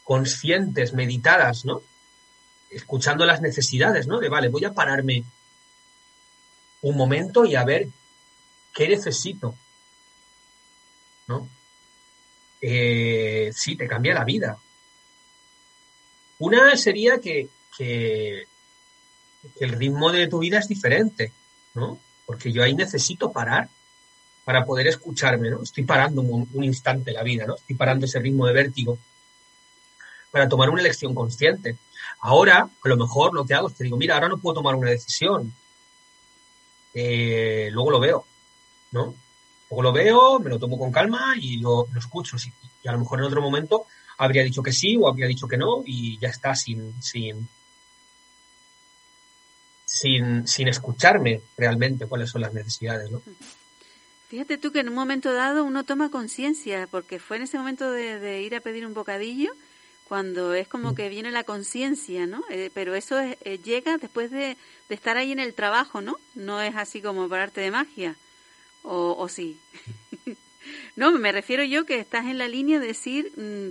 conscientes, 0.05 0.92
meditadas, 0.92 1.64
¿no? 1.64 1.83
Escuchando 2.71 3.25
las 3.25 3.40
necesidades, 3.40 4.07
¿no? 4.07 4.19
De, 4.19 4.29
vale, 4.29 4.49
voy 4.49 4.64
a 4.64 4.75
pararme 4.75 5.25
un 6.83 6.97
momento 6.97 7.45
y 7.45 7.55
a 7.55 7.64
ver 7.64 7.88
qué 8.77 8.89
necesito, 8.89 9.57
¿no? 11.29 11.49
Eh, 12.61 13.51
sí, 13.55 13.75
te 13.75 13.89
cambia 13.89 14.12
la 14.12 14.25
vida. 14.25 14.59
Una 16.39 16.77
sería 16.77 17.19
que, 17.19 17.49
que, 17.77 18.45
el 19.61 19.73
ritmo 19.73 20.12
de 20.12 20.29
tu 20.29 20.41
vida 20.41 20.59
es 20.59 20.69
diferente, 20.69 21.33
¿no? 21.75 21.99
Porque 22.27 22.53
yo 22.53 22.62
ahí 22.62 22.75
necesito 22.75 23.33
parar 23.33 23.71
para 24.45 24.67
poder 24.67 24.89
escucharme, 24.89 25.49
¿no? 25.49 25.62
Estoy 25.62 25.85
parando 25.85 26.21
un, 26.21 26.62
instante 26.62 27.12
la 27.12 27.23
vida, 27.23 27.47
¿no? 27.47 27.57
Estoy 27.57 27.77
parando 27.77 28.05
ese 28.05 28.19
ritmo 28.19 28.47
de 28.47 28.53
vértigo 28.53 28.99
para 30.31 30.51
tomar 30.51 30.69
una 30.69 30.83
elección 30.83 31.15
consciente. 31.15 31.79
Ahora, 32.21 32.69
a 32.83 32.89
lo 32.89 32.97
mejor 32.99 33.33
lo 33.33 33.47
que 33.47 33.55
hago 33.55 33.69
es 33.69 33.75
que 33.75 33.85
digo, 33.85 33.97
mira, 33.97 34.17
ahora 34.17 34.29
no 34.29 34.39
puedo 34.39 34.57
tomar 34.57 34.75
una 34.75 34.91
decisión. 34.91 35.55
Eh, 36.93 37.71
luego 37.73 37.91
lo 37.91 38.01
veo, 38.01 38.27
¿no? 38.92 39.14
Luego 39.70 39.83
lo 39.83 39.92
veo, 39.92 40.38
me 40.38 40.51
lo 40.51 40.59
tomo 40.59 40.79
con 40.79 40.92
calma 40.92 41.35
y 41.40 41.59
lo, 41.59 41.88
lo 41.92 41.99
escucho. 41.99 42.37
Y 42.83 42.88
a 42.88 42.92
lo 42.92 42.99
mejor 42.99 43.18
en 43.18 43.25
otro 43.27 43.42
momento 43.42 43.87
habría 44.18 44.44
dicho 44.44 44.62
que 44.62 44.72
sí 44.72 44.96
o 44.96 45.09
habría 45.09 45.27
dicho 45.27 45.49
que 45.49 45.57
no 45.57 45.83
y 45.85 46.18
ya 46.18 46.29
está 46.29 46.55
sin, 46.55 47.03
sin, 47.03 47.49
sin, 49.85 50.46
sin 50.46 50.68
escucharme 50.68 51.40
realmente 51.57 52.07
cuáles 52.07 52.31
son 52.31 52.42
las 52.42 52.55
necesidades, 52.55 53.11
¿no? 53.11 53.22
Fíjate 54.29 54.59
tú 54.59 54.72
que 54.72 54.81
en 54.81 54.88
un 54.88 54.94
momento 54.94 55.33
dado 55.33 55.64
uno 55.64 55.85
toma 55.85 56.11
conciencia, 56.11 56.88
porque 56.90 57.20
fue 57.20 57.37
en 57.37 57.44
ese 57.44 57.59
momento 57.59 57.92
de, 57.92 58.18
de, 58.18 58.42
ir 58.42 58.57
a 58.57 58.61
pedir 58.61 58.85
un 58.85 58.92
bocadillo 58.92 59.53
cuando 60.09 60.55
es 60.55 60.66
como 60.66 60.94
que 60.94 61.09
viene 61.09 61.31
la 61.31 61.44
conciencia, 61.44 62.27
¿no? 62.27 62.42
Eh, 62.51 62.70
pero 62.75 62.94
eso 62.94 63.18
es, 63.20 63.37
eh, 63.44 63.59
llega 63.59 63.99
después 63.99 64.31
de, 64.31 64.57
de, 64.88 64.94
estar 64.94 65.16
ahí 65.16 65.31
en 65.31 65.38
el 65.38 65.55
trabajo, 65.55 66.01
¿no? 66.01 66.16
No 66.35 66.61
es 66.61 66.75
así 66.77 67.01
como 67.01 67.29
por 67.29 67.38
arte 67.38 67.61
de 67.61 67.70
magia, 67.70 68.16
o, 68.87 69.16
o 69.18 69.29
sí. 69.29 69.59
no, 70.96 71.12
me 71.12 71.33
refiero 71.33 71.64
yo 71.64 71.85
que 71.85 71.99
estás 71.99 72.27
en 72.27 72.38
la 72.38 72.49
línea 72.49 72.79
de 72.79 72.87
decir, 72.87 73.33
mmm, 73.37 73.68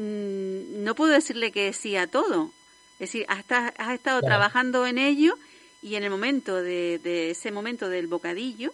mmm, 0.00 0.84
no 0.84 0.94
puedo 0.94 1.12
decirle 1.12 1.52
que 1.52 1.72
sí 1.72 1.96
a 1.96 2.06
todo, 2.06 2.52
es 2.94 3.12
decir, 3.12 3.26
has, 3.28 3.44
has 3.48 3.94
estado 3.94 4.20
claro. 4.20 4.26
trabajando 4.26 4.86
en 4.86 4.98
ello 4.98 5.36
y 5.82 5.94
en 5.94 6.04
el 6.04 6.10
momento 6.10 6.56
de, 6.56 7.00
de 7.02 7.30
ese 7.30 7.50
momento 7.50 7.88
del 7.88 8.06
bocadillo 8.06 8.72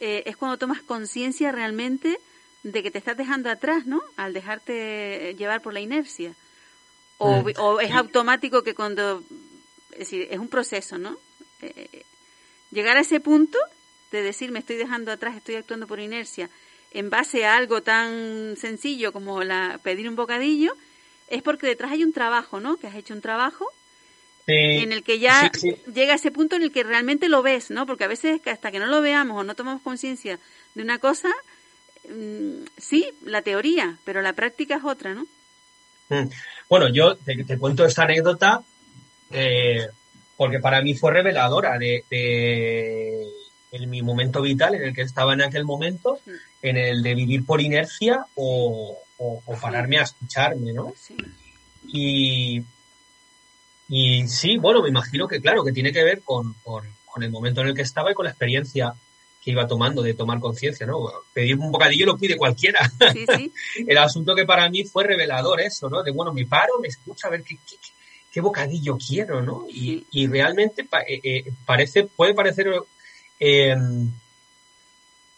eh, 0.00 0.22
es 0.26 0.36
cuando 0.36 0.58
tomas 0.58 0.82
conciencia 0.82 1.52
realmente 1.52 2.18
de 2.62 2.82
que 2.82 2.90
te 2.90 2.98
estás 2.98 3.16
dejando 3.16 3.50
atrás, 3.50 3.86
¿no? 3.86 4.00
Al 4.16 4.32
dejarte 4.32 5.34
llevar 5.36 5.62
por 5.62 5.72
la 5.72 5.80
inercia. 5.80 6.34
O, 7.18 7.42
mm. 7.42 7.52
o 7.58 7.80
es 7.80 7.92
automático 7.92 8.62
que 8.62 8.74
cuando, 8.74 9.22
es 9.92 9.98
decir, 10.00 10.28
es 10.30 10.38
un 10.38 10.48
proceso, 10.48 10.98
¿no? 10.98 11.18
Eh, 11.60 12.04
llegar 12.70 12.96
a 12.96 13.00
ese 13.00 13.20
punto 13.20 13.58
de 14.12 14.22
decir 14.22 14.52
me 14.52 14.58
estoy 14.58 14.76
dejando 14.76 15.10
atrás, 15.10 15.36
estoy 15.36 15.56
actuando 15.56 15.86
por 15.86 16.00
inercia, 16.00 16.48
en 16.92 17.10
base 17.10 17.44
a 17.44 17.56
algo 17.56 17.82
tan 17.82 18.56
sencillo 18.56 19.12
como 19.12 19.42
la 19.42 19.80
pedir 19.82 20.08
un 20.08 20.16
bocadillo, 20.16 20.74
es 21.28 21.42
porque 21.42 21.66
detrás 21.66 21.92
hay 21.92 22.04
un 22.04 22.12
trabajo, 22.12 22.60
¿no? 22.60 22.76
Que 22.76 22.86
has 22.86 22.94
hecho 22.94 23.14
un 23.14 23.22
trabajo 23.22 23.66
sí, 24.46 24.52
en 24.52 24.92
el 24.92 25.02
que 25.02 25.18
ya 25.18 25.50
sí, 25.54 25.72
sí. 25.72 25.92
llega 25.92 26.12
a 26.12 26.16
ese 26.16 26.30
punto 26.30 26.56
en 26.56 26.62
el 26.62 26.72
que 26.72 26.82
realmente 26.82 27.28
lo 27.28 27.42
ves, 27.42 27.70
¿no? 27.70 27.86
Porque 27.86 28.04
a 28.04 28.08
veces 28.08 28.40
hasta 28.46 28.70
que 28.70 28.78
no 28.78 28.86
lo 28.86 29.00
veamos 29.00 29.38
o 29.38 29.44
no 29.44 29.54
tomamos 29.54 29.82
conciencia 29.82 30.38
de 30.74 30.82
una 30.82 30.98
cosa, 30.98 31.30
mmm, 32.08 32.64
sí, 32.76 33.08
la 33.24 33.42
teoría, 33.42 33.98
pero 34.04 34.20
la 34.20 34.34
práctica 34.34 34.76
es 34.76 34.84
otra, 34.84 35.14
¿no? 35.14 35.26
Mm. 36.10 36.28
Bueno, 36.68 36.88
yo 36.88 37.16
te, 37.16 37.42
te 37.44 37.58
cuento 37.58 37.84
esta 37.86 38.02
anécdota 38.02 38.62
eh, 39.30 39.88
porque 40.36 40.58
para 40.58 40.82
mí 40.82 40.94
fue 40.94 41.12
reveladora 41.12 41.78
de, 41.78 42.04
de, 42.10 43.26
en 43.72 43.88
mi 43.88 44.02
momento 44.02 44.42
vital 44.42 44.74
en 44.74 44.82
el 44.82 44.94
que 44.94 45.02
estaba 45.02 45.32
en 45.32 45.42
aquel 45.42 45.64
momento, 45.64 46.20
mm. 46.24 46.30
en 46.62 46.76
el 46.76 47.02
de 47.02 47.14
vivir 47.14 47.44
por 47.44 47.60
inercia 47.60 48.24
o, 48.34 48.98
o, 49.16 49.42
o 49.44 49.56
pararme 49.56 49.98
a 49.98 50.02
escucharme, 50.02 50.72
¿no? 50.72 50.92
Sí. 50.96 51.16
Y, 51.88 52.62
y 53.88 54.28
sí, 54.28 54.58
bueno, 54.58 54.82
me 54.82 54.90
imagino 54.90 55.26
que 55.26 55.40
claro, 55.40 55.64
que 55.64 55.72
tiene 55.72 55.90
que 55.90 56.04
ver 56.04 56.20
con, 56.22 56.54
con, 56.62 56.84
con, 57.06 57.22
el 57.22 57.30
momento 57.30 57.62
en 57.62 57.68
el 57.68 57.74
que 57.74 57.82
estaba 57.82 58.12
y 58.12 58.14
con 58.14 58.24
la 58.24 58.30
experiencia 58.30 58.94
que 59.42 59.50
iba 59.50 59.66
tomando 59.66 60.02
de 60.02 60.14
tomar 60.14 60.38
conciencia, 60.38 60.86
¿no? 60.86 61.10
Pedir 61.32 61.58
un 61.58 61.72
bocadillo 61.72 62.06
lo 62.06 62.18
pide 62.18 62.36
cualquiera. 62.36 62.88
Sí, 63.12 63.24
sí. 63.36 63.52
el 63.88 63.98
asunto 63.98 64.34
que 64.34 64.44
para 64.44 64.68
mí 64.68 64.84
fue 64.84 65.04
revelador 65.04 65.60
eso, 65.62 65.88
¿no? 65.88 66.02
De 66.02 66.12
bueno, 66.12 66.32
me 66.32 66.46
paro, 66.46 66.78
me 66.80 66.88
escucho 66.88 67.26
a 67.26 67.30
ver 67.30 67.42
qué, 67.42 67.56
qué, 67.68 67.76
qué 68.30 68.40
bocadillo 68.40 68.96
quiero, 68.96 69.42
¿no? 69.42 69.66
Y, 69.68 70.06
y 70.10 70.26
realmente 70.26 70.84
pa, 70.84 71.00
eh, 71.00 71.20
eh, 71.24 71.52
parece, 71.64 72.04
puede 72.04 72.34
parecer 72.34 72.68
eh, 73.44 73.76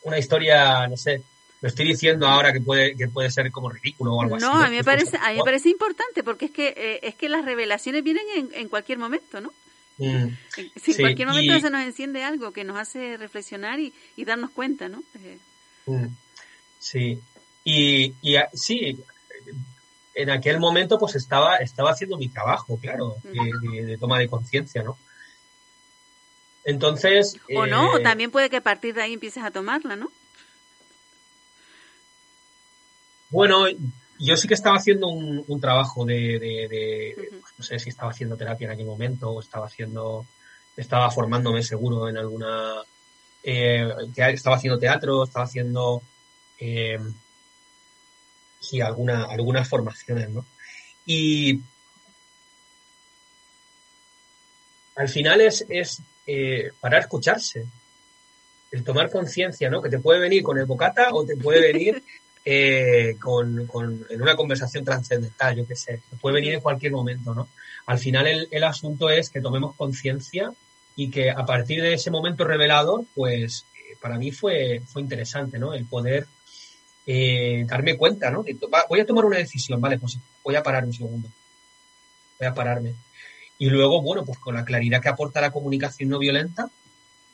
una 0.02 0.18
historia, 0.18 0.86
no 0.86 0.96
sé, 0.98 1.22
lo 1.62 1.68
estoy 1.68 1.86
diciendo 1.86 2.26
ahora 2.26 2.52
que 2.52 2.60
puede 2.60 2.94
que 2.94 3.08
puede 3.08 3.30
ser 3.30 3.50
como 3.50 3.70
ridículo 3.70 4.12
o 4.12 4.20
algo 4.20 4.38
no, 4.38 4.48
así. 4.48 4.58
No, 4.58 4.62
a 4.62 4.68
mí 4.68 4.76
me 4.76 4.84
parece 4.84 5.16
a 5.16 5.30
mí 5.30 5.38
me 5.38 5.42
parece 5.44 5.70
importante 5.70 6.22
porque 6.22 6.44
es 6.46 6.50
que 6.50 6.74
eh, 6.76 7.00
es 7.02 7.14
que 7.14 7.30
las 7.30 7.46
revelaciones 7.46 8.04
vienen 8.04 8.24
en, 8.36 8.50
en 8.52 8.68
cualquier 8.68 8.98
momento, 8.98 9.40
¿no? 9.40 9.54
Mm, 9.96 10.28
en 10.58 10.96
cualquier 10.98 11.28
momento 11.28 11.56
y, 11.56 11.60
se 11.62 11.70
nos 11.70 11.82
enciende 11.82 12.22
algo 12.22 12.52
que 12.52 12.64
nos 12.64 12.76
hace 12.76 13.16
reflexionar 13.16 13.80
y, 13.80 13.94
y 14.16 14.26
darnos 14.26 14.50
cuenta, 14.50 14.90
¿no? 14.90 15.02
Eh. 15.22 15.38
Mm, 15.86 16.08
sí. 16.78 17.22
Y, 17.64 18.12
y 18.20 18.36
sí, 18.52 19.02
en 20.14 20.28
aquel 20.28 20.60
momento 20.60 20.98
pues 20.98 21.14
estaba 21.14 21.56
estaba 21.56 21.92
haciendo 21.92 22.18
mi 22.18 22.28
trabajo, 22.28 22.78
claro, 22.78 23.16
de, 23.22 23.32
de, 23.62 23.84
de 23.86 23.96
toma 23.96 24.18
de 24.18 24.28
conciencia, 24.28 24.82
¿no? 24.82 24.98
Entonces. 26.64 27.36
O 27.54 27.66
no, 27.66 27.92
o 27.92 27.98
eh, 27.98 28.02
también 28.02 28.30
puede 28.30 28.50
que 28.50 28.56
a 28.56 28.62
partir 28.62 28.94
de 28.94 29.02
ahí 29.02 29.14
empieces 29.14 29.42
a 29.42 29.50
tomarla, 29.50 29.96
¿no? 29.96 30.10
Bueno, 33.30 33.66
yo 34.18 34.36
sí 34.36 34.48
que 34.48 34.54
estaba 34.54 34.76
haciendo 34.76 35.08
un, 35.08 35.44
un 35.46 35.60
trabajo 35.60 36.04
de, 36.04 36.38
de, 36.38 36.68
de 36.68 37.14
uh 37.16 37.34
-huh. 37.34 37.42
no 37.58 37.64
sé 37.64 37.78
si 37.78 37.90
estaba 37.90 38.10
haciendo 38.10 38.36
terapia 38.36 38.66
en 38.66 38.72
aquel 38.72 38.86
momento 38.86 39.30
o 39.30 39.40
estaba 39.40 39.66
haciendo, 39.66 40.24
estaba 40.76 41.10
formándome 41.10 41.62
seguro 41.62 42.08
en 42.08 42.16
alguna, 42.16 42.82
eh, 43.42 43.88
estaba 44.16 44.56
haciendo 44.56 44.78
teatro, 44.78 45.24
estaba 45.24 45.44
haciendo, 45.46 46.02
eh, 46.58 46.98
sí, 48.60 48.80
alguna, 48.80 49.24
algunas 49.24 49.68
formaciones, 49.68 50.30
¿no? 50.30 50.46
Y 51.04 51.60
al 54.96 55.08
final 55.08 55.40
es, 55.40 55.64
es 55.68 56.02
eh, 56.26 56.70
para 56.80 56.98
escucharse, 56.98 57.66
el 58.70 58.82
tomar 58.82 59.10
conciencia, 59.10 59.70
¿no? 59.70 59.80
Que 59.80 59.90
te 59.90 59.98
puede 59.98 60.20
venir 60.20 60.42
con 60.42 60.58
el 60.58 60.66
bocata 60.66 61.12
o 61.12 61.24
te 61.24 61.36
puede 61.36 61.60
venir 61.60 62.02
eh, 62.44 63.16
con, 63.20 63.66
con, 63.66 64.06
en 64.10 64.22
una 64.22 64.36
conversación 64.36 64.84
trascendental, 64.84 65.56
yo 65.56 65.66
qué 65.66 65.76
sé, 65.76 66.02
puede 66.20 66.36
venir 66.36 66.54
en 66.54 66.60
cualquier 66.60 66.92
momento, 66.92 67.34
¿no? 67.34 67.48
Al 67.86 67.98
final 67.98 68.26
el, 68.26 68.48
el 68.50 68.64
asunto 68.64 69.10
es 69.10 69.30
que 69.30 69.40
tomemos 69.40 69.76
conciencia 69.76 70.52
y 70.96 71.10
que 71.10 71.30
a 71.30 71.44
partir 71.44 71.82
de 71.82 71.94
ese 71.94 72.10
momento 72.10 72.44
revelador, 72.44 73.04
pues 73.14 73.66
eh, 73.74 73.96
para 74.00 74.18
mí 74.18 74.30
fue, 74.30 74.82
fue 74.86 75.02
interesante, 75.02 75.58
¿no? 75.58 75.74
El 75.74 75.86
poder 75.86 76.26
eh, 77.06 77.64
darme 77.66 77.96
cuenta, 77.96 78.30
¿no? 78.30 78.44
Voy 78.88 79.00
a 79.00 79.06
tomar 79.06 79.24
una 79.24 79.38
decisión, 79.38 79.80
vale, 79.80 79.98
pues 79.98 80.18
voy 80.42 80.56
a 80.56 80.62
parar 80.62 80.84
un 80.84 80.92
segundo, 80.92 81.28
voy 82.38 82.48
a 82.48 82.54
pararme. 82.54 82.94
Y 83.58 83.70
luego, 83.70 84.02
bueno, 84.02 84.24
pues 84.24 84.38
con 84.38 84.54
la 84.54 84.64
claridad 84.64 85.00
que 85.00 85.08
aporta 85.08 85.40
la 85.40 85.52
comunicación 85.52 86.08
no 86.08 86.18
violenta, 86.18 86.68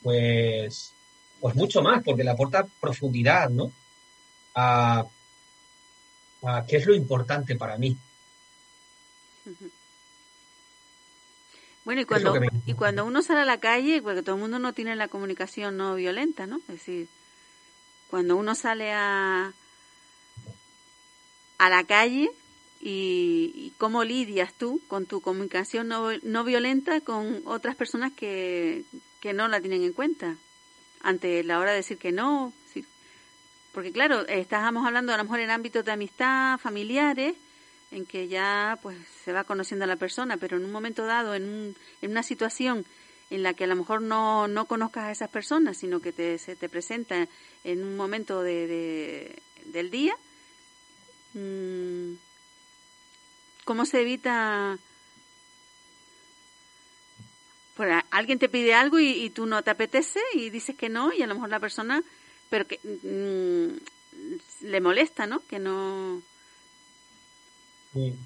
pues, 0.02 0.92
pues 1.40 1.54
mucho 1.54 1.82
más, 1.82 2.02
porque 2.04 2.24
le 2.24 2.30
aporta 2.30 2.66
profundidad, 2.80 3.48
¿no? 3.50 3.72
a, 4.54 5.06
a 6.42 6.66
qué 6.66 6.76
es 6.76 6.86
lo 6.86 6.94
importante 6.94 7.56
para 7.56 7.76
mí. 7.76 7.96
Bueno, 11.84 12.02
y 12.02 12.04
cuando, 12.04 12.34
y 12.66 12.74
cuando 12.74 13.04
uno 13.04 13.22
sale 13.22 13.40
a 13.40 13.44
la 13.44 13.58
calle, 13.58 14.02
porque 14.02 14.22
todo 14.22 14.36
el 14.36 14.40
mundo 14.40 14.58
no 14.58 14.72
tiene 14.72 14.96
la 14.96 15.08
comunicación 15.08 15.76
no 15.76 15.94
violenta, 15.94 16.46
¿no? 16.46 16.58
Es 16.58 16.66
decir, 16.68 17.08
cuando 18.08 18.36
uno 18.36 18.54
sale 18.54 18.92
a, 18.92 19.52
a 21.58 21.70
la 21.70 21.84
calle 21.84 22.30
y, 22.80 23.72
cómo 23.78 24.04
lidias 24.04 24.52
tú 24.54 24.80
con 24.88 25.06
tu 25.06 25.20
comunicación 25.20 25.88
no, 25.88 26.10
no 26.22 26.44
violenta 26.44 27.00
con 27.00 27.42
otras 27.44 27.76
personas 27.76 28.12
que, 28.12 28.84
que 29.20 29.32
no 29.32 29.48
la 29.48 29.60
tienen 29.60 29.84
en 29.84 29.92
cuenta 29.92 30.36
ante 31.02 31.42
la 31.44 31.58
hora 31.58 31.70
de 31.70 31.78
decir 31.78 31.98
que 31.98 32.12
no. 32.12 32.52
Porque 33.72 33.92
claro, 33.92 34.26
estábamos 34.26 34.86
hablando 34.86 35.12
a 35.12 35.16
lo 35.16 35.24
mejor 35.24 35.40
en 35.40 35.50
ámbitos 35.50 35.84
de 35.84 35.92
amistad, 35.92 36.58
familiares, 36.58 37.36
en 37.90 38.04
que 38.04 38.28
ya 38.28 38.78
pues 38.82 38.96
se 39.24 39.32
va 39.32 39.44
conociendo 39.44 39.84
a 39.84 39.88
la 39.88 39.96
persona, 39.96 40.36
pero 40.36 40.56
en 40.56 40.64
un 40.64 40.72
momento 40.72 41.06
dado, 41.06 41.34
en, 41.34 41.44
un, 41.44 41.76
en 42.02 42.10
una 42.10 42.22
situación 42.22 42.84
en 43.30 43.44
la 43.44 43.54
que 43.54 43.64
a 43.64 43.66
lo 43.68 43.76
mejor 43.76 44.02
no, 44.02 44.48
no 44.48 44.64
conozcas 44.66 45.04
a 45.04 45.12
esas 45.12 45.30
personas, 45.30 45.76
sino 45.78 46.00
que 46.00 46.12
te, 46.12 46.38
se 46.38 46.56
te 46.56 46.68
presenta 46.68 47.28
en 47.62 47.84
un 47.84 47.96
momento 47.96 48.42
de, 48.42 49.40
del 49.66 49.90
día, 49.90 50.14
mm, 51.34 52.14
¿cómo 53.70 53.86
se 53.86 54.00
evita? 54.00 54.76
Pues 57.76 58.02
alguien 58.10 58.40
te 58.40 58.48
pide 58.48 58.74
algo 58.74 58.98
y, 58.98 59.30
tú 59.30 59.46
no 59.46 59.62
te 59.62 59.70
apetece 59.70 60.18
y 60.34 60.50
dices 60.50 60.74
que 60.74 60.88
no 60.88 61.12
y 61.12 61.22
a 61.22 61.28
lo 61.28 61.34
mejor 61.34 61.50
la 61.50 61.60
persona, 61.60 62.02
pero 62.48 62.66
que 62.66 62.80
mm, 62.82 64.66
le 64.66 64.80
molesta, 64.80 65.28
¿no? 65.28 65.46
Que 65.46 65.60
no 65.60 66.20
Sí. 67.92 68.16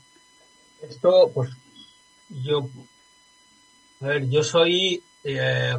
Esto, 0.80 1.30
pues, 1.34 1.50
yo, 2.30 2.70
a 4.00 4.06
ver, 4.06 4.30
yo 4.30 4.42
soy... 4.42 5.02
Eh, 5.24 5.76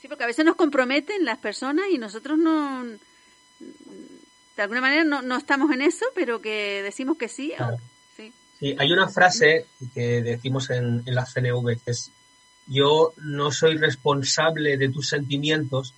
sí, 0.00 0.08
porque 0.08 0.24
a 0.24 0.26
veces 0.26 0.44
nos 0.44 0.56
comprometen 0.56 1.24
las 1.24 1.38
personas 1.38 1.86
y 1.92 1.98
nosotros 1.98 2.36
no, 2.36 2.84
de 4.56 4.62
alguna 4.62 4.80
manera 4.80 5.04
no, 5.04 5.22
no 5.22 5.36
estamos 5.36 5.70
en 5.72 5.82
eso, 5.82 6.04
pero 6.14 6.40
que 6.40 6.82
decimos 6.82 7.16
que 7.16 7.28
sí. 7.28 7.52
sí. 8.16 8.32
sí. 8.58 8.76
hay 8.78 8.92
una 8.92 9.08
frase 9.08 9.66
que 9.94 10.22
decimos 10.22 10.70
en, 10.70 11.02
en 11.06 11.14
la 11.14 11.24
CNV 11.24 11.80
que 11.84 11.92
es, 11.92 12.10
yo 12.66 13.12
no 13.16 13.50
soy 13.52 13.76
responsable 13.76 14.76
de 14.76 14.88
tus 14.90 15.08
sentimientos 15.08 15.94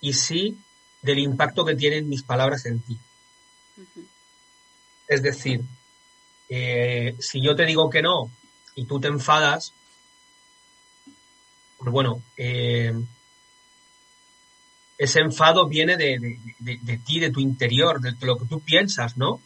y 0.00 0.12
sí 0.14 0.58
del 1.02 1.18
impacto 1.18 1.64
que 1.64 1.76
tienen 1.76 2.08
mis 2.08 2.22
palabras 2.22 2.66
en 2.66 2.80
ti. 2.80 2.98
Es 5.06 5.22
decir, 5.22 5.62
eh, 6.48 7.16
si 7.18 7.40
yo 7.40 7.54
te 7.56 7.64
digo 7.64 7.88
que 7.88 8.02
no 8.02 8.30
y 8.74 8.84
tú 8.84 9.00
te 9.00 9.08
enfadas, 9.08 9.72
pues 11.78 11.92
bueno, 11.92 12.22
eh, 12.36 12.92
ese 14.98 15.20
enfado 15.20 15.66
viene 15.68 15.96
de, 15.96 16.18
ti, 17.06 17.20
de 17.20 17.30
tu 17.30 17.40
interior, 17.40 18.00
de 18.00 18.14
lo 18.26 18.36
que 18.36 18.46
tú 18.46 18.60
piensas, 18.60 19.16
¿no? 19.16 19.40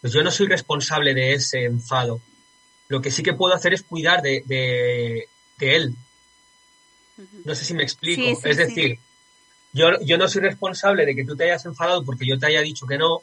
Pues 0.00 0.12
yo 0.12 0.22
no 0.22 0.30
soy 0.30 0.46
responsable 0.46 1.14
de 1.14 1.32
ese 1.32 1.64
enfado. 1.64 2.20
Lo 2.88 3.00
que 3.00 3.10
sí 3.10 3.22
que 3.22 3.32
puedo 3.32 3.54
hacer 3.54 3.72
es 3.72 3.82
cuidar 3.82 4.22
de, 4.22 5.28
él. 5.58 5.94
No 7.44 7.54
sé 7.54 7.64
si 7.64 7.74
me 7.74 7.82
explico. 7.82 8.38
es 8.44 8.56
decir, 8.58 8.98
yo, 9.72 9.88
yo 10.04 10.18
no 10.18 10.28
soy 10.28 10.42
responsable 10.42 11.06
de 11.06 11.16
que 11.16 11.24
tú 11.24 11.34
te 11.34 11.44
hayas 11.44 11.64
enfadado 11.64 12.04
porque 12.04 12.26
yo 12.26 12.38
te 12.38 12.46
haya 12.46 12.60
dicho 12.60 12.86
que 12.86 12.98
no, 12.98 13.22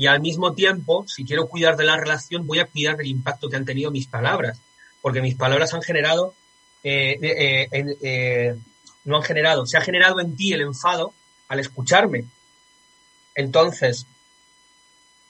y 0.00 0.06
al 0.06 0.20
mismo 0.20 0.54
tiempo, 0.54 1.04
si 1.06 1.26
quiero 1.26 1.46
cuidar 1.46 1.76
de 1.76 1.84
la 1.84 1.96
relación, 1.96 2.46
voy 2.46 2.58
a 2.58 2.64
cuidar 2.64 2.96
del 2.96 3.08
impacto 3.08 3.50
que 3.50 3.56
han 3.56 3.66
tenido 3.66 3.90
mis 3.90 4.06
palabras, 4.06 4.58
porque 5.02 5.20
mis 5.20 5.34
palabras 5.34 5.74
han 5.74 5.82
generado, 5.82 6.34
eh, 6.82 7.18
eh, 7.20 7.68
eh, 8.00 8.56
no 9.04 9.16
han 9.16 9.22
generado, 9.22 9.66
se 9.66 9.76
ha 9.76 9.80
generado 9.80 10.20
en 10.20 10.36
ti 10.36 10.52
el 10.52 10.62
enfado 10.62 11.12
al 11.48 11.60
escucharme. 11.60 12.24
Entonces, 13.34 14.06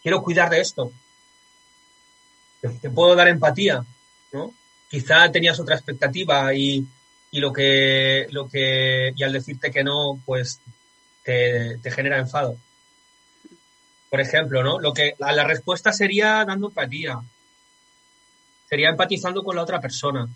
quiero 0.03 0.23
cuidar 0.23 0.51
de 0.51 0.61
esto. 0.61 0.93
Te 2.81 2.91
puedo 2.91 3.14
dar 3.14 3.29
empatía, 3.29 3.85
¿no? 4.33 4.53
Quizá 4.89 5.31
tenías 5.31 5.59
otra 5.61 5.77
expectativa 5.77 6.53
y, 6.53 6.87
y 7.31 7.41
lo 7.41 7.53
que, 7.53 8.27
lo 8.31 8.49
que, 8.49 9.12
y 9.14 9.23
al 9.23 9.33
decirte 9.33 9.71
que 9.71 9.85
no, 9.85 10.21
pues 10.27 10.61
te, 11.23 11.79
te 11.79 11.91
genera 11.91 12.18
enfado 12.18 12.57
por 14.11 14.21
ejemplo, 14.21 14.62
¿no? 14.64 14.81
Lo 14.81 14.93
que 14.93 15.14
la, 15.18 15.45
respuesta 15.45 15.93
sería 15.93 16.45
dando 16.45 16.66
empatía. 16.66 17.21
Sería 18.68 18.91
empatizando 18.91 19.45
con 19.45 19.55
la 19.55 19.62
otra 19.62 19.81
persona. 19.81 20.29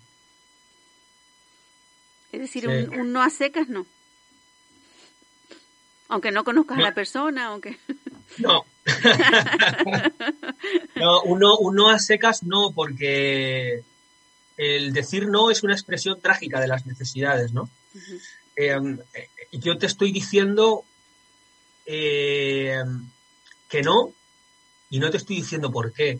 Es 2.35 2.41
decir, 2.41 2.67
un, 2.67 3.13
no 3.13 3.23
a 3.23 3.29
secas 3.29 3.69
no. 3.69 3.85
Aunque 6.09 6.31
no 6.31 6.43
conozcas 6.43 6.77
a 6.77 6.81
la 6.81 6.93
persona, 6.93 7.45
aunque. 7.45 7.79
No. 8.39 8.65
no, 10.95 11.21
un 11.21 11.75
no, 11.75 11.89
a 11.89 11.99
secas 11.99 12.43
no, 12.43 12.71
porque 12.71 13.83
el 14.57 14.91
decir 14.91 15.29
no 15.29 15.51
es 15.51 15.63
una 15.63 15.73
expresión 15.73 16.19
trágica 16.19 16.59
de 16.59 16.67
las 16.67 16.85
necesidades, 16.85 17.53
¿no? 17.53 17.69
Eh, 18.57 18.77
yo 19.53 19.77
te 19.77 19.85
estoy 19.85 20.11
diciendo 20.11 20.83
eh, 21.85 22.83
que 23.69 23.81
no, 23.83 24.11
y 24.89 24.99
no 24.99 25.09
te 25.11 25.17
estoy 25.17 25.37
diciendo 25.37 25.71
por 25.71 25.93
qué. 25.93 26.19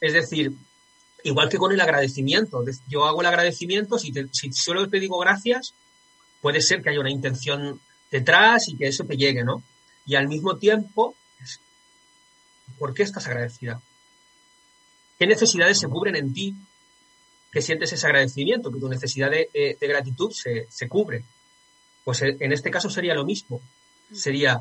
Es 0.00 0.14
decir, 0.14 0.52
igual 1.24 1.48
que 1.48 1.58
con 1.58 1.72
el 1.72 1.80
agradecimiento. 1.80 2.64
Yo 2.88 3.04
hago 3.04 3.20
el 3.20 3.26
agradecimiento, 3.26 3.98
si, 3.98 4.12
si 4.32 4.52
solo 4.52 4.88
te 4.88 5.00
digo 5.00 5.18
gracias, 5.18 5.74
puede 6.40 6.60
ser 6.60 6.82
que 6.82 6.90
haya 6.90 7.00
una 7.00 7.10
intención 7.10 7.80
detrás 8.10 8.68
y 8.68 8.76
que 8.76 8.88
eso 8.88 9.04
te 9.04 9.16
llegue, 9.16 9.44
¿no? 9.44 9.62
Y 10.06 10.16
al 10.16 10.28
mismo 10.28 10.56
tiempo, 10.56 11.14
¿por 12.78 12.94
qué 12.94 13.02
estás 13.02 13.26
agradecida? 13.26 13.80
¿Qué 15.18 15.26
necesidades 15.26 15.78
se 15.78 15.88
cubren 15.88 16.16
en 16.16 16.32
ti 16.32 16.54
que 17.52 17.62
sientes 17.62 17.92
ese 17.92 18.06
agradecimiento, 18.06 18.72
que 18.72 18.80
tu 18.80 18.88
necesidad 18.88 19.30
de, 19.30 19.50
eh, 19.52 19.76
gratitud 19.80 20.32
se, 20.32 20.66
se, 20.70 20.88
cubre? 20.88 21.24
Pues 22.04 22.22
eh, 22.22 22.36
en 22.40 22.52
este 22.52 22.70
caso 22.70 22.88
sería 22.88 23.14
lo 23.14 23.24
mismo. 23.24 23.60
Sería, 24.12 24.60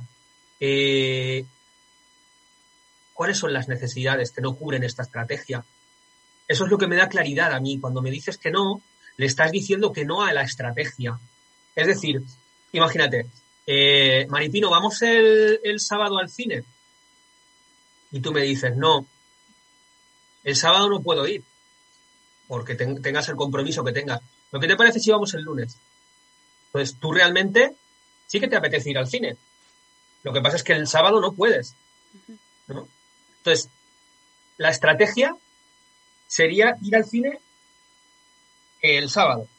eh, 0.59 1.45
¿Cuáles 3.19 3.37
son 3.37 3.51
las 3.51 3.67
necesidades 3.67 4.31
que 4.31 4.39
no 4.39 4.55
cubren 4.55 4.85
esta 4.85 5.03
estrategia? 5.03 5.65
Eso 6.49 6.65
es 6.65 6.71
lo 6.71 6.79
que 6.79 6.87
me 6.87 6.95
da 6.95 7.07
claridad 7.07 7.53
a 7.53 7.59
mí. 7.59 7.79
Cuando 7.79 8.01
me 8.01 8.09
dices 8.09 8.39
que 8.39 8.49
no, 8.49 8.81
le 9.17 9.27
estás 9.27 9.51
diciendo 9.51 9.93
que 9.93 10.03
no 10.03 10.23
a 10.23 10.33
la 10.33 10.41
estrategia. 10.41 11.19
Es 11.75 11.85
decir, 11.85 12.23
imagínate, 12.71 13.27
eh, 13.67 14.25
Maripino, 14.29 14.71
¿vamos 14.71 14.99
el, 15.03 15.79
sábado 15.79 16.17
al 16.17 16.29
cine? 16.29 16.63
Y 18.11 18.19
tú 18.19 18.31
me 18.31 18.41
dices, 18.41 18.75
no, 18.75 19.05
el 20.43 20.55
sábado 20.55 20.89
no 20.89 21.03
puedo 21.03 21.27
ir, 21.27 21.43
porque 22.47 22.73
tengas 22.73 23.29
el 23.29 23.35
compromiso 23.35 23.83
que 23.83 23.91
tengas. 23.91 24.19
¿Lo 24.51 24.59
que 24.59 24.67
te 24.67 24.75
parece 24.75 24.99
si 24.99 25.11
vamos 25.11 25.35
el 25.35 25.43
lunes? 25.43 25.77
Pues 26.71 26.95
tú 26.95 27.11
realmente 27.11 27.75
sí 28.25 28.39
que 28.39 28.47
te 28.47 28.55
apetece 28.55 28.89
ir 28.89 28.97
al 28.97 29.07
cine, 29.07 29.37
lo 30.23 30.33
que 30.33 30.41
pasa 30.41 30.55
es 30.55 30.63
que 30.63 30.73
el 30.73 30.87
sábado 30.87 31.21
no 31.21 31.33
puedes. 31.33 31.75
Entonces, 32.67 33.69
la 34.57 34.69
estrategia 34.69 35.35
sería 36.29 36.77
ir 36.81 36.95
al 36.95 37.05
cine 37.05 37.39
el 38.81 39.09
sábado. 39.09 39.49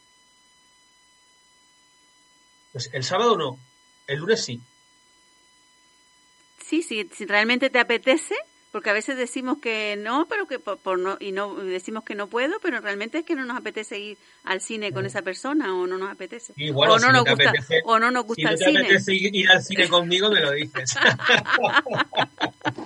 Pues 2.72 2.88
el 2.94 3.04
sábado 3.04 3.36
no, 3.36 3.58
el 4.06 4.20
lunes 4.20 4.42
sí. 4.42 4.62
Sí, 6.64 6.82
sí, 6.82 7.10
si 7.12 7.26
realmente 7.26 7.68
te 7.68 7.80
apetece, 7.80 8.36
porque 8.70 8.90
a 8.90 8.92
veces 8.92 9.16
decimos 9.16 9.58
que 9.60 9.96
no, 9.98 10.28
pero 10.28 10.46
que 10.46 10.60
por, 10.60 11.00
no 11.00 11.16
y 11.18 11.32
no 11.32 11.56
decimos 11.56 12.04
que 12.04 12.14
no 12.14 12.28
puedo, 12.28 12.60
pero 12.60 12.80
realmente 12.80 13.18
es 13.18 13.24
que 13.24 13.34
no 13.34 13.44
nos 13.44 13.56
apetece 13.56 13.98
ir 13.98 14.18
al 14.44 14.60
cine 14.60 14.92
con 14.92 15.04
esa 15.04 15.22
persona 15.22 15.74
o 15.74 15.88
no 15.88 15.98
nos 15.98 16.12
apetece. 16.12 16.52
o, 16.72 16.98
no 17.00 17.10
nos 17.10 17.24
gusta, 17.24 17.52
o 17.84 17.98
no 17.98 18.12
nos 18.12 18.24
gusta 18.24 18.46
si 18.46 18.52
el 18.52 18.58
cine. 18.58 18.72
te 18.72 18.78
apetece 18.86 19.14
ir 19.14 19.50
al 19.50 19.64
cine 19.64 19.88
conmigo, 19.88 20.30
me 20.30 20.40
lo 20.40 20.52
dices. 20.52 20.94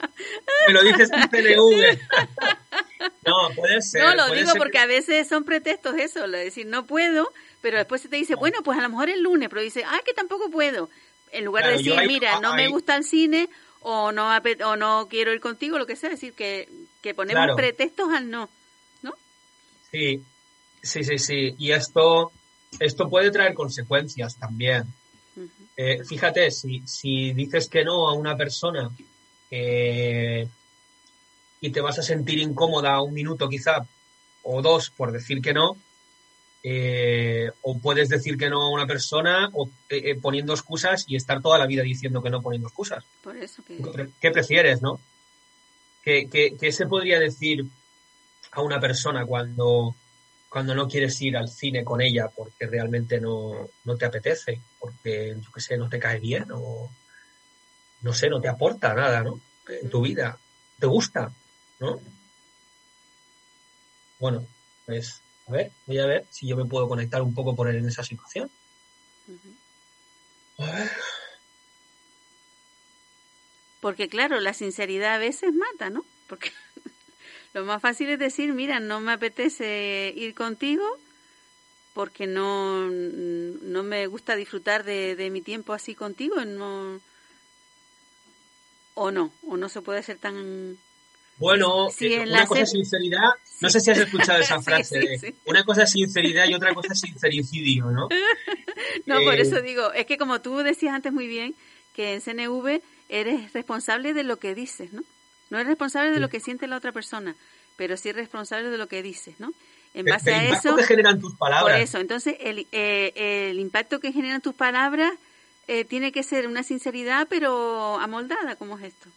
me 0.67 0.73
lo 0.73 0.83
dices 0.83 1.11
en 1.13 1.29
CNV. 1.29 1.99
no, 3.27 3.55
puede 3.55 3.83
ser. 3.83 4.03
No, 4.03 4.15
lo 4.15 4.35
digo 4.35 4.53
porque 4.57 4.79
a 4.79 4.87
veces 4.87 5.29
son 5.29 5.45
pretextos 5.45 5.97
eso, 5.97 6.27
lo 6.27 6.37
de 6.37 6.45
decir 6.45 6.67
no 6.67 6.87
puedo, 6.87 7.31
pero 7.61 7.79
después 7.79 8.03
se 8.03 8.09
te 8.09 8.17
dice, 8.17 8.35
bueno, 8.35 8.63
pues 8.63 8.79
a 8.79 8.83
lo 8.83 8.89
mejor 8.89 9.11
el 9.11 9.23
lunes, 9.23 9.49
pero 9.49 9.63
dice, 9.63 9.85
ah, 9.87 10.01
que 10.05 10.15
tampoco 10.15 10.51
puedo. 10.51 10.91
En 11.33 11.45
lugar 11.45 11.67
de 11.67 11.79
decir, 11.79 11.95
mira, 12.07 12.39
no 12.41 12.55
me 12.55 12.69
gusta 12.69 12.97
el 12.97 13.05
cine 13.05 13.49
o 13.81 14.13
no, 14.13 14.31
o 14.65 14.77
no 14.77 15.09
quiero 15.09 15.33
ir 15.33 15.41
contigo, 15.41 15.79
lo 15.79 15.87
que 15.87 15.97
sea, 15.97 16.11
es 16.11 16.21
decir, 16.21 16.33
que, 16.35 16.69
que 17.03 17.15
ponemos 17.15 17.57
pretextos 17.57 18.13
al 18.13 18.31
no, 18.31 18.49
¿no? 19.03 19.15
Sí, 19.91 20.23
sí, 20.83 21.03
sí, 21.03 21.19
sí. 21.19 21.55
Y 21.59 21.73
esto, 21.73 22.33
esto 22.79 23.11
puede 23.11 23.31
traer 23.31 23.55
consecuencias 23.55 24.37
también. 24.37 24.85
Eh, 25.77 26.05
fíjate, 26.05 26.51
si, 26.51 26.83
si 26.87 27.33
dices 27.33 27.69
que 27.69 27.85
no 27.85 28.09
a 28.09 28.13
una 28.13 28.37
persona 28.37 28.91
y 31.65 31.71
te 31.71 31.81
vas 31.81 31.99
a 31.99 32.03
sentir 32.03 32.41
incómoda 32.41 33.01
un 33.01 33.15
minuto 33.15 33.49
quizá 33.49 33.87
o 34.43 34.61
dos 34.61 34.91
por 34.91 35.13
decir 35.13 35.41
que 35.41 35.55
no, 35.55 35.79
eh, 36.63 37.51
o 37.63 37.79
puedes 37.79 38.11
decir 38.11 38.37
que 38.37 38.51
no 38.51 38.61
a 38.61 38.71
una 38.71 38.87
persona 38.87 39.49
o, 39.55 39.71
eh, 39.89 40.11
eh, 40.11 40.15
poniendo 40.21 40.53
excusas 40.53 41.07
y 41.09 41.17
estar 41.17 41.41
toda 41.41 41.59
la 41.59 41.67
vida 41.67 41.83
diciendo 41.83 42.23
que 42.23 42.29
no 42.29 42.43
poniendo 42.43 42.69
excusas. 42.69 43.03
Por 43.23 43.39
eso 43.39 43.65
que... 43.65 43.79
¿Qué 44.21 44.31
prefieres, 44.31 44.83
no? 44.83 45.01
¿Qué, 46.03 46.29
qué, 46.31 46.55
qué 46.61 46.71
se 46.71 46.87
podría 46.87 47.19
decir 47.19 47.65
a 48.51 48.61
una 48.61 48.79
persona 48.79 49.25
cuando, 49.25 49.95
cuando 50.51 50.75
no 50.75 50.87
quieres 50.87 51.19
ir 51.23 51.35
al 51.35 51.49
cine 51.49 51.83
con 51.83 52.03
ella 52.03 52.29
porque 52.29 52.67
realmente 52.67 53.23
no, 53.23 53.71
no 53.85 53.97
te 53.97 54.05
apetece, 54.05 54.61
porque, 54.79 55.35
yo 55.41 55.51
qué 55.51 55.61
sé, 55.63 55.79
no 55.79 55.89
te 55.89 55.99
cae 55.99 56.21
bien 56.21 56.45
o 56.53 56.91
no 58.03 58.13
sé, 58.13 58.29
no 58.29 58.43
te 58.43 58.49
aporta 58.49 58.93
nada, 58.93 59.23
¿no? 59.23 59.41
En 59.67 59.89
tu 59.89 60.03
vida. 60.03 60.39
¿Te 60.79 60.87
gusta? 60.87 61.33
¿No? 61.85 62.01
Bueno, 64.19 64.47
pues 64.87 65.21
a 65.47 65.53
ver, 65.53 65.73
voy 65.87 65.99
a 65.99 66.07
ver 66.07 66.27
si 66.31 66.47
yo 66.47 66.57
me 66.57 66.65
puedo 66.65 66.89
conectar 66.89 67.21
un 67.21 67.35
poco 67.35 67.55
por 67.55 67.69
él 67.69 67.77
en 67.77 67.89
esa 67.89 68.03
situación. 68.03 68.51
A 70.59 70.65
ver. 70.65 70.91
Porque 73.81 74.09
claro, 74.09 74.41
la 74.41 74.55
sinceridad 74.55 75.15
a 75.15 75.19
veces 75.19 75.53
mata, 75.53 75.91
¿no? 75.91 76.07
Porque 76.27 76.51
lo 77.53 77.65
más 77.65 77.83
fácil 77.83 78.09
es 78.09 78.19
decir, 78.19 78.55
mira, 78.55 78.81
no 78.81 79.01
me 79.01 79.13
apetece 79.13 80.13
ir 80.17 80.35
contigo 80.35 80.85
porque 81.93 82.27
no, 82.27 82.89
no 82.89 83.83
me 83.85 84.07
gusta 84.09 84.35
disfrutar 84.35 84.85
de, 84.85 85.15
de 85.15 85.31
mi 85.31 85.43
tiempo 85.43 85.73
así 85.73 85.95
contigo, 85.95 86.45
no, 86.45 87.01
o 88.95 89.11
no, 89.11 89.33
o 89.47 89.57
no 89.57 89.69
se 89.69 89.81
puede 89.81 90.03
ser 90.03 90.19
tan... 90.19 90.77
Bueno, 91.39 91.89
Sí, 91.91 92.15
una 92.17 92.47
cosa 92.47 92.63
es 92.63 92.71
sinceridad, 92.71 93.31
no 93.61 93.71
sé 93.71 93.81
si 93.81 93.91
has 93.91 93.99
escuchado 93.99 94.41
esa 94.41 94.61
frase, 94.63 95.01
sí, 95.01 95.27
de, 95.27 95.35
una 95.47 95.65
cosa 95.65 95.83
es 95.83 95.91
sinceridad 95.91 96.47
y 96.47 96.55
otra 96.55 96.75
cosa 96.75 96.93
es 96.93 97.01
sincericidio, 97.01 97.91
¿no? 97.91 98.09
No, 99.07 99.21
por 99.23 99.35
Eh, 99.35 99.43
eso 99.43 99.61
digo, 99.61 99.93
es 99.93 100.07
que 100.07 100.19
como 100.19 100.41
tú 100.41 100.59
decías 100.59 100.95
antes 100.95 101.13
muy 101.13 101.27
bien, 101.27 101.55
que 101.95 102.15
en 102.15 102.21
CNV 102.21 102.81
eres 103.09 103.53
responsable 103.53 104.15
de 104.15 104.25
lo 104.25 104.39
que 104.39 104.55
dices, 104.55 104.93
¿no? 104.93 105.03
No 105.51 105.59
eres 105.59 105.69
responsable 105.69 106.11
de 106.11 106.21
lo 106.21 106.29
que 106.29 106.41
siente 106.41 106.67
la 106.67 106.77
otra 106.77 106.93
persona, 106.93 107.37
pero 107.77 107.97
sí 107.97 108.13
responsable 108.13 108.71
de 108.71 108.79
lo 108.79 108.89
que 108.89 109.03
dices, 109.03 109.39
¿no? 109.39 109.53
En 109.95 110.07
base 110.07 110.31
del 110.31 110.41
a 110.41 110.45
impacto 110.47 110.69
eso, 110.69 110.77
que 110.77 110.85
generan 110.85 111.21
tus 111.21 111.33
por 111.33 111.51
palabras. 111.51 111.81
eso, 111.81 111.99
entonces 111.99 112.37
el, 112.41 112.67
eh, 112.73 113.49
el 113.51 113.61
impacto 113.61 114.01
que 114.01 114.13
generan 114.13 114.41
tus 114.41 114.55
palabras 114.55 115.13
eh, 115.69 115.85
tiene 115.85 116.13
que 116.13 116.23
ser 116.23 116.47
una 116.47 116.63
sinceridad, 116.63 117.27
pero 117.31 117.99
amoldada, 117.99 118.57
como 118.57 118.79
es 118.79 118.87
esto. 118.87 119.09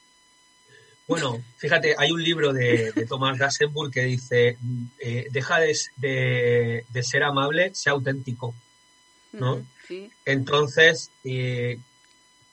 Bueno, 1.08 1.42
fíjate, 1.58 1.96
hay 1.98 2.12
un 2.12 2.22
libro 2.22 2.52
de, 2.52 2.92
de 2.92 3.06
Thomas 3.06 3.38
Gassenburg 3.38 3.92
que 3.92 4.04
dice, 4.04 4.58
eh, 5.00 5.28
deja 5.32 5.60
de, 5.60 5.78
de- 5.96 6.86
de 6.90 7.04
ser 7.04 7.24
amable, 7.24 7.74
sea 7.74 7.94
auténtico. 7.94 8.54
¿no? 9.34 9.66
Sí, 9.88 10.10
Entonces, 10.26 11.12
eh, 11.24 11.80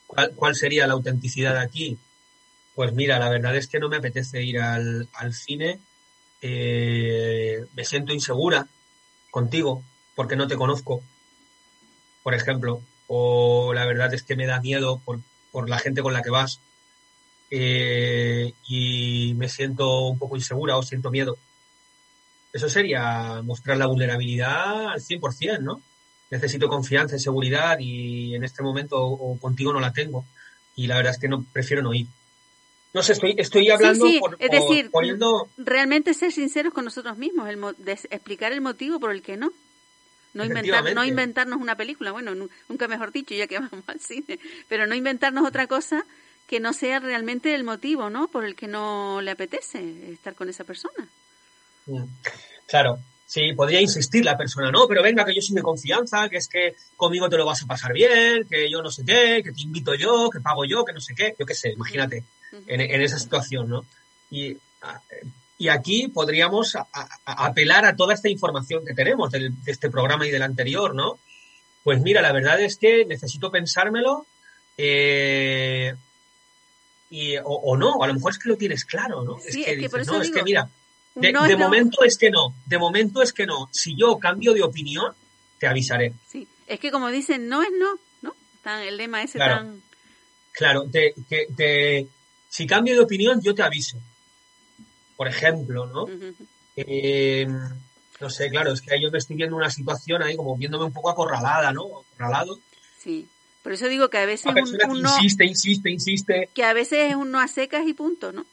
¿cuál, 0.07 0.33
cuál 0.37 0.55
sería 0.55 0.87
la 0.87 0.93
autenticidad 0.95 1.57
aquí? 1.59 1.99
Pues 2.75 2.93
mira, 2.93 3.19
la 3.19 3.29
verdad 3.31 3.57
es 3.57 3.67
que 3.69 3.79
no 3.81 3.89
me 3.89 3.97
apetece 3.97 4.43
ir 4.43 4.61
al, 4.61 5.09
al 5.15 5.35
cine, 5.35 5.81
eh, 6.43 7.65
me 7.75 7.85
siento 7.85 8.13
insegura 8.13 8.69
contigo 9.31 9.83
porque 10.15 10.37
no 10.37 10.47
te 10.47 10.57
conozco, 10.57 11.03
por 12.23 12.35
ejemplo, 12.35 12.83
o 13.07 13.73
la 13.75 13.85
verdad 13.87 14.13
es 14.15 14.23
que 14.23 14.37
me 14.37 14.47
da 14.47 14.61
miedo 14.61 15.01
por, 15.05 15.21
por 15.51 15.69
la 15.69 15.79
gente 15.79 16.03
con 16.03 16.13
la 16.13 16.23
que 16.23 16.31
vas 16.31 16.61
eh, 17.51 18.53
y 18.69 19.35
me 19.37 19.49
siento 19.49 20.09
un 20.09 20.19
poco 20.19 20.37
insegura 20.37 20.77
o 20.77 20.83
siento 20.83 21.11
miedo. 21.11 21.37
Eso 22.53 22.69
sería 22.69 23.43
mostrar 23.43 23.77
la 23.77 23.87
vulnerabilidad 23.87 24.89
al 24.93 25.01
100%, 25.01 25.61
¿no? 25.61 25.81
necesito 26.31 26.69
confianza 26.69 27.15
y 27.15 27.21
seguridad 27.21 27.79
y 27.79 28.35
en 28.35 28.43
este 28.43 28.63
momento 28.63 28.97
o 29.01 29.39
contigo 29.39 29.73
no 29.73 29.79
la 29.79 29.93
tengo 29.93 30.25
y 30.75 30.89
la 30.89 30.97
verdad 30.97 31.13
es 31.13 31.19
que 31.21 31.29
no 31.29 31.45
prefiero 31.53 31.81
no 31.83 31.95
ir. 31.95 32.09
No 32.93 33.03
sé, 33.05 33.13
estoy, 33.13 33.35
estoy 33.39 33.71
hablando 33.71 34.07
sí, 34.07 34.19
por, 34.19 34.37
es 34.41 34.51
decir, 34.51 34.91
poniendo 34.91 35.49
realmente 35.57 36.13
ser 36.15 36.33
sinceros 36.33 36.73
con 36.73 36.85
nosotros 36.85 37.17
mismos, 37.19 37.49
el 37.49 37.57
mo- 37.57 37.73
de- 37.75 37.93
explicar 37.93 38.53
el 38.53 38.61
motivo 38.63 38.99
por 38.99 39.13
el 39.13 39.23
que 39.23 39.37
no. 39.37 39.53
No, 40.33 40.45
inventar, 40.45 40.83
no 40.95 41.05
inventarnos 41.05 41.61
una 41.61 41.77
película, 41.77 42.11
bueno, 42.11 42.35
nu- 42.35 42.51
nunca 42.69 42.89
mejor 42.89 43.13
dicho, 43.13 43.35
ya 43.35 43.47
que 43.47 43.59
vamos 43.61 43.85
al 43.87 44.01
cine, 44.01 44.41
pero 44.69 44.87
no 44.89 44.95
inventarnos 44.97 45.47
otra 45.47 45.69
cosa 45.69 46.05
que 46.47 46.61
no 46.61 46.73
sea 46.73 47.01
realmente 47.01 47.55
el 47.55 47.65
motivo, 47.65 48.11
¿no? 48.11 48.29
Por 48.29 48.45
el 48.45 48.55
que 48.55 48.67
no 48.69 49.21
le 49.23 49.31
apetece 49.31 50.13
estar 50.13 50.35
con 50.35 50.49
esa 50.49 50.65
persona. 50.65 51.09
Claro, 52.67 52.99
sí, 53.27 53.53
podría 53.53 53.81
insistir 53.81 54.25
la 54.25 54.37
persona, 54.37 54.71
no, 54.71 54.87
pero 54.89 55.03
venga, 55.03 55.25
que 55.25 55.35
yo 55.35 55.43
soy 55.43 55.55
de 55.57 55.63
confianza, 55.63 56.29
que 56.29 56.39
es 56.39 56.49
que 56.49 56.75
conmigo 56.97 57.29
te 57.29 57.37
lo 57.37 57.45
vas 57.47 57.63
a 57.63 57.67
pasar 57.67 57.93
bien, 57.93 58.47
que 58.49 58.71
yo 58.71 58.83
no 58.83 58.91
sé 58.91 59.05
qué, 59.05 59.43
que 59.45 59.53
te 59.53 59.63
invito 59.63 59.95
yo, 59.95 60.31
que 60.31 60.41
pago 60.41 60.65
yo, 60.65 60.85
que 60.85 60.93
no 60.93 61.01
sé 61.01 61.15
qué, 61.15 61.35
yo 61.39 61.45
qué 61.47 61.55
sé, 61.55 61.71
imagínate, 61.73 62.25
Ujú. 62.53 62.63
en, 62.67 62.81
en 62.81 63.03
esa 63.03 63.19
situación, 63.19 63.69
¿no? 63.69 63.85
Y, 64.31 64.57
y 65.59 65.69
aquí 65.69 66.09
podríamos 66.09 66.75
a- 66.77 66.87
a- 66.93 67.47
apelar 67.47 67.85
a 67.85 67.97
toda 67.97 68.15
esta 68.15 68.29
información 68.29 68.85
que 68.85 68.95
tenemos 68.95 69.31
del- 69.31 69.63
de 69.63 69.73
este 69.73 69.91
programa 69.91 70.27
y 70.27 70.31
del 70.31 70.43
anterior, 70.43 70.95
¿no? 70.95 71.19
Pues 71.83 72.01
mira, 72.01 72.23
la 72.23 72.33
verdad 72.33 72.61
es 72.61 72.77
que 72.77 73.05
necesito 73.05 73.51
pensármelo 73.51 74.27
eh, 74.79 75.95
y, 77.17 77.37
o, 77.39 77.45
o 77.45 77.77
no, 77.77 78.03
a 78.03 78.07
lo 78.09 78.15
mejor 78.15 78.33
es 78.33 78.39
que 78.39 78.49
lo 78.49 78.57
tienes 78.57 78.85
claro, 78.85 79.23
¿no? 79.23 79.39
Sí, 79.39 79.61
es 79.61 79.67
que 79.67 79.77
dices, 79.77 79.91
por 79.91 80.01
eso 80.01 80.13
no, 80.15 80.23
es 80.23 80.31
que 80.31 80.43
mira, 80.43 80.69
de, 81.15 81.33
no 81.33 81.45
de 81.45 81.53
es 81.53 81.59
no. 81.59 81.65
momento 81.65 82.03
es 82.05 82.19
que 82.19 82.31
no, 82.31 82.55
de 82.67 82.79
momento 82.79 83.23
es 83.23 83.33
que 83.33 83.47
no. 83.47 83.69
Si 83.73 83.97
yo 83.97 84.19
cambio 84.19 84.53
de 84.53 84.63
opinión, 84.63 85.13
te 85.59 85.67
avisaré. 85.69 86.13
Sí, 86.29 86.49
es 86.67 86.81
que 86.81 86.91
como 86.91 87.09
dicen, 87.11 87.49
no 87.49 87.63
es 87.63 87.71
no, 87.79 87.99
¿no? 88.23 88.35
Tan, 88.63 88.83
el 88.83 88.97
lema 88.97 89.23
ese 89.23 89.39
Claro. 89.39 89.57
tan... 89.57 89.83
Claro, 90.53 90.89
te, 90.91 91.15
que, 91.29 91.47
te- 91.57 92.07
si 92.49 92.67
cambio 92.67 92.95
de 92.95 93.01
opinión, 93.01 93.41
yo 93.43 93.55
te 93.55 93.63
aviso. 93.63 93.99
Por 95.17 95.29
ejemplo, 95.29 95.87
¿no? 95.87 96.07
Eh, 96.77 97.47
no 98.21 98.31
sé, 98.31 98.49
claro, 98.51 98.73
es 98.73 98.81
que 98.81 99.01
yo 99.01 99.11
me 99.11 99.19
estoy 99.19 99.37
viendo 99.37 99.57
una 99.57 99.71
situación 99.71 100.23
ahí 100.23 100.37
como 100.37 100.57
viéndome 100.57 100.85
un 100.87 100.93
poco 100.93 101.11
acorralada, 101.11 101.73
¿no? 101.73 102.01
Acorralado. 102.01 102.59
Sí, 102.99 103.29
por 103.65 103.73
eso 103.73 103.89
digo 103.89 104.11
que 104.11 104.19
a 104.19 104.27
veces 104.27 104.45
Una 104.45 104.61
un, 104.63 104.71
persona 104.71 104.85
que 104.85 104.91
un 104.91 105.03
no, 105.03 105.17
insiste, 105.17 105.45
insiste, 105.47 105.91
insiste. 105.91 106.51
que 106.53 106.65
a 106.65 106.75
veces 106.75 107.11
es 107.11 107.17
un 107.17 107.31
no 107.31 107.41
a 107.41 107.49
secas 107.49 107.87
y 107.89 107.95
punto, 107.95 108.31
¿no? 108.31 108.45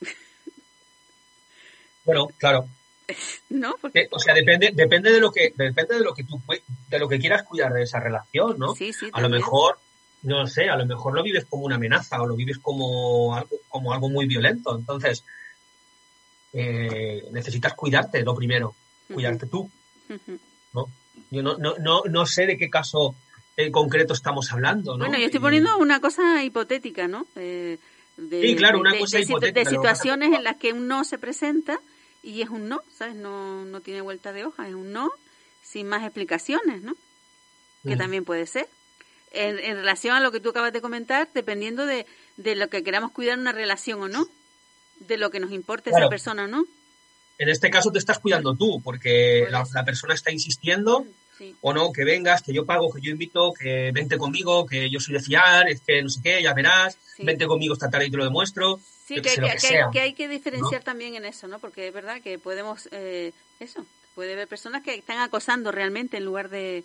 Bueno, 2.04 2.28
claro. 2.38 2.68
¿No? 3.50 3.74
Porque 3.80 4.02
Eh, 4.02 4.08
o 4.12 4.20
sea, 4.20 4.32
depende, 4.32 4.70
depende 4.72 5.10
de 5.10 5.18
lo 5.18 5.32
que, 5.32 5.52
depende 5.56 5.96
de 5.96 6.04
lo 6.04 6.14
que 6.14 6.22
tú, 6.22 6.40
de 6.88 6.98
lo 7.00 7.08
que 7.08 7.18
quieras 7.18 7.42
cuidar 7.42 7.72
de 7.72 7.82
esa 7.82 7.98
relación, 7.98 8.60
¿no? 8.60 8.76
sí, 8.76 8.92
sí, 8.92 9.10
a 9.12 9.20
lo 9.20 9.28
mejor, 9.28 9.76
no 10.22 10.46
sé, 10.46 10.70
a 10.70 10.76
lo 10.76 10.86
mejor 10.86 11.14
lo 11.14 11.24
vives 11.24 11.46
como 11.46 11.64
una 11.64 11.74
amenaza 11.74 12.22
o 12.22 12.26
lo 12.26 12.36
vives 12.36 12.58
como 12.58 13.34
algo, 13.34 13.56
como 13.68 13.92
algo 13.92 14.08
muy 14.08 14.26
violento. 14.26 14.76
Entonces, 14.78 15.24
eh, 16.52 17.24
necesitas 17.32 17.74
cuidarte, 17.74 18.22
lo 18.22 18.36
primero, 18.36 18.76
cuidarte 19.12 19.46
tú. 19.46 19.68
¿no? 20.74 20.86
Yo 21.32 21.42
no, 21.42 21.58
no, 21.58 21.74
no, 21.78 22.02
no 22.08 22.24
sé 22.24 22.46
de 22.46 22.56
qué 22.56 22.70
caso 22.70 23.16
en 23.66 23.72
concreto 23.72 24.12
estamos 24.14 24.50
hablando, 24.52 24.92
¿no? 24.96 25.04
Bueno, 25.04 25.18
yo 25.18 25.26
estoy 25.26 25.40
poniendo 25.40 25.76
una 25.78 26.00
cosa 26.00 26.42
hipotética, 26.44 27.08
¿no? 27.08 27.26
Eh, 27.36 27.78
de, 28.16 28.42
Sí, 28.42 28.56
claro, 28.56 28.78
una 28.80 28.92
de- 28.92 28.98
cosa 29.00 29.16
de 29.18 29.24
hipotética, 29.24 29.60
De 29.60 29.66
situaciones 29.70 30.32
en 30.34 30.44
las 30.44 30.56
que 30.56 30.72
un 30.72 30.86
no 30.88 31.04
se 31.04 31.18
presenta 31.18 31.80
y 32.22 32.42
es 32.42 32.50
un 32.50 32.68
no, 32.68 32.82
¿sabes? 32.96 33.14
No, 33.16 33.64
no 33.64 33.80
tiene 33.80 34.00
vuelta 34.02 34.32
de 34.32 34.44
hoja, 34.44 34.68
es 34.68 34.74
un 34.74 34.92
no 34.92 35.10
sin 35.62 35.86
más 35.88 36.02
explicaciones, 36.02 36.82
¿no? 36.82 36.94
Que 37.86 37.94
Mm. 37.94 37.98
también 37.98 38.24
puede 38.24 38.46
ser. 38.46 38.68
En, 39.32 39.58
en 39.60 39.76
relación 39.76 40.14
a 40.16 40.20
lo 40.20 40.32
que 40.32 40.40
tú 40.40 40.50
acabas 40.50 40.72
de 40.72 40.80
comentar, 40.80 41.28
dependiendo 41.32 41.86
de, 41.86 42.04
de 42.36 42.56
lo 42.56 42.68
que 42.68 42.82
queramos 42.82 43.12
cuidar 43.12 43.34
en 43.34 43.40
una 43.40 43.52
relación 43.52 44.02
o 44.02 44.08
no, 44.08 44.26
de 44.98 45.16
lo 45.16 45.30
que 45.30 45.40
nos 45.40 45.52
importe 45.52 45.90
Claro. 45.90 46.06
esa 46.06 46.10
persona 46.10 46.44
o 46.44 46.48
no. 46.48 46.64
En 47.38 47.48
este 47.48 47.70
caso 47.70 47.90
te 47.90 47.98
estás 47.98 48.18
cuidando 48.18 48.54
tú, 48.54 48.82
porque 48.82 49.46
Por 49.50 49.72
la, 49.72 49.84
persona 49.84 50.12
está 50.12 50.30
insistiendo 50.30 51.06
Sí. 51.40 51.56
o 51.62 51.72
no, 51.72 51.90
que 51.90 52.04
vengas, 52.04 52.42
que 52.42 52.52
yo 52.52 52.66
pago, 52.66 52.92
que 52.92 53.00
yo 53.00 53.10
invito, 53.10 53.54
que 53.54 53.90
vente 53.94 54.18
conmigo, 54.18 54.66
que 54.66 54.90
yo 54.90 55.00
soy 55.00 55.14
de 55.14 55.20
fiar, 55.22 55.70
es 55.70 55.80
que 55.80 56.02
no 56.02 56.10
sé 56.10 56.20
qué, 56.22 56.42
ya 56.42 56.52
verás, 56.52 56.98
Sí. 57.16 57.24
vente 57.24 57.46
conmigo 57.46 57.72
esta 57.72 57.88
tarde 57.88 58.08
y 58.08 58.10
te 58.10 58.18
lo 58.18 58.24
demuestro. 58.24 58.78
Sí, 59.06 59.14
que, 59.14 59.22
que 59.22 59.58
sea, 59.58 59.86
hay, 59.86 59.90
que 59.90 60.00
hay 60.02 60.12
que 60.12 60.28
diferenciar 60.28 60.84
también 60.84 61.14
en 61.14 61.24
eso, 61.24 61.48
¿no? 61.48 61.58
Porque 61.58 61.88
es 61.88 61.94
verdad 61.94 62.20
que 62.20 62.38
podemos, 62.38 62.90
eh, 62.92 63.32
eso, 63.58 63.86
puede 64.14 64.34
haber 64.34 64.48
personas 64.48 64.82
que 64.82 64.94
están 64.94 65.18
acosando 65.18 65.72
realmente 65.72 66.18
en 66.18 66.26
lugar 66.26 66.50
de... 66.50 66.84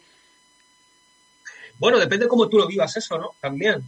Bueno, 1.77 1.99
depende 1.99 2.29
cómo 2.29 2.47
tú 2.47 2.57
lo 2.57 2.65
vivas 2.67 2.95
eso, 2.95 3.17
¿no? 3.17 3.31
También. 3.41 3.83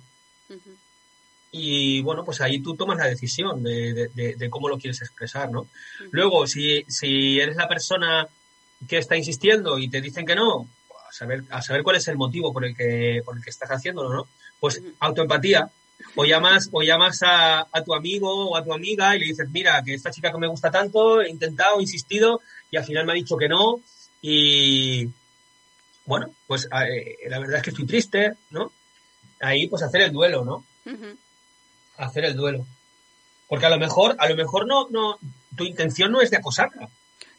Y 1.53 2.01
bueno, 2.01 2.25
pues 2.25 2.41
ahí 2.41 2.59
tú 2.59 2.75
tomas 2.75 2.97
la 2.97 3.07
decisión 3.07 3.63
de, 3.63 3.93
de- 3.93 4.07
de- 4.09 4.35
de 4.35 4.49
cómo 4.49 4.67
lo 4.67 4.77
quieres 4.77 5.01
expresar, 5.01 5.49
¿no? 5.49 5.67
Luego, 6.11 6.45
si, 6.45 6.83
si 6.89 7.39
eres 7.39 7.55
la 7.55 7.69
persona 7.69 8.27
que 8.87 8.97
está 8.97 9.15
insistiendo 9.15 9.79
y 9.79 9.89
te 9.89 10.01
dicen 10.01 10.25
que 10.25 10.35
no, 10.35 10.67
a 11.09 11.13
saber, 11.13 11.43
a 11.49 11.61
saber 11.61 11.83
cuál 11.83 11.95
es 11.95 12.07
el 12.07 12.17
motivo 12.17 12.53
por 12.53 12.65
el 12.65 12.75
que, 12.75 13.21
por 13.25 13.37
el 13.37 13.43
que 13.43 13.49
estás 13.49 13.69
haciéndolo, 13.69 14.13
¿no? 14.13 14.27
Pues 14.59 14.81
autoempatía, 14.99 15.69
O 16.15 16.25
llamas, 16.25 16.69
o 16.71 16.83
llamas 16.83 17.23
a, 17.23 17.67
a, 17.71 17.83
tu 17.83 17.93
amigo 17.93 18.49
o 18.49 18.55
a 18.55 18.63
tu 18.63 18.73
amiga 18.73 19.15
y 19.15 19.19
le 19.19 19.25
dices, 19.25 19.49
mira, 19.49 19.81
que 19.83 19.93
esta 19.93 20.11
chica 20.11 20.31
que 20.31 20.37
me 20.37 20.47
gusta 20.47 20.69
tanto, 20.69 21.21
he 21.21 21.29
intentado, 21.29 21.79
he 21.79 21.83
insistido 21.83 22.41
y 22.69 22.77
al 22.77 22.85
final 22.85 23.05
me 23.05 23.13
ha 23.13 23.15
dicho 23.15 23.37
que 23.37 23.49
no. 23.49 23.81
Y 24.21 25.09
bueno, 26.05 26.31
pues 26.47 26.65
eh, 26.65 27.17
la 27.29 27.39
verdad 27.39 27.57
es 27.57 27.63
que 27.63 27.69
estoy 27.71 27.85
triste, 27.85 28.33
¿no? 28.49 28.71
Ahí 29.41 29.67
pues 29.67 29.83
hacer 29.83 30.01
el 30.01 30.11
duelo, 30.11 30.45
¿no? 30.45 30.65
Hacer 31.97 32.25
el 32.25 32.35
duelo. 32.35 32.65
Porque 33.47 33.65
a 33.65 33.69
lo 33.69 33.77
mejor, 33.77 34.15
a 34.19 34.27
lo 34.29 34.35
mejor 34.35 34.67
no, 34.67 34.87
no, 34.89 35.17
tu 35.55 35.63
intención 35.63 36.11
no 36.11 36.21
es 36.21 36.31
de 36.31 36.37
acosarla. 36.37 36.89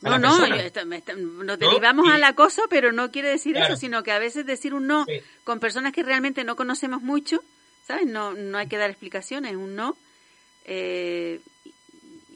No, 0.00 0.18
no, 0.18 0.38
nos 1.44 1.58
derivamos 1.58 2.08
al 2.08 2.22
acoso, 2.22 2.62
pero 2.70 2.92
no 2.92 3.10
quiere 3.10 3.30
decir 3.30 3.56
eso, 3.56 3.74
sino 3.76 4.02
que 4.02 4.12
a 4.12 4.18
veces 4.18 4.46
decir 4.46 4.72
un 4.74 4.86
no 4.86 5.04
con 5.44 5.58
personas 5.58 5.92
que 5.92 6.04
realmente 6.04 6.44
no 6.44 6.54
conocemos 6.54 7.02
mucho, 7.02 7.42
¿sabes? 7.86 8.06
No, 8.06 8.34
no 8.34 8.58
hay 8.58 8.68
que 8.68 8.76
dar 8.76 8.90
explicaciones, 8.90 9.56
un 9.56 9.74
no, 9.74 9.96
eh, 10.64 11.40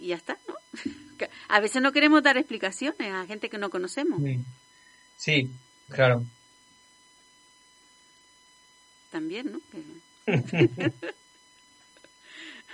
y 0.00 0.08
ya 0.08 0.16
está, 0.16 0.38
¿no? 0.48 0.54
A 1.48 1.60
veces 1.60 1.80
no 1.80 1.92
queremos 1.92 2.20
dar 2.24 2.36
explicaciones 2.36 3.12
a 3.12 3.26
gente 3.26 3.48
que 3.48 3.56
no 3.56 3.70
conocemos. 3.70 4.20
Sí, 5.16 5.48
claro. 5.88 6.24
También, 9.12 9.52
¿no? 9.52 9.60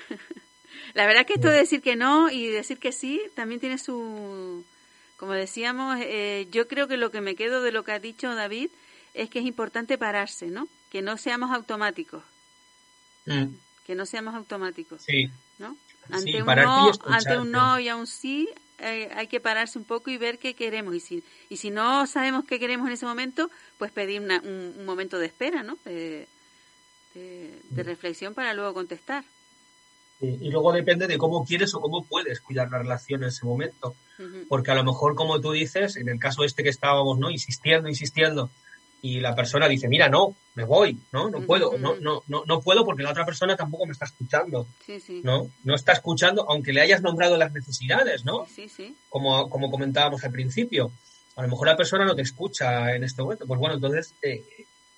La 0.95 1.07
verdad 1.07 1.27
que 1.27 1.35
esto 1.35 1.49
de 1.49 1.59
decir 1.59 1.83
que 1.83 1.97
no 1.97 2.31
y 2.31 2.47
decir 2.47 2.79
que 2.79 2.93
sí 2.93 3.21
también 3.35 3.61
tiene 3.61 3.79
su, 3.79 4.65
como 5.19 5.33
decíamos, 5.33 5.99
eh, 6.01 6.47
yo 6.51 6.69
creo 6.69 6.89
que 6.89 6.97
lo 6.97 7.11
que 7.11 7.21
me 7.21 7.35
quedo 7.35 7.61
de 7.61 7.73
lo 7.73 7.85
que 7.85 7.93
ha 7.93 7.99
dicho 7.99 8.35
David 8.35 8.71
es 9.15 9.29
que 9.29 9.41
es 9.41 9.45
importante 9.45 9.99
pararse, 9.99 10.47
¿no? 10.47 10.69
Que 10.91 11.03
no 11.03 11.19
seamos 11.19 11.51
automáticos. 11.51 12.23
Mm. 13.27 13.49
Que 13.85 13.95
no 13.95 14.07
seamos 14.07 14.35
automáticos. 14.35 15.03
Sí. 15.03 15.29
¿no? 15.59 15.77
Ante, 16.11 16.41
un, 16.41 16.47
no, 16.47 16.93
ante 17.07 17.39
un 17.39 17.51
no 17.51 17.79
y 17.81 17.89
a 17.89 17.97
un 17.97 18.07
sí 18.07 18.49
eh, 18.79 19.11
hay 19.15 19.27
que 19.27 19.41
pararse 19.41 19.77
un 19.77 19.85
poco 19.85 20.09
y 20.11 20.17
ver 20.17 20.39
qué 20.39 20.55
queremos. 20.55 20.95
Y 20.95 21.01
si, 21.01 21.25
y 21.49 21.57
si 21.57 21.71
no 21.71 22.07
sabemos 22.07 22.45
qué 22.45 22.61
queremos 22.61 22.87
en 22.87 22.93
ese 22.93 23.05
momento, 23.05 23.51
pues 23.77 23.91
pedir 23.91 24.21
un, 24.21 24.85
momento 24.87 25.19
de 25.19 25.27
espera, 25.27 25.65
¿no? 25.65 25.77
De, 25.85 26.29
de, 27.15 27.83
reflexión 27.83 28.35
para 28.35 28.55
luego 28.55 28.73
contestar. 28.73 29.25
Y 30.21 30.51
luego 30.51 30.73
depende 30.73 31.07
de 31.07 31.17
cómo 31.17 31.45
quieres 31.45 31.75
o 31.75 31.81
cómo 31.81 32.05
puedes 32.05 32.41
cuidar 32.41 32.71
la 32.71 32.79
relación 32.79 33.23
en 33.23 33.29
ese 33.29 33.47
momento. 33.47 33.95
Porque 34.49 34.73
a 34.73 34.75
lo 34.75 34.83
mejor, 34.83 35.15
como 35.15 35.41
tú 35.41 35.53
dices, 35.53 35.97
en 35.97 36.09
el 36.09 36.19
caso 36.19 36.43
este 36.43 36.65
que 36.65 36.71
estábamos, 36.71 37.19
¿no? 37.19 37.31
Insistiendo, 37.31 37.89
insistiendo, 37.89 38.51
y 39.01 39.21
la 39.21 39.35
persona 39.35 39.69
dice, 39.69 39.89
mira, 39.89 40.09
no, 40.09 40.35
me 40.55 40.65
voy, 40.65 40.99
¿no? 41.13 41.31
No 41.31 41.43
puedo, 41.43 41.79
no, 41.79 41.97
no, 42.01 42.23
no, 42.27 42.43
no 42.45 42.61
puedo 42.61 42.85
porque 42.85 43.05
la 43.05 43.11
otra 43.11 43.25
persona 43.25 43.57
tampoco 43.57 43.87
me 43.87 43.93
está 43.93 44.07
escuchando, 44.07 44.67
¿no? 45.23 45.49
No 45.63 45.75
está 45.75 45.93
escuchando, 45.93 46.47
aunque 46.49 46.73
le 46.73 46.81
hayas 46.81 47.01
nombrado 47.01 47.37
las 47.37 47.53
necesidades, 47.53 48.25
¿no? 48.25 48.45
Como, 49.09 49.49
como 49.49 49.71
comentábamos 49.71 50.25
al 50.25 50.33
principio. 50.33 50.91
A 51.37 51.43
lo 51.43 51.49
mejor 51.49 51.69
la 51.69 51.77
persona 51.77 52.05
no 52.05 52.17
te 52.17 52.23
escucha 52.23 52.93
en 52.97 53.05
este 53.05 53.23
momento. 53.23 53.47
Pues 53.47 53.61
bueno, 53.61 53.77
entonces, 53.77 54.15
eh, 54.21 54.43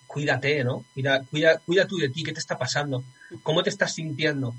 cuídate, 0.06 0.64
¿no? 0.64 0.86
Cuida, 0.94 1.22
cuida, 1.24 1.58
cuida 1.58 1.86
tú 1.86 1.98
de 1.98 2.08
ti, 2.08 2.22
¿qué 2.22 2.32
te 2.32 2.40
está 2.40 2.56
pasando? 2.56 3.04
¿Cómo 3.42 3.62
te 3.62 3.68
estás 3.68 3.94
sintiendo? 3.94 4.54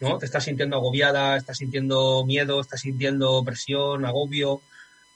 ¿No? 0.00 0.18
Te 0.18 0.26
estás 0.26 0.44
sintiendo 0.44 0.76
agobiada, 0.76 1.36
estás 1.36 1.58
sintiendo 1.58 2.24
miedo, 2.24 2.60
estás 2.60 2.80
sintiendo 2.80 3.42
presión, 3.44 4.04
agobio, 4.04 4.62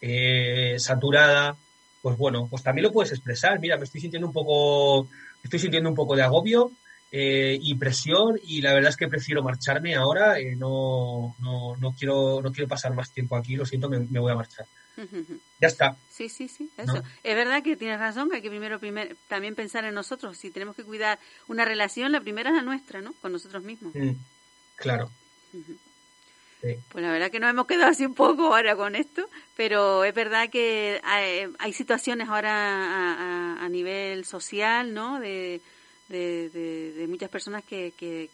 eh, 0.01 0.77
saturada, 0.79 1.57
pues 2.03 2.19
bueno, 2.19 2.49
pues 2.51 2.63
también 2.63 2.85
lo 2.85 2.93
puedes 2.93 3.13
expresar. 3.13 3.61
Mira, 3.61 3.77
me 3.77 3.85
estoy 3.85 4.01
sintiendo 4.01 4.27
un 4.27 4.33
poco, 4.33 5.09
estoy 5.43 5.61
sintiendo 5.61 5.89
un 5.89 5.95
poco 5.95 6.17
de 6.17 6.23
agobio 6.23 6.73
eh, 7.15 7.59
y 7.61 7.75
presión 7.77 8.41
y 8.43 8.63
la 8.63 8.73
verdad 8.73 8.91
es 8.91 8.97
que 8.97 9.07
prefiero 9.07 9.43
marcharme 9.43 9.95
ahora. 9.95 10.41
Eh, 10.41 10.57
no, 10.57 11.37
no, 11.39 11.77
no 11.77 11.95
quiero, 11.97 12.43
no 12.43 12.51
quiero 12.51 12.69
pasar 12.69 12.95
más 12.95 13.13
tiempo 13.13 13.37
aquí. 13.37 13.55
Lo 13.55 13.65
siento, 13.65 13.89
me, 13.89 13.99
voy 14.19 14.33
a 14.33 14.37
marchar. 14.37 14.67
Ya 15.61 15.69
está. 15.69 15.97
Sí, 16.11 16.29
sí, 16.29 16.49
sí. 16.49 16.69
Eso. 16.77 17.05
Es 17.23 17.37
verdad 17.37 17.63
que 17.63 17.77
tienes 17.77 18.01
razón, 18.01 18.29
que 18.29 18.37
hay 18.37 18.43
que 18.43 18.51
primero 18.51 18.81
primer, 18.81 19.17
también 19.29 19.55
pensar 19.55 19.85
en 19.85 19.95
nosotros. 19.95 20.37
Si 20.37 20.51
tenemos 20.51 20.75
que 20.75 20.83
cuidar 20.83 21.21
una 21.47 21.65
relación, 21.65 22.11
la 22.11 22.21
primera 22.21 22.51
es 22.51 22.57
la 22.57 22.63
nuestra, 22.63 23.01
¿no? 23.01 23.13
Con 23.21 23.31
nosotros 23.31 23.63
mismos. 23.63 23.95
Mm. 23.95 24.17
Claro. 24.83 25.11
Pues 26.61 27.05
la 27.05 27.13
verdad 27.13 27.31
que 27.31 27.39
nos 27.39 27.51
hemos 27.51 27.67
quedado 27.67 27.91
así 27.91 28.05
un 28.05 28.15
poco 28.15 28.47
ahora 28.47 28.75
con 28.75 28.97
esto, 28.97 29.29
pero 29.57 30.03
es 30.03 30.13
verdad 30.13 30.51
que 30.51 31.01
hay, 31.05 31.73
situaciones 31.73 32.29
ahora 32.29 33.63
a, 33.63 33.69
nivel 33.69 34.25
social, 34.25 34.93
¿no? 34.93 35.21
De, 35.21 35.61
de, 36.09 37.07
muchas 37.09 37.31
personas 37.31 37.63
que, 37.63 37.93
que, 37.97 38.29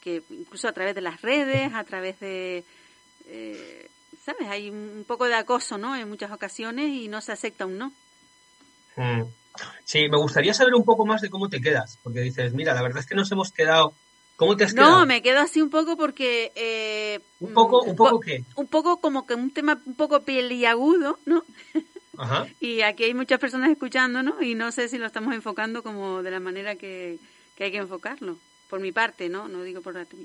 que, 0.00 0.22
incluso 0.30 0.66
a 0.66 0.72
través 0.72 0.94
de 0.96 1.02
las 1.02 1.22
redes, 1.22 1.72
a 1.72 1.84
través 1.84 2.18
de, 2.18 2.64
eh, 3.26 3.88
¿sabes? 4.24 4.48
Hay 4.48 4.70
un 4.70 5.04
poco 5.06 5.26
de 5.26 5.34
acoso, 5.34 5.78
¿no? 5.78 5.94
En 5.96 6.08
muchas 6.08 6.32
ocasiones 6.32 6.88
y 6.90 7.06
no 7.06 7.20
se 7.20 7.32
acepta 7.32 7.66
un 7.66 7.78
no. 7.78 7.92
Mm. 8.96 9.22
Sí, 9.84 10.08
me 10.08 10.18
gustaría 10.18 10.54
saber 10.54 10.74
un 10.74 10.84
poco 10.84 11.06
más 11.06 11.20
de 11.20 11.30
cómo 11.30 11.48
te 11.48 11.60
quedas, 11.60 11.98
porque 12.02 12.20
dices, 12.20 12.54
mira, 12.54 12.74
la 12.74 12.82
verdad 12.82 13.00
es 13.00 13.06
que 13.06 13.14
nos 13.14 13.30
hemos 13.30 13.52
quedado 13.52 13.94
¿Cómo 14.40 14.56
te 14.56 14.64
has 14.64 14.74
No, 14.74 15.04
me 15.04 15.20
quedo 15.20 15.38
así 15.40 15.60
un 15.60 15.68
poco 15.68 15.98
porque... 15.98 16.50
Eh, 16.54 17.20
¿Un 17.40 17.52
poco, 17.52 17.82
un 17.82 17.94
poco 17.94 18.20
qué? 18.20 18.42
Un 18.56 18.68
poco 18.68 18.98
como 18.98 19.26
que 19.26 19.34
un 19.34 19.50
tema 19.50 19.78
un 19.84 19.94
poco 19.94 20.22
peliagudo, 20.22 21.18
¿no? 21.26 21.44
Ajá. 22.16 22.46
y 22.60 22.80
aquí 22.80 23.04
hay 23.04 23.12
muchas 23.12 23.38
personas 23.38 23.70
escuchando, 23.70 24.22
¿no? 24.22 24.40
Y 24.40 24.54
no 24.54 24.72
sé 24.72 24.88
si 24.88 24.96
lo 24.96 25.04
estamos 25.04 25.34
enfocando 25.34 25.82
como 25.82 26.22
de 26.22 26.30
la 26.30 26.40
manera 26.40 26.76
que, 26.76 27.18
hay 27.58 27.70
que 27.70 27.76
enfocarlo. 27.76 28.38
Por 28.70 28.80
mi 28.80 28.92
parte, 28.92 29.28
¿no? 29.28 29.46
No 29.46 29.62
digo 29.62 29.82
por 29.82 29.92
la 29.92 30.06
tuya. 30.06 30.24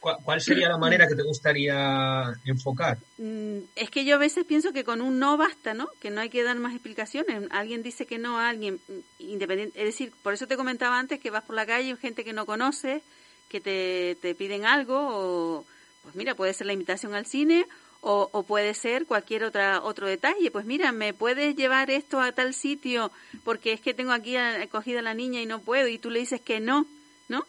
¿Cuál 0.00 0.40
sería 0.40 0.70
la 0.70 0.78
manera 0.78 1.06
que 1.06 1.14
te 1.14 1.22
gustaría 1.22 2.32
enfocar? 2.46 2.96
Mm, 3.18 3.58
es 3.76 3.90
que 3.90 4.06
yo 4.06 4.14
a 4.14 4.18
veces 4.18 4.46
pienso 4.46 4.72
que 4.72 4.84
con 4.84 5.02
un 5.02 5.18
no 5.18 5.36
basta, 5.36 5.74
¿no? 5.74 5.90
Que 6.00 6.08
no 6.08 6.22
hay 6.22 6.30
que 6.30 6.42
dar 6.42 6.58
más 6.58 6.72
explicaciones. 6.72 7.42
Alguien 7.50 7.82
dice 7.82 8.06
que 8.06 8.16
no 8.16 8.38
a 8.38 8.48
alguien 8.48 8.80
mm, 8.88 8.92
independiente. 9.18 9.78
Es 9.78 9.84
decir, 9.84 10.14
por 10.22 10.32
eso 10.32 10.46
te 10.46 10.56
comentaba 10.56 10.98
antes 10.98 11.20
que 11.20 11.28
vas 11.28 11.44
por 11.44 11.56
la 11.56 11.66
calle 11.66 11.90
y 11.90 11.96
gente 11.98 12.24
que 12.24 12.32
no 12.32 12.46
conoces 12.46 13.02
que 13.50 13.60
te, 13.60 14.16
te 14.22 14.34
piden 14.34 14.64
algo, 14.64 14.96
o 14.96 15.66
pues 16.02 16.14
mira, 16.14 16.34
puede 16.34 16.54
ser 16.54 16.66
la 16.66 16.72
invitación 16.72 17.14
al 17.14 17.26
cine, 17.26 17.66
o, 18.00 18.30
o, 18.32 18.44
puede 18.44 18.72
ser 18.72 19.04
cualquier 19.04 19.44
otra 19.44 19.82
otro 19.82 20.06
detalle. 20.06 20.50
Pues 20.50 20.64
mira, 20.64 20.92
me 20.92 21.12
puedes 21.12 21.54
llevar 21.54 21.90
esto 21.90 22.20
a 22.20 22.32
tal 22.32 22.54
sitio 22.54 23.12
porque 23.44 23.74
es 23.74 23.80
que 23.82 23.92
tengo 23.92 24.12
aquí 24.12 24.36
acogida 24.36 25.00
a 25.00 25.02
la 25.02 25.12
niña 25.12 25.42
y 25.42 25.46
no 25.46 25.60
puedo 25.60 25.86
y 25.86 25.98
tú 25.98 26.08
le 26.08 26.20
dices 26.20 26.40
que 26.40 26.60
no, 26.60 26.86
¿no? 27.28 27.44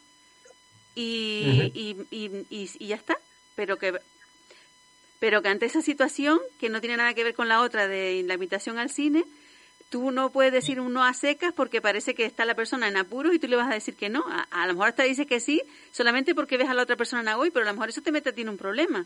Y, 0.93 1.71
y, 1.73 1.95
y, 2.11 2.45
y, 2.49 2.87
ya 2.87 2.97
está. 2.97 3.17
Pero 3.55 3.77
que 3.77 3.93
pero 5.19 5.41
que 5.41 5.49
ante 5.49 5.67
esa 5.67 5.81
situación 5.81 6.39
que 6.59 6.67
no 6.67 6.81
tiene 6.81 6.97
nada 6.97 7.13
que 7.13 7.23
ver 7.23 7.35
con 7.35 7.47
la 7.47 7.61
otra 7.61 7.87
de 7.87 8.23
la 8.25 8.33
invitación 8.33 8.77
al 8.77 8.89
cine, 8.89 9.23
tú 9.91 10.09
no 10.09 10.31
puedes 10.31 10.53
decir 10.53 10.79
un 10.79 10.93
no 10.93 11.03
a 11.03 11.13
secas 11.13 11.53
porque 11.53 11.81
parece 11.81 12.15
que 12.15 12.25
está 12.25 12.45
la 12.45 12.55
persona 12.55 12.87
en 12.87 12.95
apuros 12.95 13.35
y 13.35 13.39
tú 13.39 13.47
le 13.49 13.57
vas 13.57 13.69
a 13.69 13.73
decir 13.73 13.95
que 13.95 14.07
no. 14.07 14.23
A, 14.49 14.65
lo 14.65 14.73
mejor 14.73 14.87
hasta 14.87 15.03
dices 15.03 15.27
que 15.27 15.41
sí 15.41 15.61
solamente 15.91 16.33
porque 16.33 16.57
ves 16.57 16.69
a 16.69 16.73
la 16.73 16.81
otra 16.81 16.95
persona 16.95 17.21
en 17.21 17.27
agua, 17.27 17.45
pero 17.53 17.65
a 17.65 17.67
lo 17.67 17.73
mejor 17.73 17.89
eso 17.89 18.01
te 18.01 18.13
mete 18.13 18.29
a 18.29 18.31
ti 18.31 18.41
en 18.41 18.49
un 18.49 18.57
problema. 18.57 19.05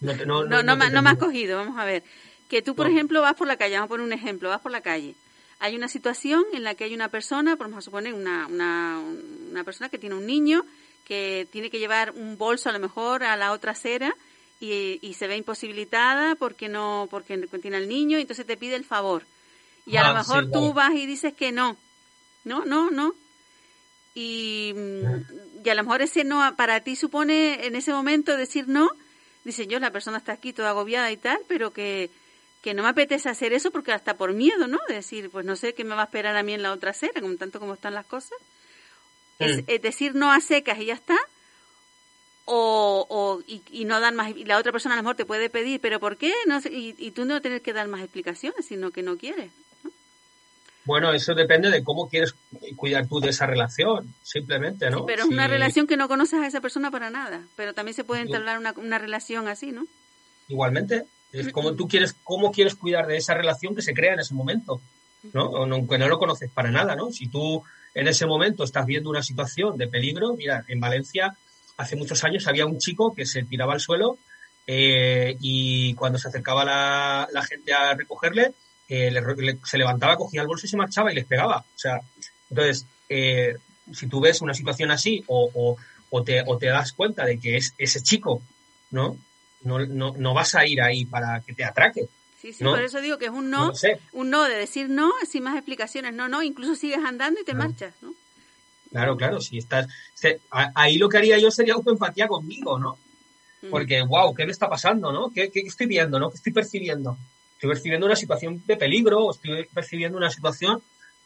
No, 0.00 0.14
no, 0.14 0.44
no, 0.44 0.62
no, 0.62 1.02
me 1.02 1.10
has 1.10 1.16
cogido, 1.16 1.56
vamos 1.56 1.78
a 1.78 1.86
ver. 1.86 2.04
Que 2.48 2.60
tú, 2.60 2.76
por 2.76 2.86
ejemplo, 2.86 3.22
vas 3.22 3.34
por 3.34 3.46
la 3.46 3.56
calle, 3.56 3.74
vamos 3.74 3.86
a 3.86 3.88
poner 3.88 4.06
un 4.06 4.12
ejemplo, 4.12 4.50
vas 4.50 4.60
por 4.60 4.70
la 4.70 4.82
calle. 4.82 5.16
Hay 5.60 5.74
una 5.74 5.88
situación 5.88 6.44
en 6.52 6.62
la 6.62 6.74
que 6.74 6.84
hay 6.84 6.94
una 6.94 7.08
persona, 7.08 7.56
por 7.56 7.66
ejemplo, 7.66 7.80
suponer 7.80 8.12
una, 8.12 8.46
una, 8.48 9.02
una 9.50 9.64
persona 9.64 9.88
que 9.88 9.98
tiene 9.98 10.14
un 10.14 10.26
niño 10.26 10.62
que 11.04 11.48
tiene 11.50 11.70
que 11.70 11.78
llevar 11.78 12.10
un 12.10 12.36
bolso 12.36 12.68
a 12.68 12.72
lo 12.72 12.78
mejor 12.80 13.24
a 13.24 13.34
la 13.36 13.52
otra 13.52 13.72
acera 13.72 14.14
y, 14.60 15.14
se 15.14 15.28
ve 15.28 15.36
imposibilitada 15.36 16.34
porque 16.34 16.68
no 16.68 17.06
porque 17.10 17.38
tiene 17.60 17.76
al 17.76 17.88
niño 17.88 18.18
y 18.18 18.22
entonces 18.22 18.46
te 18.46 18.56
pide 18.56 18.74
el 18.74 18.84
favor. 18.84 19.24
Y 19.86 19.96
a 19.96 20.02
lo 20.02 20.08
ah, 20.10 20.14
mejor 20.14 20.50
tú 20.50 20.72
vas 20.72 20.92
y 20.94 21.06
dices 21.06 21.32
que 21.32 21.52
no. 21.52 21.76
No 22.44 22.64
no 22.64 22.90
no. 22.90 23.14
Y, 24.14 24.74
y, 25.64 25.68
a 25.68 25.74
lo 25.74 25.82
mejor 25.84 26.02
ese 26.02 26.24
no 26.24 26.56
para 26.56 26.80
ti 26.80 26.96
supone 26.96 27.66
en 27.66 27.76
ese 27.76 27.92
momento 27.92 28.36
decir 28.36 28.68
no. 28.68 28.90
Dice 29.44 29.66
yo 29.66 29.78
la 29.78 29.92
persona 29.92 30.18
está 30.18 30.32
aquí 30.32 30.52
toda 30.52 30.70
agobiada 30.70 31.10
y 31.12 31.16
tal 31.16 31.38
pero 31.46 31.72
que 31.72 32.10
que 32.60 32.74
no 32.74 32.82
me 32.82 32.88
apetece 32.88 33.28
hacer 33.28 33.52
eso 33.52 33.70
porque 33.70 33.92
hasta 33.92 34.14
por 34.14 34.32
miedo 34.32 34.66
no 34.66 34.80
decir 34.88 35.30
pues 35.30 35.46
no 35.46 35.54
sé 35.54 35.74
qué 35.74 35.84
me 35.84 35.94
va 35.94 36.02
a 36.02 36.04
esperar 36.06 36.36
a 36.36 36.42
mí 36.42 36.54
en 36.54 36.62
la 36.62 36.72
otra 36.72 36.90
acera 36.90 37.20
como 37.20 37.36
tanto 37.36 37.60
como 37.60 37.74
están 37.74 37.94
las 37.94 38.04
cosas 38.04 38.36
es, 39.38 39.62
es 39.68 39.80
decir 39.80 40.16
no 40.16 40.32
a 40.32 40.40
secas 40.40 40.78
y 40.80 40.86
ya 40.86 40.94
está 40.94 41.16
o, 42.50 43.06
o 43.08 43.42
y, 43.46 43.84
no 43.84 44.00
dan 44.00 44.16
más 44.16 44.34
y 44.34 44.44
la 44.44 44.58
otra 44.58 44.72
persona 44.72 44.94
a 44.94 44.98
lo 44.98 45.02
mejor 45.02 45.16
te 45.16 45.26
puede 45.26 45.50
pedir 45.50 45.80
pero 45.80 46.00
por 46.00 46.16
qué 46.16 46.32
no 46.46 46.58
y, 46.58 46.94
y 46.98 47.10
tú 47.10 47.24
no 47.24 47.40
tienes 47.40 47.62
que 47.62 47.72
dar 47.72 47.88
más 47.88 48.00
explicaciones 48.00 48.66
sino 48.66 48.90
que 48.90 49.02
no 49.02 49.16
quieres 49.16 49.50
bueno 50.84 51.12
eso 51.12 51.34
depende 51.34 51.70
de 51.70 51.84
cómo 51.84 52.08
quieres 52.08 52.34
cuidar 52.76 53.06
tú 53.06 53.20
de 53.20 53.30
esa 53.30 53.46
relación 53.46 54.14
simplemente 54.22 54.90
no 54.90 55.04
pero 55.04 55.24
es 55.24 55.28
una 55.28 55.46
relación 55.46 55.86
que 55.86 55.96
no 55.96 56.08
conoces 56.08 56.40
a 56.40 56.46
esa 56.46 56.60
persona 56.60 56.90
para 56.90 57.10
nada 57.10 57.42
pero 57.56 57.74
también 57.74 57.94
se 57.94 58.04
puede 58.04 58.22
entablar 58.22 58.58
una, 58.58 58.72
una 58.76 58.98
relación 58.98 59.48
así 59.48 59.70
no 59.70 59.86
igualmente 60.48 61.04
es 61.32 61.52
como 61.52 61.74
tú 61.74 61.86
quieres 61.86 62.14
cómo 62.24 62.50
quieres 62.50 62.74
cuidar 62.74 63.06
de 63.06 63.18
esa 63.18 63.34
relación 63.34 63.74
que 63.74 63.82
se 63.82 63.92
crea 63.92 64.14
en 64.14 64.20
ese 64.20 64.34
momento 64.34 64.80
no 65.34 65.56
aunque 65.56 65.98
no 65.98 66.08
lo 66.08 66.18
conoces 66.18 66.50
para 66.50 66.70
nada 66.70 66.96
no 66.96 67.10
si 67.10 67.28
tú 67.28 67.62
en 67.94 68.06
ese 68.08 68.26
momento 68.26 68.64
estás 68.64 68.86
viendo 68.86 69.10
una 69.10 69.22
situación 69.22 69.76
de 69.76 69.88
peligro. 69.88 70.34
Mira, 70.34 70.64
en 70.68 70.80
Valencia 70.80 71.36
hace 71.78 71.96
muchos 71.96 72.22
años 72.24 72.46
había 72.46 72.66
un 72.66 72.78
chico 72.78 73.14
que 73.14 73.24
se 73.24 73.44
tiraba 73.44 73.72
al 73.72 73.80
suelo 73.80 74.18
eh, 74.66 75.36
y 75.40 75.94
cuando 75.94 76.18
se 76.18 76.28
acercaba 76.28 76.64
la, 76.64 77.28
la 77.32 77.42
gente 77.42 77.72
a 77.72 77.94
recogerle, 77.94 78.52
eh, 78.88 79.10
se 79.64 79.78
levantaba, 79.78 80.16
cogía 80.16 80.42
el 80.42 80.46
bolso 80.46 80.66
y 80.66 80.68
se 80.68 80.76
marchaba 80.76 81.10
y 81.10 81.14
les 81.14 81.24
pegaba. 81.24 81.58
O 81.58 81.78
sea, 81.78 82.00
entonces, 82.50 82.84
eh, 83.08 83.56
si 83.92 84.08
tú 84.08 84.20
ves 84.20 84.42
una 84.42 84.54
situación 84.54 84.90
así 84.90 85.24
o, 85.28 85.50
o, 85.54 85.76
o, 86.10 86.22
te, 86.22 86.42
o 86.46 86.58
te 86.58 86.66
das 86.66 86.92
cuenta 86.92 87.24
de 87.24 87.38
que 87.38 87.56
es 87.56 87.74
ese 87.78 88.02
chico, 88.02 88.42
¿no? 88.90 89.16
No, 89.62 89.78
no, 89.78 90.14
no 90.16 90.34
vas 90.34 90.54
a 90.54 90.66
ir 90.66 90.82
ahí 90.82 91.04
para 91.04 91.40
que 91.40 91.54
te 91.54 91.64
atraque. 91.64 92.08
Sí, 92.40 92.52
sí, 92.52 92.62
por 92.62 92.80
eso 92.80 93.00
digo 93.00 93.18
que 93.18 93.24
es 93.26 93.32
un 93.32 93.50
no, 93.50 93.72
un 94.12 94.30
no 94.30 94.44
de 94.44 94.54
decir 94.56 94.88
no 94.88 95.12
sin 95.28 95.42
más 95.42 95.56
explicaciones, 95.56 96.14
no, 96.14 96.28
no, 96.28 96.42
incluso 96.42 96.76
sigues 96.76 97.04
andando 97.04 97.40
y 97.40 97.44
te 97.44 97.54
marchas, 97.54 97.94
¿no? 98.00 98.14
Claro, 98.90 99.16
claro, 99.16 99.40
si 99.40 99.58
estás... 99.58 99.86
Ahí 100.50 100.96
lo 100.98 101.08
que 101.08 101.18
haría 101.18 101.38
yo 101.38 101.50
sería 101.50 101.74
autoempatía 101.74 102.26
conmigo, 102.28 102.78
¿no? 102.78 102.98
Mm. 103.62 103.70
Porque, 103.70 104.02
wow, 104.02 104.34
¿qué 104.34 104.46
me 104.46 104.52
está 104.52 104.68
pasando, 104.68 105.12
no? 105.12 105.30
¿Qué, 105.30 105.50
¿Qué, 105.50 105.60
estoy 105.60 105.86
viendo, 105.86 106.18
no? 106.18 106.30
¿Qué 106.30 106.36
estoy 106.36 106.52
percibiendo? 106.52 107.16
Estoy 107.54 107.70
percibiendo 107.70 108.06
una 108.06 108.16
situación 108.16 108.62
de 108.66 108.76
peligro, 108.76 109.26
o 109.26 109.30
estoy 109.32 109.64
percibiendo 109.72 110.16
una 110.16 110.30
situación 110.30 110.80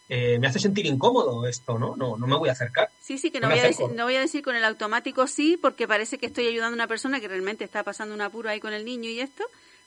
eh, 0.09 0.39
me 0.39 0.47
hace 0.47 0.59
sentir 0.59 0.85
incómodo 0.85 1.47
esto, 1.47 1.79
¿no? 1.79 1.97
No, 1.97 2.19
no 2.19 2.27
me 2.27 2.37
voy 2.37 2.51
a 2.51 2.53
acercar. 2.53 2.91
Sí, 3.01 3.17
sí, 3.17 3.31
que 3.31 3.41
no, 3.41 3.49
voy 3.49 3.61
a 3.61 3.63
decir, 3.63 3.87
no 3.95 4.05
voy 4.05 4.17
a 4.17 4.21
decir 4.21 4.43
con 4.43 4.55
el 4.57 4.65
automático 4.65 5.27
sí, 5.27 5.57
porque 5.57 5.89
parece 5.89 6.19
que 6.19 6.27
estoy 6.27 6.47
ayudando 6.47 6.75
a 6.75 6.77
una 6.77 6.87
persona 6.87 7.19
que 7.19 7.29
realmente 7.29 7.65
está 7.65 7.83
pasando 7.83 8.15
un 8.15 8.21
apuro 8.21 8.51
ahí 8.51 8.61
con 8.61 8.75
el 8.75 8.85
niño 8.85 9.09
y 9.09 9.21
esto, 9.21 9.45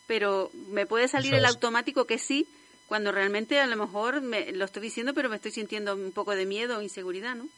pero 0.08 0.50
me 0.68 0.84
puede 0.84 1.06
salir 1.06 1.34
el 1.34 1.44
automático 1.44 2.06
que 2.06 2.18
sí, 2.18 2.48
cuando 2.88 3.12
realmente 3.12 3.60
a 3.60 3.66
lo 3.66 3.76
mejor 3.76 4.20
me, 4.20 4.50
lo 4.50 4.64
estoy 4.64 4.82
diciendo, 4.82 5.14
pero 5.14 5.28
me 5.28 5.36
estoy 5.36 5.52
sintiendo 5.52 5.94
un 5.94 6.10
poco 6.10 6.34
de 6.34 6.44
miedo 6.44 6.78
o 6.78 6.82
inseguridad, 6.82 7.36
¿no? 7.36 7.48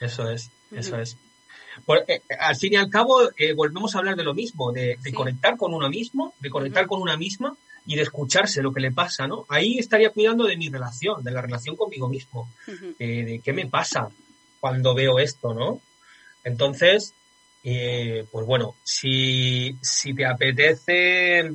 Eso 0.00 0.30
es, 0.30 0.50
eso 0.72 0.98
es. 0.98 1.16
Eh, 2.08 2.20
al 2.38 2.56
fin 2.56 2.72
y 2.74 2.76
al 2.76 2.90
cabo, 2.90 3.30
eh, 3.36 3.52
volvemos 3.54 3.94
a 3.94 3.98
hablar 3.98 4.16
de 4.16 4.24
lo 4.24 4.34
mismo, 4.34 4.72
de, 4.72 4.98
conectar 5.14 5.56
con 5.56 5.74
uno 5.74 5.88
mismo, 5.88 6.34
de 6.40 6.50
conectar 6.50 6.86
con 6.86 7.00
una 7.00 7.16
misma 7.16 7.56
y 7.84 7.96
de 7.96 8.02
escucharse 8.02 8.62
lo 8.62 8.72
que 8.72 8.80
le 8.80 8.92
pasa, 8.92 9.26
¿no? 9.26 9.46
Ahí 9.48 9.78
estaría 9.78 10.10
cuidando 10.10 10.44
de 10.44 10.56
mi 10.56 10.68
relación, 10.68 11.22
de 11.22 11.30
la 11.30 11.42
relación 11.42 11.76
conmigo 11.76 12.08
mismo, 12.08 12.50
eh, 12.98 13.24
de 13.24 13.40
qué 13.44 13.52
me 13.52 13.66
pasa 13.66 14.08
cuando 14.60 14.94
veo 14.94 15.18
esto, 15.18 15.54
¿no? 15.54 15.80
Entonces, 16.42 17.14
eh, 17.62 18.24
pues 18.30 18.46
bueno, 18.46 18.76
si, 18.84 19.76
si 19.82 20.14
te 20.14 20.24
apetece 20.24 21.52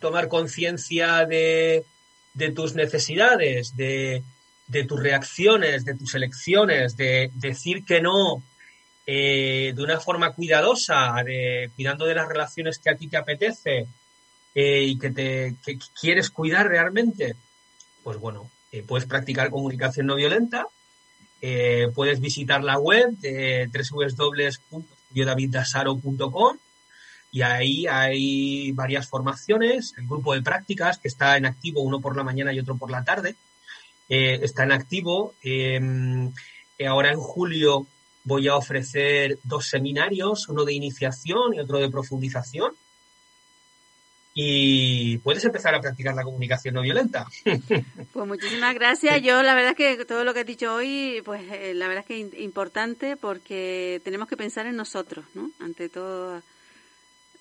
tomar 0.00 0.28
conciencia 0.28 1.26
de, 1.26 1.84
de, 2.34 2.52
tus 2.52 2.74
necesidades, 2.74 3.76
de, 3.76 4.22
de, 4.70 4.84
tus 4.84 5.00
reacciones, 5.00 5.84
de 5.84 5.94
tus 5.94 6.14
elecciones, 6.14 6.96
de 6.96 7.30
decir 7.34 7.84
que 7.84 8.00
no 8.00 8.42
eh, 9.06 9.72
de 9.74 9.82
una 9.82 9.98
forma 9.98 10.32
cuidadosa, 10.32 11.16
cuidando 11.74 12.06
de 12.06 12.14
las 12.14 12.28
relaciones 12.28 12.78
que 12.78 12.90
a 12.90 12.96
ti 12.96 13.08
te 13.08 13.16
apetece, 13.16 13.88
eh, 14.54 14.84
y 14.84 14.96
que 14.98 15.10
te 15.10 15.56
quieres 16.00 16.30
cuidar 16.30 16.68
realmente, 16.68 17.34
pues 18.04 18.18
bueno, 18.18 18.48
eh, 18.70 18.84
puedes 18.86 19.08
practicar 19.08 19.50
comunicación 19.50 20.06
no 20.06 20.14
violenta, 20.14 20.68
puedes 21.94 22.20
visitar 22.20 22.62
la 22.62 22.78
web 22.78 23.16
de 23.18 23.68
www.yodaviddasaro.com 23.72 26.58
y 27.32 27.42
ahí 27.42 27.86
hay 27.86 28.72
varias 28.72 29.08
formaciones, 29.08 29.94
el 29.96 30.06
grupo 30.06 30.34
de 30.34 30.42
prácticas 30.42 30.98
que 30.98 31.08
está 31.08 31.36
en 31.36 31.46
activo, 31.46 31.80
uno 31.80 32.00
por 32.00 32.16
la 32.16 32.24
mañana 32.24 32.52
y 32.52 32.60
otro 32.60 32.76
por 32.76 32.90
la 32.90 33.04
tarde, 33.04 33.36
está 34.10 34.64
en 34.64 34.72
activo. 34.72 35.34
Em, 35.42 36.32
ahora 36.86 37.12
en 37.12 37.18
julio 37.18 37.86
voy 38.24 38.48
a 38.48 38.56
ofrecer 38.56 39.38
dos 39.44 39.68
seminarios, 39.68 40.48
uno 40.48 40.64
de 40.64 40.74
iniciación 40.74 41.54
y 41.54 41.60
otro 41.60 41.78
de 41.78 41.90
profundización 41.90 42.72
y 44.32 45.18
puedes 45.18 45.44
empezar 45.44 45.74
a 45.74 45.80
practicar 45.80 46.14
la 46.14 46.22
comunicación 46.22 46.74
no 46.74 46.82
violenta. 46.82 47.26
Pues 48.12 48.26
muchísimas 48.26 48.74
gracias. 48.74 49.22
Yo 49.22 49.42
la 49.42 49.54
verdad 49.54 49.74
es 49.78 49.96
que 49.98 50.04
todo 50.04 50.24
lo 50.24 50.34
que 50.34 50.40
has 50.40 50.46
dicho 50.46 50.74
hoy, 50.74 51.22
pues 51.24 51.42
eh, 51.50 51.74
la 51.74 51.88
verdad 51.88 52.04
es 52.04 52.06
que 52.06 52.20
es 52.20 52.40
importante 52.40 53.16
porque 53.16 54.00
tenemos 54.04 54.28
que 54.28 54.36
pensar 54.36 54.66
en 54.66 54.76
nosotros, 54.76 55.24
¿no? 55.34 55.50
Ante 55.60 55.88
todo 55.88 56.42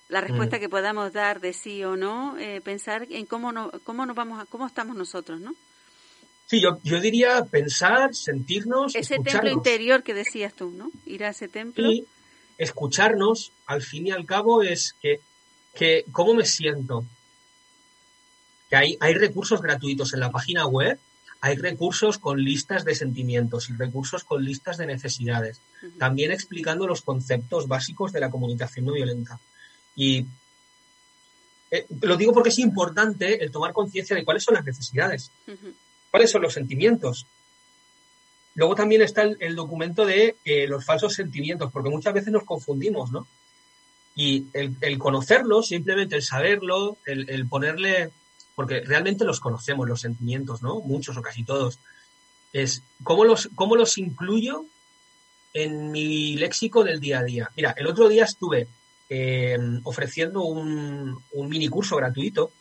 la 0.09 0.21
respuesta 0.21 0.57
mm. 0.57 0.59
que 0.59 0.69
podamos 0.69 1.13
dar 1.13 1.39
de 1.39 1.53
sí 1.53 1.83
o 1.83 1.95
no, 1.95 2.37
eh, 2.37 2.61
pensar 2.61 3.07
en 3.09 3.25
cómo 3.25 3.51
no, 3.51 3.71
cómo 3.83 4.05
nos 4.05 4.15
vamos, 4.15 4.41
a, 4.41 4.45
cómo 4.45 4.65
estamos 4.67 4.95
nosotros, 4.95 5.39
¿no? 5.39 5.53
Sí, 6.49 6.61
yo, 6.61 6.79
yo 6.83 6.99
diría 6.99 7.45
pensar, 7.45 8.15
sentirnos, 8.15 8.95
ese 8.95 9.19
templo 9.19 9.49
interior 9.49 10.01
que 10.01 10.13
decías 10.13 10.53
tú, 10.53 10.71
¿no? 10.71 10.91
Ir 11.05 11.23
a 11.23 11.29
ese 11.29 11.47
templo. 11.47 11.91
Y 11.91 12.07
escucharnos, 12.57 13.51
al 13.67 13.83
fin 13.83 14.07
y 14.07 14.11
al 14.11 14.25
cabo, 14.25 14.63
es 14.63 14.95
que 15.01 15.21
que 15.73 16.05
cómo 16.11 16.33
me 16.33 16.45
siento. 16.45 17.05
Que 18.69 18.75
hay, 18.75 18.97
hay 18.99 19.13
recursos 19.13 19.61
gratuitos 19.61 20.13
en 20.13 20.19
la 20.19 20.31
página 20.31 20.67
web, 20.67 20.99
hay 21.41 21.55
recursos 21.55 22.17
con 22.17 22.43
listas 22.43 22.85
de 22.85 22.95
sentimientos 22.95 23.69
y 23.69 23.73
recursos 23.73 24.23
con 24.23 24.43
listas 24.43 24.77
de 24.77 24.85
necesidades, 24.85 25.61
también 25.97 26.31
explicando 26.31 26.85
los 26.85 27.01
conceptos 27.01 27.67
básicos 27.67 28.11
de 28.11 28.19
la 28.19 28.29
comunicación 28.29 28.85
no 28.85 28.91
violenta. 28.91 29.39
Y 29.95 30.25
eh, 31.71 31.85
lo 32.01 32.17
digo 32.17 32.33
porque 32.33 32.49
es 32.49 32.59
importante 32.59 33.43
el 33.43 33.51
tomar 33.51 33.73
conciencia 33.73 34.15
de 34.15 34.25
cuáles 34.25 34.43
son 34.43 34.55
las 34.55 34.65
necesidades, 34.65 35.31
cuáles 36.11 36.31
son 36.31 36.41
los 36.41 36.53
sentimientos. 36.53 37.25
Luego 38.55 38.75
también 38.75 39.01
está 39.01 39.23
el, 39.23 39.55
documento 39.55 40.05
de 40.05 40.35
eh, 40.43 40.67
los 40.67 40.83
falsos 40.83 41.13
sentimientos, 41.13 41.71
porque 41.71 41.89
muchas 41.89 42.13
veces 42.13 42.33
nos 42.33 42.43
confundimos, 42.43 43.11
¿no? 43.11 43.27
Y 44.15 44.47
el, 44.53 44.97
conocerlo, 44.97 45.63
simplemente 45.63 46.15
el 46.15 46.23
saberlo, 46.23 46.97
el, 47.05 47.47
ponerle, 47.47 48.09
porque 48.55 48.81
realmente 48.81 49.23
los 49.23 49.39
conocemos, 49.39 49.87
los 49.87 50.01
sentimientos, 50.01 50.61
¿no? 50.61 50.81
Muchos 50.81 51.15
o 51.15 51.21
casi 51.21 51.45
todos. 51.45 51.79
Es 52.51 52.83
cómo 53.01 53.23
los, 53.23 53.49
cómo 53.55 53.77
los 53.77 53.97
incluyo 53.97 54.65
en 55.53 55.91
mi 55.91 56.35
léxico 56.35 56.83
del 56.83 56.99
día 56.99 57.19
a 57.19 57.23
día. 57.23 57.49
Mira, 57.55 57.73
el 57.77 57.87
otro 57.87 58.09
día 58.09 58.25
estuve 58.25 58.67
em, 59.07 59.79
ofreciendo 59.85 60.41
un, 60.41 61.23
un 61.31 61.49
mini 61.49 61.69
curso 61.69 61.95
gratuito 61.95 62.51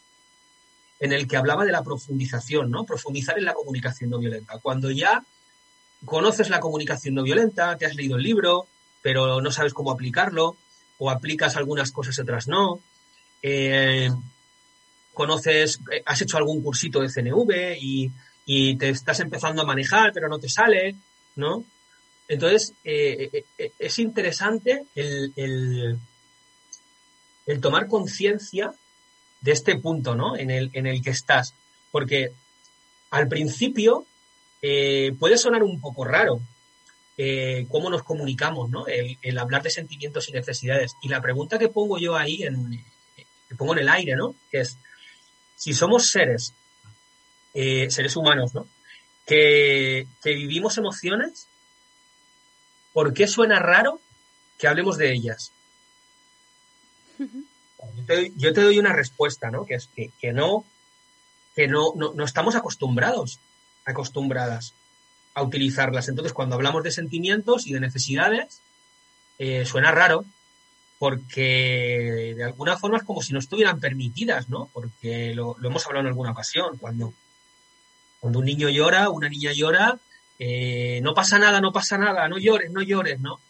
en 1.01 1.13
el 1.13 1.29
que 1.29 1.37
hablaba 1.37 1.65
de 1.65 1.73
la 1.73 1.83
profundización, 1.83 2.71
¿no? 2.71 2.85
Profundizar 2.85 3.39
en 3.39 3.45
la 3.45 3.55
comunicación 3.55 4.11
no 4.11 4.19
violenta. 4.19 4.59
Cuando 4.59 4.91
ya 4.91 5.25
conoces 6.05 6.51
la 6.51 6.61
comunicación 6.61 7.15
no 7.15 7.23
violenta, 7.23 7.77
te 7.77 7.87
has 7.87 7.95
leído 7.95 8.17
el 8.17 8.23
libro, 8.23 8.67
pero 9.03 9.41
no 9.41 9.51
sabes 9.51 9.75
cómo 9.75 9.91
aplicarlo, 9.91 10.57
o 10.99 11.11
aplicas 11.11 11.57
algunas 11.57 11.93
cosas 11.93 12.19
y 12.19 12.21
otras 12.21 12.49
no. 12.49 12.81
Eh, 13.43 14.11
conoces, 15.15 15.81
eh, 15.93 16.03
has 16.05 16.21
hecho 16.21 16.37
algún 16.37 16.63
cursito 16.63 17.01
de 17.01 17.09
CNV 17.09 17.77
y, 17.81 18.13
te 18.77 18.89
estás 18.89 19.21
empezando 19.21 19.61
a 19.61 19.67
manejar, 19.67 20.13
pero 20.13 20.27
no 20.29 20.39
te 20.39 20.49
sale, 20.49 20.97
¿no? 21.37 21.65
Entonces, 22.29 22.73
eh, 22.83 23.45
es 23.79 23.99
interesante 23.99 24.87
el, 24.95 25.33
el, 27.47 27.61
tomar 27.61 27.89
conciencia 27.89 28.73
de 29.41 29.53
este 29.53 29.77
punto, 29.79 30.15
¿no? 30.15 30.37
En 30.37 30.51
el, 30.51 30.71
en 30.73 30.87
el 30.87 31.03
que 31.03 31.11
estás. 31.11 31.55
Porque 31.91 32.33
al 33.11 33.29
principio 33.29 34.07
puede 34.61 35.39
sonar 35.39 35.63
un 35.63 35.81
poco 35.81 36.05
raro, 36.05 36.41
eh, 37.21 37.67
cómo 37.69 37.91
nos 37.91 38.05
comunicamos, 38.05 38.71
¿no? 38.71 38.87
El, 38.87 39.39
hablar 39.39 39.65
de 39.65 39.71
sentimientos 39.71 40.29
y 40.29 40.33
necesidades. 40.33 40.93
Y 41.03 41.09
la 41.09 41.21
pregunta 41.21 41.59
que 41.59 41.69
pongo 41.69 41.99
yo 41.99 42.15
ahí, 42.15 42.45
en, 42.45 42.85
que 43.49 43.57
pongo 43.57 43.73
en 43.73 43.81
el 43.81 43.89
aire, 43.89 44.15
¿no? 44.15 44.37
Que 44.53 44.61
es, 44.61 44.79
si 45.57 45.75
somos 45.75 46.13
seres, 46.13 46.55
eh, 47.55 47.91
seres 47.91 48.15
humanos, 48.15 48.55
¿no? 48.55 48.69
Que, 49.27 50.07
vivimos 50.23 50.79
emociones, 50.79 51.49
¿por 52.93 53.13
qué 53.13 53.27
suena 53.27 53.59
raro 53.59 54.01
que 54.57 54.69
hablemos 54.69 54.97
de 54.97 55.13
ellas? 55.13 55.51
Yo 58.37 58.53
te, 58.53 58.63
doy 58.63 58.79
una 58.79 58.93
respuesta, 58.93 59.51
¿no? 59.51 59.65
Que 59.65 59.75
es 59.75 59.89
que, 59.95 60.33
no, 60.33 60.65
que 61.55 61.69
no, 61.69 61.93
no, 61.95 62.13
no 62.15 62.25
estamos 62.25 62.57
acostumbrados, 62.57 63.39
acostumbradas 63.85 64.75
a 65.35 65.43
utilizarlas. 65.43 66.09
Entonces, 66.09 66.33
cuando 66.33 66.57
hablamos 66.57 66.83
de 66.83 66.91
sentimientos 66.91 67.67
y 67.67 67.73
de 67.73 67.81
necesidades, 67.81 68.61
eh, 69.39 69.65
suena 69.65 69.93
raro 69.93 70.25
porque 70.99 72.35
de 72.37 72.45
alguna 72.45 72.77
forma 72.77 72.99
es 72.99 73.05
como 73.05 73.23
si 73.23 73.33
no 73.33 73.39
estuvieran 73.39 73.79
permitidas, 73.79 74.49
¿no? 74.49 74.69
Porque 74.73 75.33
lo, 75.35 75.57
hemos 75.63 75.87
hablado 75.87 76.03
en 76.03 76.09
alguna 76.09 76.33
ocasión, 76.33 76.77
cuando, 76.79 77.15
cuando 78.19 78.41
un 78.41 78.45
niño 78.45 78.69
llora, 78.69 79.09
una 79.09 79.29
niña 79.29 79.53
llora, 79.53 79.99
eh, 80.41 81.01
no 81.03 81.15
pasa 81.15 81.39
nada, 81.39 81.61
no 81.61 81.73
pasa 81.73 81.99
nada, 81.99 82.29
no 82.29 82.39
llores, 82.39 82.73
no 82.73 82.83
llores, 82.83 83.21
¿no? 83.21 83.41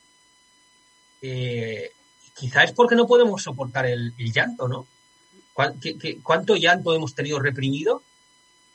Eh, 1.23 1.93
quizá 2.39 2.65
es 2.65 2.73
porque 2.73 2.95
no 2.95 3.07
podemos 3.07 3.43
soportar 3.43 3.87
el, 3.87 4.15
llanto, 4.17 4.69
¿no? 4.69 4.87
¿Cuánto 6.23 6.57
llanto 6.57 6.95
hemos 6.95 7.15
tenido 7.15 7.41
reprimido 7.41 8.03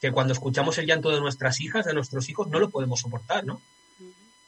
que 0.01 0.11
cuando 0.11 0.33
escuchamos 0.33 0.77
el 0.77 0.85
llanto 0.85 1.11
de 1.11 1.21
nuestras 1.21 1.61
hijas, 1.61 1.85
de 1.85 1.93
nuestros 1.93 2.27
hijos, 2.29 2.49
no 2.49 2.59
lo 2.59 2.69
podemos 2.69 2.99
soportar, 2.99 3.45
¿no? 3.45 3.61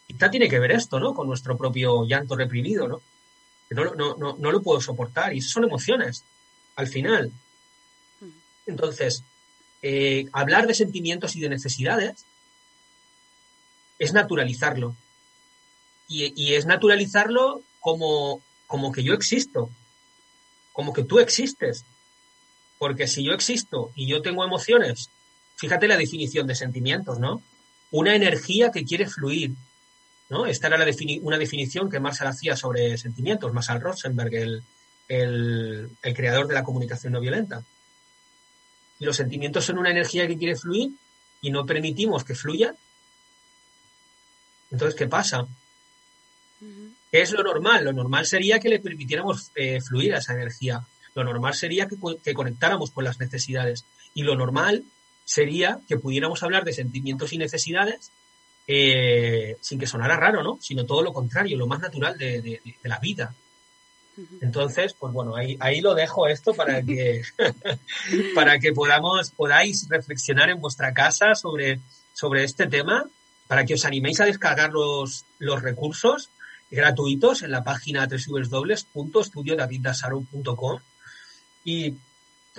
Quizá 0.06 0.30
tiene 0.30 0.50
que 0.50 0.60
ver 0.60 0.72
esto, 0.72 1.00
¿no? 1.00 1.14
Con 1.14 1.28
nuestro 1.28 1.58
propio 1.58 2.06
llanto 2.06 2.36
reprimido, 2.36 2.88
¿no? 2.88 3.02
No, 3.70 4.52
lo 4.52 4.62
puedo 4.62 4.82
soportar. 4.82 5.34
Y 5.34 5.42
son 5.42 5.64
emociones, 5.64 6.24
al 6.76 6.88
final. 6.88 7.32
Entonces, 8.68 9.24
eh, 9.82 10.26
hablar 10.34 10.68
de 10.68 10.74
sentimientos 10.74 11.36
y 11.36 11.40
de 11.40 11.50
necesidades 11.50 12.26
es 13.98 14.14
naturalizarlo. 14.14 14.96
Y, 16.08 16.54
es 16.54 16.66
naturalizarlo 16.66 17.64
como, 17.80 18.42
como 18.68 18.92
que 18.92 19.04
yo 19.04 19.14
existo, 19.14 19.70
como 20.74 20.94
que 20.94 21.04
tú 21.04 21.20
existes. 21.20 21.86
Porque 22.78 23.08
si 23.08 23.24
yo 23.24 23.34
existo 23.34 23.92
y 23.96 24.08
yo 24.08 24.22
tengo 24.22 24.44
emociones, 24.44 25.10
fíjate 25.56 25.88
la 25.88 25.98
definición 25.98 26.46
de 26.48 26.56
sentimientos, 26.56 27.20
¿no? 27.20 27.42
Una 27.92 28.16
energía 28.16 28.72
que 28.72 28.84
quiere 28.84 29.08
fluir, 29.08 29.54
¿no? 30.30 30.46
Esta 30.46 30.68
era 30.68 30.78
la 30.78 30.86
una 31.22 31.38
definición 31.38 31.90
que 31.90 32.00
Marshall 32.00 32.28
hacía 32.28 32.58
sobre 32.58 32.98
sentimientos, 32.98 33.54
Marshall 33.54 33.80
Rosenberg, 33.82 34.34
el, 34.36 34.64
el, 35.08 35.90
el 36.02 36.14
creador 36.14 36.48
de 36.48 36.56
la 36.56 36.64
comunicación 36.64 37.14
no 37.14 37.22
violenta. 37.22 37.64
Y 39.00 39.06
los 39.06 39.16
sentimientos 39.16 39.66
son 39.66 39.78
una 39.78 39.92
energía 39.92 40.28
que 40.28 40.38
quiere 40.38 40.56
fluir 40.56 40.92
y 41.42 41.52
no 41.52 41.66
permitimos 41.66 42.24
que 42.24 42.36
fluya. 42.36 42.76
Entonces, 44.72 44.96
¿qué 44.98 45.08
pasa? 45.08 45.48
¿Qué 47.16 47.22
es 47.22 47.32
lo 47.32 47.44
normal? 47.44 47.86
Lo 47.86 47.94
normal 47.94 48.26
sería 48.26 48.60
que 48.60 48.68
le 48.68 48.80
permitiéramos 48.80 49.50
eh, 49.56 49.80
fluir 49.80 50.14
a 50.14 50.18
esa 50.18 50.34
energía. 50.34 50.86
Lo 51.14 51.24
normal 51.24 51.54
sería 51.54 51.88
que, 51.88 52.34
conectáramos 52.34 52.92
con 52.92 53.06
las 53.06 53.22
necesidades. 53.22 53.86
Y 54.14 54.24
lo 54.24 54.36
normal 54.36 54.84
sería 55.24 55.80
que 55.88 55.96
pudiéramos 55.96 56.44
hablar 56.44 56.66
de 56.66 56.74
sentimientos 56.74 57.32
y 57.32 57.38
necesidades 57.38 58.12
eh, 58.68 59.56
sin 59.62 59.80
que 59.80 59.88
sonara 59.88 60.18
raro, 60.18 60.44
¿no? 60.44 60.58
Sino 60.60 60.86
todo 60.86 61.04
lo 61.04 61.14
contrario, 61.14 61.56
lo 61.56 61.68
más 61.68 61.80
natural 61.80 62.18
de 62.18 62.60
la 62.84 63.00
vida. 63.00 63.34
Entonces, 64.42 64.94
pues 64.94 65.14
bueno, 65.14 65.38
ahí, 65.38 65.56
ahí 65.62 65.80
lo 65.80 65.96
dejo 65.96 66.28
esto 66.28 66.54
para 66.54 66.84
que, 66.84 67.22
para 68.36 68.60
que 68.60 68.74
podamos, 68.74 69.32
podáis 69.32 69.88
reflexionar 69.88 70.50
en 70.50 70.60
vuestra 70.60 70.94
casa 70.94 71.34
sobre, 71.34 71.80
sobre 72.12 72.44
este 72.44 72.68
tema, 72.68 73.06
para 73.48 73.64
que 73.66 73.76
os 73.76 73.86
animéis 73.86 74.20
a 74.20 74.26
descargar 74.26 74.72
los, 74.72 75.24
los 75.40 75.62
recursos 75.62 76.30
gratuitos 76.76 77.42
en 77.42 77.52
la 77.52 77.64
página 77.64 78.08
www.estudiodaviddasaro.com 78.08 80.80
y, 81.64 81.96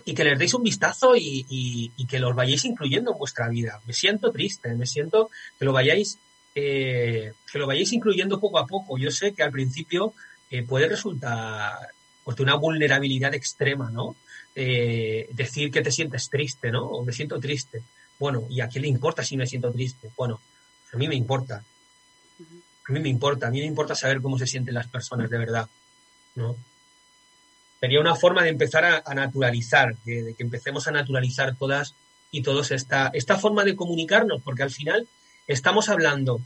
y 0.05 0.15
que 0.15 0.25
les 0.25 0.39
deis 0.39 0.55
un 0.55 0.63
vistazo 0.63 1.17
y, 1.17 1.93
y, 1.97 2.07
que 2.07 2.19
los 2.19 2.35
vayáis 2.35 2.65
incluyendo 2.65 3.13
en 3.13 3.19
vuestra 3.19 3.49
vida. 3.49 3.81
Me 3.87 3.93
siento 3.93 4.33
triste, 4.33 4.75
me 4.75 4.87
siento 4.87 5.31
que 5.59 5.65
lo 5.65 5.73
vayáis, 5.73 6.19
eh, 6.55 7.33
que 7.51 7.59
lo 7.59 7.67
vayáis 7.67 7.93
incluyendo 7.93 8.41
poco 8.41 8.59
a 8.59 8.67
poco. 8.67 8.99
Yo 8.99 9.11
sé 9.11 9.33
que 9.33 9.43
al 9.43 9.53
principio 9.53 10.13
eh, 10.51 10.63
puede 10.63 10.89
resultar 10.89 11.89
pues, 12.25 12.37
de 12.37 12.43
una 12.43 12.57
vulnerabilidad 12.57 13.35
extrema, 13.35 13.91
¿no? 13.91 14.17
Eh, 14.55 15.29
decir 15.33 15.71
que 15.71 15.83
te 15.83 15.93
sientes 15.93 16.31
triste, 16.31 16.71
¿no? 16.71 16.87
O 16.87 17.05
me 17.05 17.13
siento 17.13 17.39
triste. 17.39 17.83
Bueno, 18.19 18.47
¿y 18.49 18.61
a 18.61 18.69
quién 18.69 18.83
le 18.83 18.89
importa 18.89 19.23
si 19.23 19.37
me 19.37 19.47
siento 19.47 19.71
triste? 19.73 20.11
Bueno, 20.17 20.41
a 20.93 20.97
mí 20.97 21.09
me 21.09 21.15
importa. 21.15 21.63
A 22.89 22.93
mí 22.93 23.01
me 23.01 23.09
importa. 23.09 23.49
A 23.49 23.51
mí 23.51 23.61
me 23.61 23.67
importa 23.67 23.95
saber 23.95 24.21
cómo 24.21 24.39
se 24.39 24.47
sienten 24.47 24.75
las 24.75 24.89
personas 24.89 25.31
de 25.31 25.39
verdad, 25.39 25.69
¿no? 26.35 26.57
Sería 27.81 28.01
una 28.01 28.15
forma 28.15 28.43
de 28.43 28.49
empezar 28.51 28.85
a, 28.85 29.15
naturalizar, 29.15 29.97
de, 30.05 30.35
que 30.35 30.43
empecemos 30.43 30.87
a 30.89 30.93
naturalizar 30.93 31.57
todas 31.57 31.95
y 32.31 32.43
todos 32.43 32.71
esta, 32.71 33.11
esta 33.13 33.37
forma 33.37 33.65
de 33.65 33.77
comunicarnos, 33.77 34.43
porque 34.43 34.63
al 34.63 34.71
final 34.71 35.07
estamos 35.47 35.89
hablando 35.89 36.41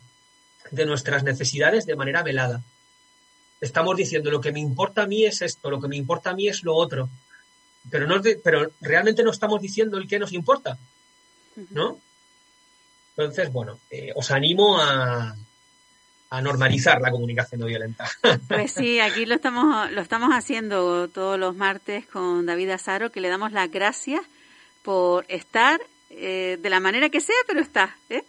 de 0.71 0.87
nuestras 0.87 1.23
necesidades 1.23 1.87
de 1.87 1.97
manera 1.97 2.23
velada 2.23 2.63
estamos 3.61 3.97
diciendo 3.97 4.31
lo 4.31 4.41
que 4.41 4.53
me 4.53 4.61
importa 4.61 5.03
a 5.03 5.07
mí 5.07 5.25
es 5.25 5.43
esto, 5.43 5.71
lo 5.71 5.81
que 5.81 5.89
me 5.89 5.97
importa 5.97 6.31
a 6.31 6.35
mí 6.35 6.49
es 6.49 6.63
lo 6.63 6.75
otro. 6.75 7.09
Pero, 7.91 8.07
no, 8.07 8.21
pero 8.43 8.71
realmente 8.81 9.23
no 9.23 9.31
estamos 9.31 9.61
diciendo 9.61 9.97
el 9.97 10.07
que 10.07 10.19
nos 10.19 10.33
importa, 10.33 10.79
¿no? 11.71 11.99
Entonces, 13.17 13.53
bueno, 13.53 13.81
eh, 13.91 14.13
os 14.15 14.31
animo 14.31 14.79
a, 14.79 15.35
a 16.31 16.41
normalizar 16.41 17.01
la 17.01 17.11
comunicación 17.11 17.61
no 17.61 17.67
violenta. 17.67 18.09
Pues 18.49 18.73
sí, 18.73 19.01
aquí 19.01 19.27
lo 19.27 19.35
estamos, 19.35 19.91
lo 19.91 20.01
estamos 20.01 20.31
haciendo 20.31 21.09
todos 21.09 21.39
los 21.39 21.57
martes 21.57 22.07
con 22.07 22.47
David 22.47 22.71
Azaro, 22.71 23.11
que 23.11 23.21
le 23.21 23.29
damos 23.29 23.53
las 23.53 23.71
gracias 23.71 24.23
por 24.83 25.25
estar 25.29 25.81
eh, 26.11 26.59
de 26.61 26.71
la 26.71 26.81
manera 26.81 27.09
que 27.09 27.21
sea, 27.21 27.37
pero 27.47 27.61
está. 27.61 27.97
¿eh? 28.09 28.25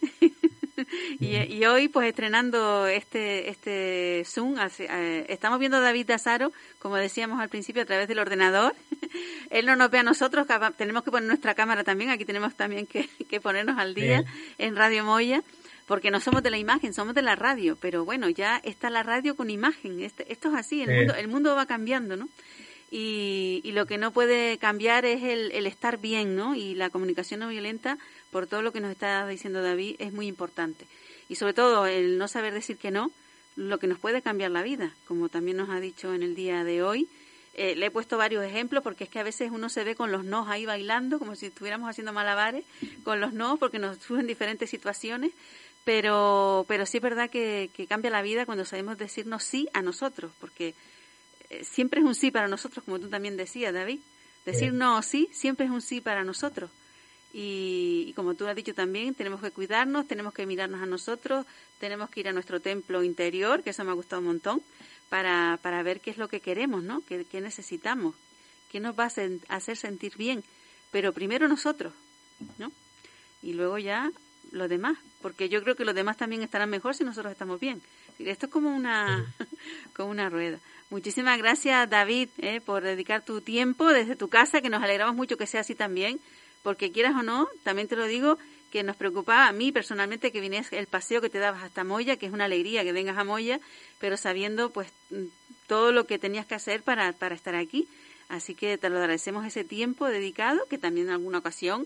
y, 1.19 1.65
hoy, 1.65 1.87
pues 1.87 2.09
estrenando 2.09 2.87
este, 2.87 3.49
este 3.49 4.23
Zoom, 4.25 4.55
eh, 4.79 5.25
estamos 5.29 5.59
viendo 5.59 5.77
a 5.77 5.81
David 5.81 6.07
Dazaro, 6.07 6.51
como 6.79 6.95
decíamos 6.95 7.39
al 7.39 7.49
principio, 7.49 7.83
a 7.83 7.85
través 7.85 8.07
del 8.07 8.19
ordenador. 8.19 8.75
Él 9.51 9.65
no 9.65 9.75
nos 9.75 9.91
ve 9.91 9.99
a 9.99 10.03
nosotros, 10.03 10.47
tenemos 10.77 11.03
que 11.03 11.11
poner 11.11 11.27
nuestra 11.27 11.53
cámara 11.53 11.83
también, 11.83 12.09
aquí 12.09 12.25
tenemos 12.25 12.55
también 12.55 12.87
que, 12.87 13.09
ponernos 13.41 13.77
al 13.77 13.93
día 13.93 14.23
en 14.57 14.75
Radio 14.75 15.03
Moya 15.03 15.43
porque 15.87 16.11
no 16.11 16.19
somos 16.19 16.43
de 16.43 16.51
la 16.51 16.57
imagen, 16.57 16.93
somos 16.93 17.15
de 17.15 17.21
la 17.21 17.35
radio, 17.35 17.77
pero 17.79 18.05
bueno, 18.05 18.29
ya 18.29 18.57
está 18.63 18.89
la 18.89 19.03
radio 19.03 19.35
con 19.35 19.49
imagen, 19.49 20.01
este, 20.01 20.31
esto 20.31 20.49
es 20.49 20.55
así, 20.55 20.81
el, 20.81 20.95
mundo, 20.95 21.15
el 21.15 21.27
mundo 21.27 21.55
va 21.55 21.65
cambiando, 21.65 22.15
¿no? 22.15 22.29
Y, 22.89 23.61
y, 23.63 23.71
lo 23.71 23.85
que 23.85 23.97
no 23.97 24.11
puede 24.11 24.57
cambiar 24.57 25.05
es 25.05 25.23
el, 25.23 25.53
el, 25.53 25.65
estar 25.65 25.97
bien, 25.97 26.35
¿no? 26.35 26.55
Y 26.55 26.75
la 26.75 26.89
comunicación 26.89 27.39
no 27.39 27.47
violenta, 27.47 27.97
por 28.31 28.47
todo 28.47 28.61
lo 28.61 28.73
que 28.73 28.81
nos 28.81 28.91
está 28.91 29.25
diciendo 29.27 29.61
David, 29.61 29.95
es 29.99 30.11
muy 30.11 30.27
importante. 30.27 30.85
Y 31.29 31.35
sobre 31.35 31.53
todo 31.53 31.85
el 31.85 32.17
no 32.17 32.27
saber 32.27 32.53
decir 32.53 32.75
que 32.75 32.91
no, 32.91 33.09
lo 33.55 33.77
que 33.79 33.87
nos 33.87 33.99
puede 33.99 34.21
cambiar 34.21 34.51
la 34.51 34.63
vida, 34.63 34.93
como 35.07 35.29
también 35.29 35.57
nos 35.57 35.69
ha 35.69 35.79
dicho 35.79 36.13
en 36.13 36.23
el 36.23 36.35
día 36.35 36.63
de 36.63 36.83
hoy. 36.83 37.07
Eh, 37.53 37.75
le 37.75 37.87
he 37.87 37.91
puesto 37.91 38.17
varios 38.17 38.45
ejemplos 38.45 38.81
porque 38.81 39.03
es 39.03 39.09
que 39.09 39.19
a 39.19 39.23
veces 39.23 39.51
uno 39.51 39.67
se 39.67 39.83
ve 39.83 39.93
con 39.93 40.11
los 40.11 40.23
nos 40.23 40.47
ahí 40.47 40.65
bailando, 40.65 41.19
como 41.19 41.35
si 41.35 41.47
estuviéramos 41.47 41.89
haciendo 41.89 42.13
malabares 42.13 42.63
con 43.03 43.19
los 43.19 43.33
nos, 43.33 43.59
porque 43.59 43.77
nos 43.77 43.97
surgen 43.97 44.25
diferentes 44.25 44.69
situaciones, 44.69 45.31
pero, 45.83 46.65
pero 46.67 46.85
sí 46.85 46.97
es 46.97 47.03
verdad 47.03 47.29
que, 47.29 47.69
que 47.73 47.87
cambia 47.87 48.11
la 48.11 48.21
vida 48.21 48.45
cuando 48.45 48.65
sabemos 48.65 48.97
decirnos 48.97 49.43
sí 49.43 49.67
a 49.73 49.81
nosotros, 49.81 50.31
porque 50.39 50.75
eh, 51.49 51.63
siempre 51.63 51.99
es 51.99 52.05
un 52.05 52.15
sí 52.15 52.31
para 52.31 52.47
nosotros, 52.47 52.85
como 52.85 52.99
tú 52.99 53.09
también 53.09 53.37
decías, 53.37 53.73
David. 53.73 53.99
Decir 54.45 54.73
no 54.73 55.01
sí 55.01 55.29
siempre 55.31 55.65
es 55.65 55.71
un 55.71 55.81
sí 55.81 56.01
para 56.01 56.23
nosotros. 56.23 56.71
Y, 57.33 58.13
como 58.15 58.33
tú 58.33 58.47
has 58.47 58.55
dicho 58.55 58.73
también, 58.73 59.15
tenemos 59.15 59.39
que 59.41 59.51
cuidarnos, 59.51 60.07
tenemos 60.07 60.33
que 60.33 60.45
mirarnos 60.45 60.81
a 60.81 60.85
nosotros, 60.85 61.45
tenemos 61.79 62.09
que 62.09 62.21
ir 62.21 62.27
a 62.27 62.33
nuestro 62.33 62.59
templo 62.59 63.03
interior, 63.03 63.63
que 63.63 63.69
eso 63.69 63.83
me 63.83 63.91
ha 63.91 63.93
gustado 63.93 64.21
un 64.21 64.27
montón, 64.27 64.61
para, 65.09 65.59
para 65.61 65.83
ver 65.83 66.01
qué 66.01 66.11
es 66.11 66.17
lo 66.17 66.27
que 66.27 66.41
queremos, 66.41 66.83
¿no? 66.83 67.01
¿Qué, 67.07 67.25
qué 67.25 67.39
necesitamos? 67.39 68.15
¿Qué 68.69 68.79
nos 68.79 68.97
va 68.97 69.05
a 69.05 69.55
hacer 69.55 69.77
sentir 69.77 70.17
bien? 70.17 70.43
Pero 70.91 71.13
primero 71.13 71.47
nosotros, 71.47 71.93
¿no? 72.57 72.71
Y 73.41 73.53
luego 73.53 73.77
ya 73.77 74.11
los 74.51 74.69
demás, 74.69 74.97
porque 75.21 75.49
yo 75.49 75.63
creo 75.63 75.75
que 75.75 75.85
los 75.85 75.95
demás 75.95 76.17
también 76.17 76.43
estarán 76.43 76.69
mejor 76.69 76.95
si 76.95 77.03
nosotros 77.03 77.31
estamos 77.31 77.59
bien. 77.59 77.81
Esto 78.19 78.45
es 78.45 78.51
como 78.51 78.75
una, 78.75 79.33
como 79.95 80.09
una 80.09 80.29
rueda. 80.29 80.59
Muchísimas 80.89 81.37
gracias, 81.37 81.89
David, 81.89 82.29
eh, 82.37 82.59
por 82.61 82.83
dedicar 82.83 83.23
tu 83.23 83.41
tiempo 83.41 83.87
desde 83.87 84.15
tu 84.15 84.27
casa, 84.27 84.61
que 84.61 84.69
nos 84.69 84.83
alegramos 84.83 85.15
mucho 85.15 85.37
que 85.37 85.47
sea 85.47 85.61
así 85.61 85.73
también, 85.73 86.19
porque 86.63 86.91
quieras 86.91 87.15
o 87.15 87.23
no, 87.23 87.47
también 87.63 87.87
te 87.87 87.95
lo 87.95 88.05
digo, 88.05 88.37
que 88.71 88.83
nos 88.83 88.95
preocupaba 88.95 89.47
a 89.47 89.51
mí 89.51 89.71
personalmente 89.71 90.31
que 90.31 90.41
viniese 90.41 90.77
el 90.77 90.87
paseo 90.87 91.21
que 91.21 91.29
te 91.29 91.39
dabas 91.39 91.63
hasta 91.63 91.83
Moya, 91.83 92.17
que 92.17 92.25
es 92.25 92.33
una 92.33 92.45
alegría 92.45 92.83
que 92.83 92.93
vengas 92.93 93.17
a 93.17 93.23
Moya, 93.23 93.59
pero 93.99 94.17
sabiendo 94.17 94.71
pues 94.71 94.91
todo 95.67 95.91
lo 95.91 96.07
que 96.07 96.19
tenías 96.19 96.45
que 96.45 96.55
hacer 96.55 96.81
para, 96.81 97.13
para 97.13 97.35
estar 97.35 97.55
aquí. 97.55 97.87
Así 98.29 98.55
que 98.55 98.77
te 98.77 98.89
lo 98.89 98.97
agradecemos 98.97 99.45
ese 99.45 99.65
tiempo 99.65 100.07
dedicado, 100.07 100.65
que 100.69 100.77
también 100.77 101.07
en 101.07 101.13
alguna 101.13 101.39
ocasión 101.39 101.85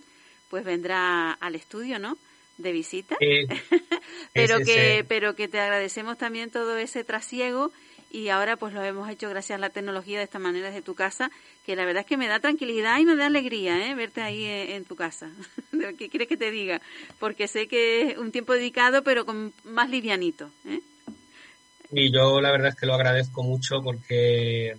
pues 0.50 0.64
vendrá 0.64 1.32
al 1.32 1.56
estudio, 1.56 1.98
¿no? 1.98 2.18
De 2.58 2.72
visita, 2.72 3.18
pero 4.34 4.60
que 4.60 5.06
pero 5.08 5.36
que 5.36 5.48
te 5.48 5.60
agradecemos 5.60 6.18
también 6.18 6.52
todo 6.52 6.78
ese 6.78 7.04
trasiego 7.04 7.72
y 8.16 8.30
ahora 8.30 8.56
pues 8.56 8.74
lo 8.74 8.82
hemos 8.82 9.10
hecho 9.10 9.30
gracias 9.30 9.58
a 9.58 9.60
la 9.60 9.70
tecnología 9.70 10.20
de 10.20 10.24
esta 10.24 10.40
manera 10.40 10.68
desde 10.68 10.82
tu 10.82 10.96
casa, 10.96 11.32
que 11.66 11.76
la 11.76 11.84
verdad 11.84 12.02
es 12.02 12.08
que 12.08 12.16
me 12.16 12.30
da 12.30 12.40
tranquilidad 12.40 12.98
y 13.00 13.06
me 13.06 13.18
da 13.18 13.26
alegría 13.26 13.90
¿eh? 13.90 13.94
verte 13.94 14.22
ahí 14.22 14.46
en, 14.46 14.86
tu 14.86 14.96
casa. 14.96 15.30
¿Qué 15.98 16.10
quieres 16.10 16.30
que 16.30 16.38
te 16.38 16.50
diga? 16.50 16.82
Porque 17.20 17.50
sé 17.50 17.68
que 17.68 18.04
es 18.04 18.18
un 18.18 18.32
tiempo 18.32 18.54
dedicado, 18.54 19.04
pero 19.04 19.26
con 19.26 19.52
más 19.66 19.90
livianito. 19.90 20.50
¿eh? 20.66 20.80
Y 21.92 22.14
yo 22.14 22.40
la 22.40 22.52
verdad 22.52 22.70
es 22.70 22.76
que 22.76 22.86
lo 22.86 22.94
agradezco 22.94 23.44
mucho 23.44 23.82
porque 23.84 24.78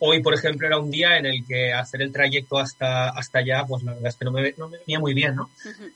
hoy, 0.00 0.22
por 0.22 0.34
ejemplo, 0.34 0.66
era 0.66 0.78
un 0.78 0.90
día 0.90 1.16
en 1.16 1.26
el 1.26 1.46
que 1.46 1.72
hacer 1.72 2.02
el 2.02 2.12
trayecto 2.12 2.58
hasta, 2.58 3.10
hasta 3.10 3.38
allá, 3.38 3.64
pues 3.66 3.82
la 3.82 3.92
verdad 3.92 4.08
es 4.08 4.16
que 4.16 4.24
no 4.24 4.32
me, 4.32 4.54
no 4.56 4.68
me 4.68 4.78
venía 4.78 4.98
muy 4.98 5.14
bien, 5.14 5.36
¿no? 5.36 5.50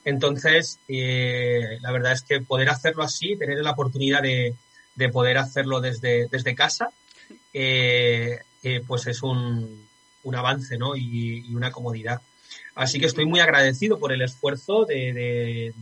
Entonces, 0.05 0.79
eh, 0.87 1.77
la 1.81 1.91
verdad 1.91 2.13
es 2.13 2.21
que 2.21 2.39
poder 2.41 2.69
hacerlo 2.69 3.03
así, 3.03 3.35
tener 3.35 3.57
la 3.57 3.71
oportunidad 3.71 4.21
de, 4.21 4.55
de 4.95 5.09
poder 5.09 5.37
hacerlo 5.37 5.81
desde, 5.81 6.27
desde 6.29 6.55
casa, 6.55 6.89
eh, 7.51 8.39
eh, 8.63 8.83
pues 8.85 9.07
es 9.07 9.23
un, 9.23 9.87
un 10.23 10.35
avance 10.35 10.77
¿no? 10.77 10.95
y, 10.95 11.53
una 11.55 11.71
comodidad. 11.71 12.21
Así 12.75 12.99
que 12.99 13.07
estoy 13.07 13.25
muy 13.25 13.39
agradecido 13.39 13.97
por 13.97 14.11
el 14.11 14.21
esfuerzo 14.21 14.85
de, 14.85 15.73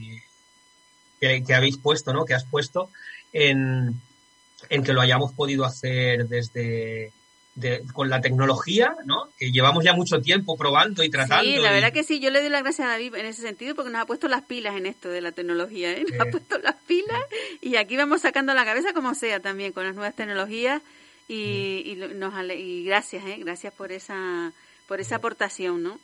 que, 1.20 1.54
habéis 1.54 1.78
puesto, 1.78 2.14
¿no? 2.14 2.26
Que 2.26 2.36
has 2.36 2.46
puesto 2.46 2.90
en, 3.34 4.00
en 4.70 4.84
que 4.84 4.94
lo 4.94 5.02
hayamos 5.02 5.34
podido 5.34 5.66
hacer 5.66 6.28
desde, 6.28 7.12
con 7.93 8.10
la 8.10 8.20
tecnología, 8.20 8.95
¿no? 9.06 9.30
Que 9.38 9.51
llevamos 9.51 9.84
ya 9.84 9.93
mucho 9.93 10.20
tiempo 10.22 10.58
probando 10.58 11.04
y 11.04 11.10
tratando. 11.10 11.43
Sí, 11.43 11.58
la 11.58 11.72
verdad 11.72 11.93
que 11.93 12.04
sí, 12.04 12.20
yo 12.20 12.32
le 12.32 12.41
doy 12.41 12.49
las 12.49 12.64
gracias 12.64 12.88
a 12.88 12.91
David 12.91 13.14
en 13.16 13.28
ese 13.28 13.43
sentido 13.43 13.76
porque 13.76 13.91
nos 13.91 14.01
ha 14.01 14.06
puesto 14.06 14.28
las 14.28 14.41
pilas 14.41 14.76
en 14.76 14.88
esto 14.88 15.10
de 15.10 15.22
la 15.22 15.32
tecnología, 15.32 15.91
¿eh? 15.91 16.04
Nos 16.10 16.20
ha 16.20 16.32
puesto 16.32 16.58
las 16.58 16.76
pilas 16.88 17.22
y 17.62 17.76
aquí 17.76 17.95
vamos 17.95 18.22
sacando 18.22 18.54
la 18.54 18.66
cabeza 18.66 18.93
como 18.93 19.14
sea 19.14 19.39
también 19.39 19.72
con 19.72 19.86
las 19.86 19.93
nuevas 19.93 20.16
tecnologías 20.16 20.82
y, 21.28 21.84
y, 21.86 21.95
nos, 22.16 22.34
y 22.58 22.86
gracias, 22.86 23.24
¿eh? 23.26 23.38
Gracias 23.39 23.74
por 23.74 23.91
esa, 23.91 24.51
por 24.88 24.99
esa 24.99 25.18
aportación, 25.18 25.84
¿no? 25.84 25.99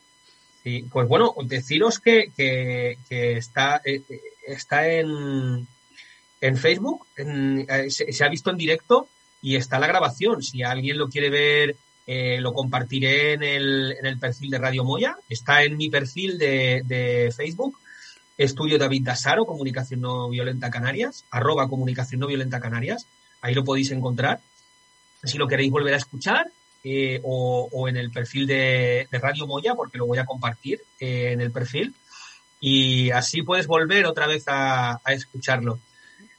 Sí, 0.62 0.86
pues 0.92 1.08
bueno, 1.08 1.34
deciros 1.44 1.98
que, 1.98 2.30
que, 2.36 2.96
está, 3.36 3.80
eh, 3.84 4.02
eh, 4.08 4.20
está 4.46 4.88
en, 4.88 5.66
en 6.40 6.56
Facebook, 6.56 7.06
eh, 7.16 7.90
se 7.90 8.24
ha 8.24 8.28
visto 8.28 8.50
en 8.50 8.56
directo 8.56 9.08
y 9.42 9.56
está 9.56 9.78
la 9.78 9.86
grabación. 9.86 10.42
Si 10.42 10.62
alguien 10.62 10.98
lo 10.98 11.08
quiere 11.08 11.30
ver, 11.30 11.76
eh, 12.06 12.40
lo 12.40 12.52
compartiré 12.52 13.34
en 13.34 13.42
el, 13.42 13.96
en 13.98 14.06
el 14.06 14.18
perfil 14.18 14.50
de 14.50 14.58
Radio 14.58 14.84
Moya. 14.84 15.16
Está 15.28 15.62
en 15.62 15.76
mi 15.76 15.88
perfil 15.88 16.38
de, 16.38 16.82
de 16.84 17.32
Facebook. 17.36 17.78
Estudio 18.36 18.78
David 18.78 19.04
Dasaro, 19.04 19.44
Comunicación 19.44 20.00
No 20.00 20.30
Violenta 20.30 20.70
Canarias, 20.70 21.24
arroba 21.30 21.68
Comunicación 21.68 22.20
No 22.20 22.26
Violenta 22.26 22.58
Canarias. 22.58 23.06
Ahí 23.42 23.54
lo 23.54 23.64
podéis 23.64 23.90
encontrar. 23.90 24.40
Si 25.22 25.36
lo 25.36 25.46
queréis 25.46 25.70
volver 25.70 25.92
a 25.92 25.98
escuchar, 25.98 26.50
eh, 26.82 27.20
o, 27.22 27.68
o, 27.70 27.88
en 27.88 27.98
el 27.98 28.10
perfil 28.10 28.46
de, 28.46 29.06
de, 29.10 29.18
Radio 29.18 29.46
Moya, 29.46 29.74
porque 29.74 29.98
lo 29.98 30.06
voy 30.06 30.16
a 30.16 30.24
compartir 30.24 30.80
eh, 30.98 31.32
en 31.32 31.42
el 31.42 31.50
perfil. 31.50 31.94
Y 32.58 33.10
así 33.10 33.42
puedes 33.42 33.66
volver 33.66 34.06
otra 34.06 34.26
vez 34.26 34.44
a, 34.46 34.92
a 35.04 35.12
escucharlo. 35.12 35.78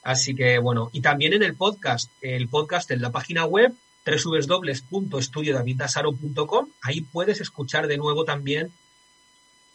Así 0.04 0.36
que 0.36 0.58
bueno, 0.58 0.89
y 0.93 1.02
también 1.02 1.34
en 1.34 1.43
el 1.43 1.56
podcast, 1.56 2.10
el 2.22 2.47
podcast 2.47 2.89
en 2.91 3.02
la 3.02 3.12
página 3.12 3.45
web 3.45 3.74
www.estudiodavidasaro.com, 4.06 6.70
ahí 6.82 7.02
puedes 7.02 7.39
escuchar 7.39 7.86
de 7.88 7.97
nuevo 7.97 8.26
también 8.26 8.72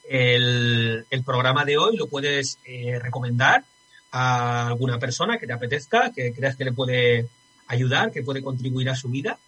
el, 0.09 1.23
programa 1.25 1.65
de 1.65 1.79
hoy, 1.79 1.97
lo 1.97 2.09
puedes 2.09 2.59
eh, 2.65 2.99
recomendar 3.01 3.65
a 4.13 4.69
alguna 4.69 4.99
persona 4.99 5.39
que 5.39 5.47
te 5.47 5.53
apetezca, 5.53 6.13
que 6.13 6.33
creas 6.33 6.57
que 6.57 6.65
le 6.65 6.73
puede 6.73 7.29
ayudar, 7.67 8.13
que 8.13 8.23
puede 8.23 8.43
contribuir 8.43 8.89
a 8.89 8.97
su 8.97 9.09
vida. 9.09 9.39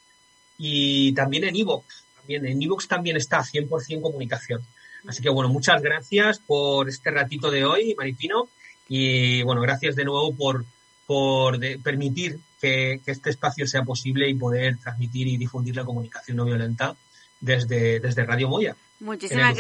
Y 0.59 1.12
también 1.12 1.45
en 1.45 1.57
iVoox, 1.57 1.85
también 2.16 2.47
en 2.47 2.62
iVoox 2.62 2.89
también 2.89 3.16
está 3.16 3.39
100% 3.39 4.03
comunicación. 4.03 4.62
Así 5.07 5.22
que 5.22 5.31
bueno, 5.31 5.49
muchas 5.49 5.81
gracias 5.81 6.41
por 6.41 6.89
este 6.89 7.11
ratito 7.11 7.51
de 7.51 7.64
hoy, 7.64 7.95
Maripino. 7.97 8.49
Y 8.89 9.43
bueno, 9.43 9.61
gracias 9.61 9.95
de 9.97 10.05
nuevo 10.05 10.34
por, 10.34 10.64
por 11.07 11.59
permitir 11.82 12.41
que, 12.61 13.01
este 13.07 13.30
espacio 13.30 13.66
sea 13.66 13.82
posible 13.82 14.28
y 14.28 14.34
poder 14.34 14.78
transmitir 14.78 15.28
y 15.28 15.36
difundir 15.36 15.76
la 15.76 15.84
comunicación 15.84 16.36
no 16.36 16.45
violenta 16.45 16.97
desde, 17.41 18.01
desde 18.01 18.24
Radio 18.24 18.49
Moya. 18.49 18.76
Muchísimas, 19.01 19.57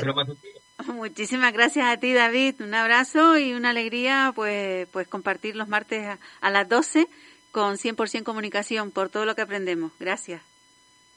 muchísimas 0.86 1.52
gracias 1.52 1.86
a 1.86 1.98
ti, 1.98 2.12
David. 2.12 2.56
Un 2.60 2.74
abrazo 2.74 3.38
y 3.38 3.52
una 3.52 3.70
alegría 3.70 4.32
pues, 4.34 4.88
pues 4.92 5.06
compartir 5.06 5.56
los 5.56 5.68
martes 5.68 6.06
a, 6.06 6.18
a 6.40 6.50
las 6.50 6.68
12 6.68 7.06
con 7.52 7.76
100% 7.76 8.24
comunicación 8.24 8.90
por 8.90 9.08
todo 9.08 9.24
lo 9.24 9.34
que 9.34 9.42
aprendemos. 9.42 9.92
Gracias. 9.98 10.42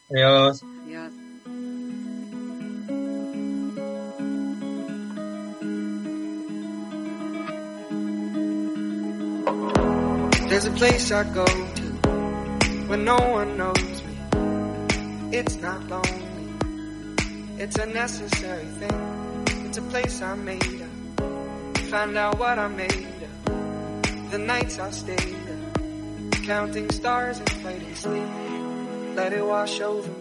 Adiós. 0.09 0.63
Adiós. 0.85 1.30
There's 10.51 10.65
a 10.65 10.71
place 10.71 11.13
I 11.13 11.23
go 11.33 11.45
to 11.45 11.87
when 12.89 13.05
no 13.05 13.15
one 13.15 13.55
knows 13.55 14.03
me. 14.03 14.17
It's 15.31 15.55
not 15.55 15.87
lonely. 15.87 16.49
It's 17.57 17.77
a 17.77 17.85
necessary 17.85 18.65
thing. 18.65 19.45
It's 19.65 19.77
a 19.77 19.81
place 19.83 20.21
I 20.21 20.35
made 20.35 20.81
up. 20.81 21.77
Find 21.89 22.17
out 22.17 22.37
what 22.37 22.59
I 22.59 22.67
made 22.67 23.07
up. 23.23 24.31
The 24.31 24.39
nights 24.39 24.77
I 24.77 24.91
stayed 24.91 25.37
up. 25.55 26.43
Counting 26.43 26.91
stars 26.91 27.39
and 27.39 27.49
fighting 27.49 27.95
sleep. 27.95 28.27
Let 29.15 29.31
it 29.31 29.45
wash 29.45 29.79
over 29.79 30.11
me. 30.19 30.20